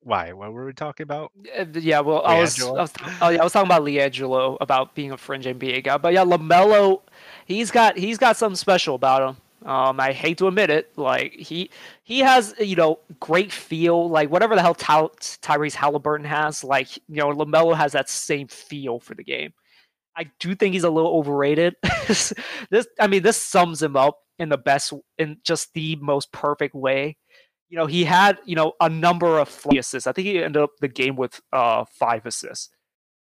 why? 0.02 0.32
What 0.32 0.54
were 0.54 0.66
we 0.66 0.74
talking 0.74 1.04
about? 1.04 1.32
Uh, 1.58 1.66
yeah, 1.74 2.00
well, 2.00 2.26
I 2.26 2.40
was, 2.40 2.62
I 2.62 2.72
was, 2.72 2.94
oh, 3.22 3.30
yeah, 3.30 3.42
I 3.42 3.44
was 3.44 3.52
talking 3.52 3.68
about 3.68 3.84
LiAngelo 3.84 4.58
about 4.62 4.96
being 4.96 5.12
a 5.12 5.18
fringe 5.18 5.46
NBA 5.46 5.84
guy, 5.84 5.98
but 5.98 6.14
yeah, 6.14 6.24
LaMelo, 6.24 7.02
he's 7.46 7.70
got 7.70 7.98
he's 7.98 8.18
got 8.18 8.38
something 8.38 8.56
special 8.56 8.96
about 8.96 9.30
him. 9.30 9.70
Um, 9.70 10.00
I 10.00 10.14
hate 10.14 10.38
to 10.38 10.48
admit 10.48 10.70
it, 10.70 10.98
like 10.98 11.34
he 11.34 11.70
he 12.04 12.20
has 12.20 12.56
you 12.60 12.78
know 12.78 13.00
great 13.20 13.52
feel, 13.52 14.10
like 14.10 14.30
whatever 14.30 14.56
the 14.56 14.62
hell 14.62 14.74
Ty- 14.74 15.10
Tyrese 15.20 15.76
Halliburton 15.76 16.26
has, 16.26 16.64
like 16.64 16.96
you 16.96 17.18
know 17.18 17.34
LaMelo 17.34 17.76
has 17.76 17.92
that 17.92 18.10
same 18.10 18.48
feel 18.48 19.00
for 19.00 19.16
the 19.16 19.24
game. 19.24 19.54
I 20.16 20.32
do 20.40 20.56
think 20.56 20.74
he's 20.74 20.86
a 20.86 20.90
little 20.90 21.12
overrated. 21.12 21.76
this, 22.08 22.88
I 23.00 23.08
mean, 23.08 23.22
this 23.24 23.38
sums 23.38 23.84
him 23.84 23.98
up 23.98 24.20
in 24.40 24.50
the 24.50 24.58
best, 24.58 24.94
in 25.18 25.38
just 25.44 25.74
the 25.74 25.96
most 25.98 26.32
perfect 26.32 26.74
way 26.74 27.18
you 27.70 27.78
know, 27.78 27.86
he 27.86 28.04
had, 28.04 28.40
you 28.46 28.56
know, 28.56 28.74
a 28.82 28.90
number 28.90 29.38
of 29.38 29.48
free 29.48 29.78
assists. 29.78 30.08
I 30.08 30.12
think 30.12 30.28
he 30.28 30.44
ended 30.44 30.62
up 30.62 30.72
the 30.82 30.88
game 30.88 31.16
with 31.16 31.40
uh, 31.54 31.86
five 31.88 32.26
assists. 32.26 32.70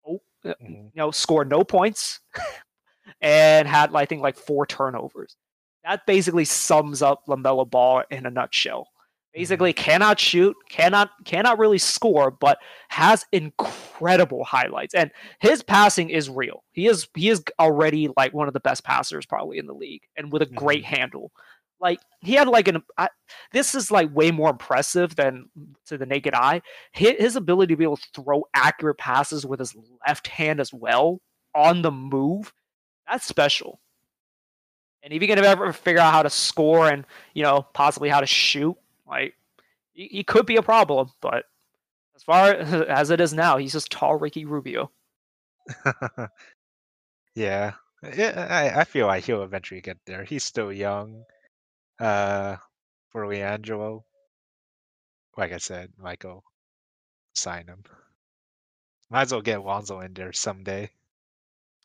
Oh, 0.05 0.21
uh, 0.43 0.49
mm-hmm. 0.61 0.73
you 0.73 0.91
know, 0.95 1.11
scored 1.11 1.49
no 1.49 1.63
points 1.63 2.19
and 3.21 3.67
had, 3.67 3.95
I 3.95 4.05
think, 4.05 4.21
like 4.21 4.37
four 4.37 4.65
turnovers. 4.65 5.37
That 5.85 6.05
basically 6.07 6.45
sums 6.45 7.01
up 7.01 7.21
LaMelo 7.27 7.69
Ball 7.69 8.03
in 8.09 8.25
a 8.25 8.31
nutshell. 8.31 8.87
Basically, 9.33 9.73
cannot 9.73 10.19
shoot, 10.19 10.55
cannot 10.69 11.09
cannot 11.25 11.57
really 11.57 11.79
score, 11.79 12.29
but 12.29 12.59
has 12.89 13.25
incredible 13.31 14.43
highlights. 14.43 14.93
And 14.93 15.09
his 15.39 15.63
passing 15.63 16.11
is 16.11 16.29
real. 16.29 16.63
He 16.71 16.87
is 16.87 17.07
he 17.15 17.29
is 17.29 17.43
already 17.59 18.09
like 18.15 18.33
one 18.33 18.47
of 18.47 18.53
the 18.53 18.59
best 18.59 18.83
passers 18.83 19.25
probably 19.25 19.57
in 19.57 19.65
the 19.65 19.73
league, 19.73 20.03
and 20.15 20.31
with 20.31 20.43
a 20.43 20.45
great 20.45 20.83
mm-hmm. 20.83 20.95
handle 20.95 21.31
like 21.83 21.99
he 22.21 22.33
had 22.33 22.47
like 22.47 22.67
an 22.67 22.81
I, 22.97 23.09
this 23.51 23.75
is 23.75 23.91
like 23.91 24.15
way 24.15 24.31
more 24.31 24.49
impressive 24.49 25.15
than 25.15 25.49
to 25.85 25.97
the 25.97 26.05
naked 26.05 26.33
eye 26.33 26.61
his, 26.93 27.13
his 27.19 27.35
ability 27.35 27.73
to 27.73 27.77
be 27.77 27.83
able 27.83 27.97
to 27.97 28.07
throw 28.15 28.45
accurate 28.55 28.97
passes 28.97 29.45
with 29.45 29.59
his 29.59 29.75
left 30.07 30.27
hand 30.27 30.59
as 30.59 30.73
well 30.73 31.19
on 31.53 31.83
the 31.83 31.91
move 31.91 32.51
that's 33.07 33.25
special 33.25 33.79
and 35.03 35.13
if 35.13 35.21
you 35.21 35.27
can 35.27 35.37
ever 35.37 35.73
figure 35.73 35.99
out 35.99 36.13
how 36.13 36.23
to 36.23 36.29
score 36.29 36.89
and 36.89 37.05
you 37.33 37.43
know 37.43 37.67
possibly 37.73 38.09
how 38.09 38.21
to 38.21 38.25
shoot 38.25 38.75
like 39.13 39.33
he, 39.93 40.07
he 40.07 40.23
could 40.23 40.45
be 40.45 40.55
a 40.55 40.61
problem 40.61 41.09
but 41.21 41.45
as 42.15 42.23
far 42.23 42.51
as 42.53 43.09
it 43.09 43.21
is 43.21 43.33
now 43.33 43.57
he's 43.57 43.73
just 43.73 43.91
tall 43.91 44.15
ricky 44.15 44.45
rubio 44.45 44.89
yeah 47.35 47.73
yeah, 48.11 48.47
I, 48.49 48.81
I 48.81 48.83
feel 48.83 49.07
like 49.07 49.23
he'll 49.23 49.43
eventually 49.43 49.81
get 49.81 49.97
there. 50.05 50.23
He's 50.23 50.43
still 50.43 50.73
young 50.73 51.23
uh, 51.99 52.57
for 53.09 53.25
LiAngelo. 53.25 54.03
Like 55.37 55.53
I 55.53 55.57
said, 55.57 55.91
Michael, 55.97 56.43
sign 57.33 57.67
him. 57.67 57.83
Might 59.09 59.23
as 59.23 59.31
well 59.31 59.41
get 59.41 59.63
Lonzo 59.63 60.01
in 60.01 60.13
there 60.13 60.33
someday. 60.33 60.89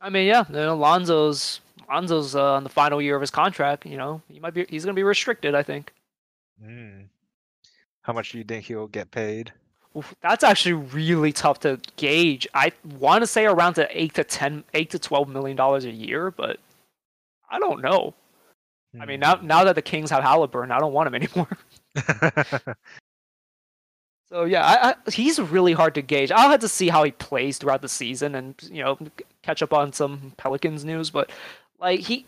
I 0.01 0.11
mean, 0.11 0.27
yeah, 0.27 0.45
you 0.49 0.55
know, 0.55 0.77
Lonzo's 0.77 1.61
Lonzo's 1.89 2.35
uh, 2.35 2.55
on 2.55 2.65
the 2.65 2.69
final 2.69 3.01
year 3.01 3.15
of 3.15 3.21
his 3.21 3.31
contract. 3.31 3.87
You 3.87 3.97
know, 3.97 4.23
he 4.29 4.41
might 4.41 4.55
be 4.55 4.67
he's 4.69 4.85
going 4.85 4.95
to 4.95 4.99
be 4.99 5.05
restricted. 5.05 5.55
I 5.55 5.63
think. 5.63 5.93
Mm. 6.63 7.09
How 8.09 8.15
much 8.15 8.33
do 8.33 8.39
you 8.39 8.45
think 8.45 8.65
he'll 8.65 8.87
get 8.87 9.11
paid? 9.11 9.53
Oof, 9.95 10.15
that's 10.23 10.43
actually 10.43 10.73
really 10.73 11.31
tough 11.31 11.61
to 11.61 11.79
gauge. 11.97 12.49
I 12.55 12.73
want 12.99 13.23
to 13.23 13.27
say 13.27 13.45
around 13.45 13.75
to 13.75 13.87
eight 13.91 14.15
to 14.15 14.25
ten, 14.25 14.65
eight 14.73 14.89
to 14.93 14.99
twelve 14.99 15.29
million 15.29 15.59
dollars 15.59 15.85
a 15.85 15.91
year, 15.91 16.31
but 16.31 16.59
I 17.51 17.59
don't 17.59 17.83
know. 17.83 18.15
I 18.99 19.05
mean, 19.05 19.21
now 19.21 19.35
now 19.43 19.63
that 19.65 19.75
the 19.75 19.83
Kings 19.83 20.09
have 20.09 20.23
Halliburton, 20.23 20.73
I 20.73 20.79
don't 20.79 20.95
want 20.95 21.09
him 21.09 21.15
anymore. 21.23 21.51
so 24.31 24.45
yeah, 24.45 24.65
I, 24.65 24.89
I, 24.89 25.11
he's 25.11 25.39
really 25.39 25.75
hard 25.75 25.95
to 25.97 26.01
gauge. 26.01 26.33
I'll 26.33 26.49
have 26.49 26.61
to 26.61 26.69
see 26.69 26.89
how 26.89 27.05
he 27.05 27.11
plays 27.11 27.59
throughout 27.59 27.83
the 27.83 27.91
season, 27.91 28.35
and 28.35 28.55
you 28.73 28.83
know, 28.83 28.97
catch 29.43 29.61
up 29.61 29.75
on 29.75 29.93
some 29.93 30.33
Pelicans 30.39 30.83
news. 30.83 31.11
But 31.11 31.31
like 31.79 32.01
he, 32.01 32.25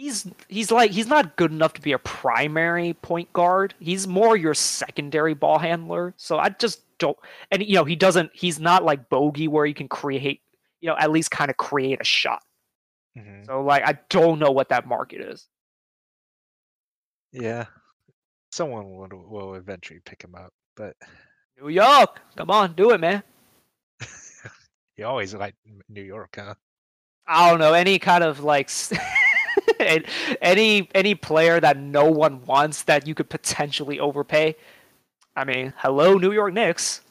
he's 0.00 0.26
he's 0.48 0.72
like 0.72 0.90
he's 0.90 1.06
not 1.06 1.36
good 1.36 1.52
enough 1.52 1.74
to 1.74 1.80
be 1.80 1.92
a 1.92 1.98
primary 1.98 2.94
point 2.94 3.30
guard. 3.34 3.74
He's 3.78 4.08
more 4.08 4.36
your 4.36 4.54
secondary 4.54 5.34
ball 5.34 5.58
handler. 5.58 6.14
So 6.16 6.38
I 6.38 6.48
just 6.48 6.82
don't. 6.98 7.18
And 7.50 7.62
you 7.62 7.74
know, 7.74 7.84
he 7.84 7.96
doesn't. 7.96 8.30
He's 8.32 8.58
not 8.58 8.82
like 8.82 9.10
Bogey 9.10 9.46
where 9.46 9.66
he 9.66 9.74
can 9.74 9.88
create. 9.88 10.40
You 10.80 10.88
know, 10.88 10.96
at 10.96 11.10
least 11.10 11.30
kind 11.30 11.50
of 11.50 11.58
create 11.58 12.00
a 12.00 12.04
shot. 12.04 12.42
Mm-hmm. 13.16 13.44
So 13.44 13.62
like 13.62 13.86
I 13.86 13.98
don't 14.08 14.38
know 14.38 14.50
what 14.50 14.70
that 14.70 14.86
market 14.86 15.20
is. 15.20 15.46
Yeah, 17.32 17.66
someone 18.50 18.90
will 18.90 19.08
will 19.28 19.54
eventually 19.54 20.00
pick 20.04 20.24
him 20.24 20.34
up, 20.34 20.54
but 20.76 20.96
New 21.60 21.68
York, 21.68 22.20
come 22.36 22.50
on, 22.50 22.72
do 22.72 22.92
it, 22.92 23.00
man. 23.00 23.22
you 24.96 25.04
always 25.04 25.34
like 25.34 25.54
New 25.90 26.02
York, 26.02 26.36
huh? 26.36 26.54
I 27.26 27.50
don't 27.50 27.60
know 27.60 27.74
any 27.74 27.98
kind 27.98 28.24
of 28.24 28.40
like 28.40 28.70
any 30.42 30.88
any 30.94 31.14
player 31.14 31.60
that 31.60 31.76
no 31.76 32.04
one 32.10 32.44
wants 32.44 32.82
that 32.84 33.06
you 33.06 33.14
could 33.14 33.30
potentially 33.30 34.00
overpay. 34.00 34.56
I 35.36 35.44
mean, 35.44 35.72
hello, 35.76 36.14
New 36.14 36.32
York 36.32 36.52
Knicks. 36.52 37.02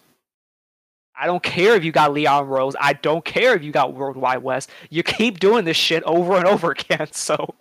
I 1.22 1.26
don't 1.26 1.43
care 1.43 1.76
if 1.76 1.84
you 1.84 1.91
got 1.91 2.14
Leon 2.14 2.47
Rose. 2.47 2.76
I 2.80 2.93
don't 2.93 3.26
care 3.26 3.54
if 3.54 3.62
you 3.62 3.74
got 3.74 3.93
World 3.93 4.16
Wide 4.16 4.41
Wes. 4.41 4.68
You 4.89 5.04
keep 5.04 5.39
doing 5.39 5.66
this 5.66 5.76
shit 5.76 6.02
over 6.04 6.38
and 6.38 6.45
over 6.45 6.72
again. 6.89 7.10
So 7.12 7.56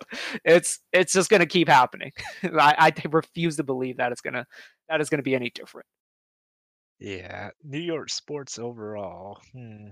it's 0.45 0.79
it's 0.93 1.11
just 1.11 1.29
gonna 1.29 1.45
keep 1.45 1.67
happening. 1.67 2.11
I, 2.43 2.93
I 2.97 3.07
refuse 3.09 3.57
to 3.57 3.63
believe 3.63 3.97
that 3.97 4.11
it's 4.11 4.21
gonna 4.21 4.45
that 4.87 5.01
is 5.01 5.09
gonna 5.09 5.23
be 5.23 5.35
any 5.35 5.49
different. 5.49 5.87
Yeah, 6.99 7.49
New 7.63 7.79
York 7.79 8.09
sports 8.09 8.59
overall. 8.59 9.39
Hmm. 9.53 9.89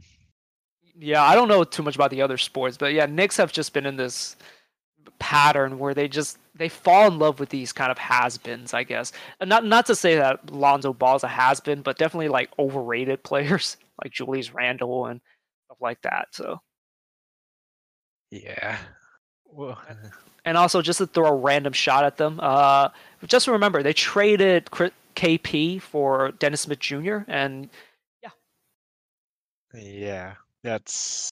Yeah, 1.00 1.24
I 1.24 1.36
don't 1.36 1.48
know 1.48 1.64
too 1.64 1.84
much 1.84 1.96
about 1.96 2.12
the 2.12 2.22
other 2.22 2.38
sports, 2.38 2.78
but 2.78 2.94
yeah, 2.94 3.06
Knicks 3.06 3.38
have 3.38 3.52
just 3.52 3.74
been 3.74 3.86
in 3.86 3.98
this 3.98 4.36
pattern 5.20 5.80
where 5.80 5.94
they 5.94 6.08
just 6.08 6.38
they 6.56 6.70
fall 6.70 7.08
in 7.08 7.20
love 7.20 7.40
with 7.40 7.50
these 7.50 7.72
kind 7.72 7.92
of 7.92 7.98
has-beens, 7.98 8.74
I 8.74 8.84
guess. 8.84 9.12
And 9.40 9.50
not 9.50 9.66
not 9.66 9.86
to 9.88 9.96
say 9.96 10.16
that 10.16 10.52
Lonzo 10.52 10.94
Ball's 10.94 11.24
a 11.24 11.28
has-been, 11.28 11.82
but 11.82 11.98
definitely 11.98 12.30
like 12.30 12.50
overrated 12.60 13.24
players 13.24 13.78
like 14.04 14.12
Julius 14.12 14.54
Randle 14.54 15.08
and 15.08 15.22
stuff 15.66 15.78
like 15.82 16.02
that. 16.04 16.30
So 16.32 16.60
yeah. 18.32 18.78
Well, 19.46 19.82
and 20.46 20.58
also 20.58 20.82
just 20.82 21.00
to 21.00 21.08
throw 21.08 21.28
a 21.28 21.36
random 21.36 21.74
shot 21.74 22.04
at 22.06 22.18
them, 22.18 22.40
uh, 22.42 22.90
just 23.26 23.48
remember 23.48 23.82
they 23.82 23.94
traded 23.94 24.66
KP 25.16 25.82
for 25.82 26.32
Dennis 26.40 26.62
Smith 26.62 26.80
Jr. 26.80 27.20
and 27.28 27.70
yeah, 28.22 28.30
yeah, 29.74 30.34
that's 30.64 31.32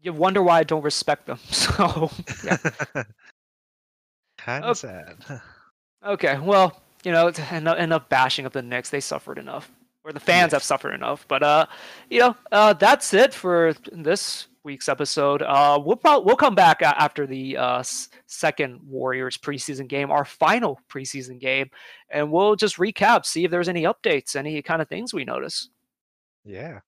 you 0.00 0.12
wonder 0.12 0.42
why 0.42 0.58
I 0.60 0.64
don't 0.64 0.82
respect 0.82 1.26
them. 1.26 1.38
So 1.50 2.10
yeah. 2.44 2.56
kind 4.38 4.64
of 4.64 4.78
sad. 4.78 5.16
Okay, 6.04 6.38
well, 6.38 6.80
you 7.04 7.12
know, 7.12 7.28
enough, 7.50 7.78
enough 7.78 8.08
bashing 8.08 8.46
of 8.46 8.52
the 8.52 8.62
Knicks. 8.62 8.90
They 8.90 9.00
suffered 9.00 9.38
enough, 9.38 9.70
or 10.04 10.12
the 10.12 10.20
fans 10.20 10.52
have 10.52 10.62
suffered 10.62 10.92
enough. 10.92 11.26
But 11.28 11.42
uh, 11.42 11.66
you 12.10 12.20
know, 12.20 12.36
uh, 12.52 12.72
that's 12.74 13.12
it 13.14 13.34
for 13.34 13.74
this 13.92 14.48
week's 14.64 14.88
episode. 14.88 15.42
Uh, 15.42 15.80
we'll 15.84 15.96
probably 15.96 16.26
we'll 16.26 16.36
come 16.36 16.54
back 16.54 16.82
after 16.82 17.26
the 17.26 17.56
uh 17.56 17.82
second 18.26 18.80
Warriors 18.86 19.36
preseason 19.36 19.88
game, 19.88 20.10
our 20.10 20.24
final 20.24 20.80
preseason 20.88 21.40
game, 21.40 21.70
and 22.10 22.30
we'll 22.30 22.56
just 22.56 22.76
recap, 22.76 23.26
see 23.26 23.44
if 23.44 23.50
there's 23.50 23.68
any 23.68 23.82
updates, 23.84 24.36
any 24.36 24.60
kind 24.62 24.82
of 24.82 24.88
things 24.88 25.12
we 25.12 25.24
notice. 25.24 25.68
Yeah, 26.44 26.80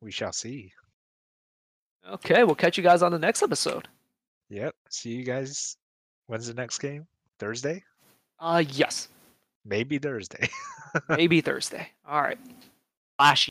we 0.00 0.10
shall 0.10 0.32
see. 0.32 0.72
Okay, 2.10 2.44
we'll 2.44 2.54
catch 2.54 2.76
you 2.76 2.82
guys 2.82 3.02
on 3.02 3.12
the 3.12 3.18
next 3.18 3.42
episode. 3.42 3.88
Yep. 4.50 4.74
See 4.90 5.10
you 5.10 5.24
guys. 5.24 5.76
When's 6.26 6.46
the 6.46 6.54
next 6.54 6.78
game? 6.78 7.06
Thursday? 7.38 7.82
Uh, 8.38 8.62
yes. 8.68 9.08
Maybe 9.64 9.98
Thursday. 9.98 10.48
Maybe 11.08 11.40
Thursday. 11.40 11.88
All 12.06 12.20
right. 12.20 12.38
Flash. 13.18 13.48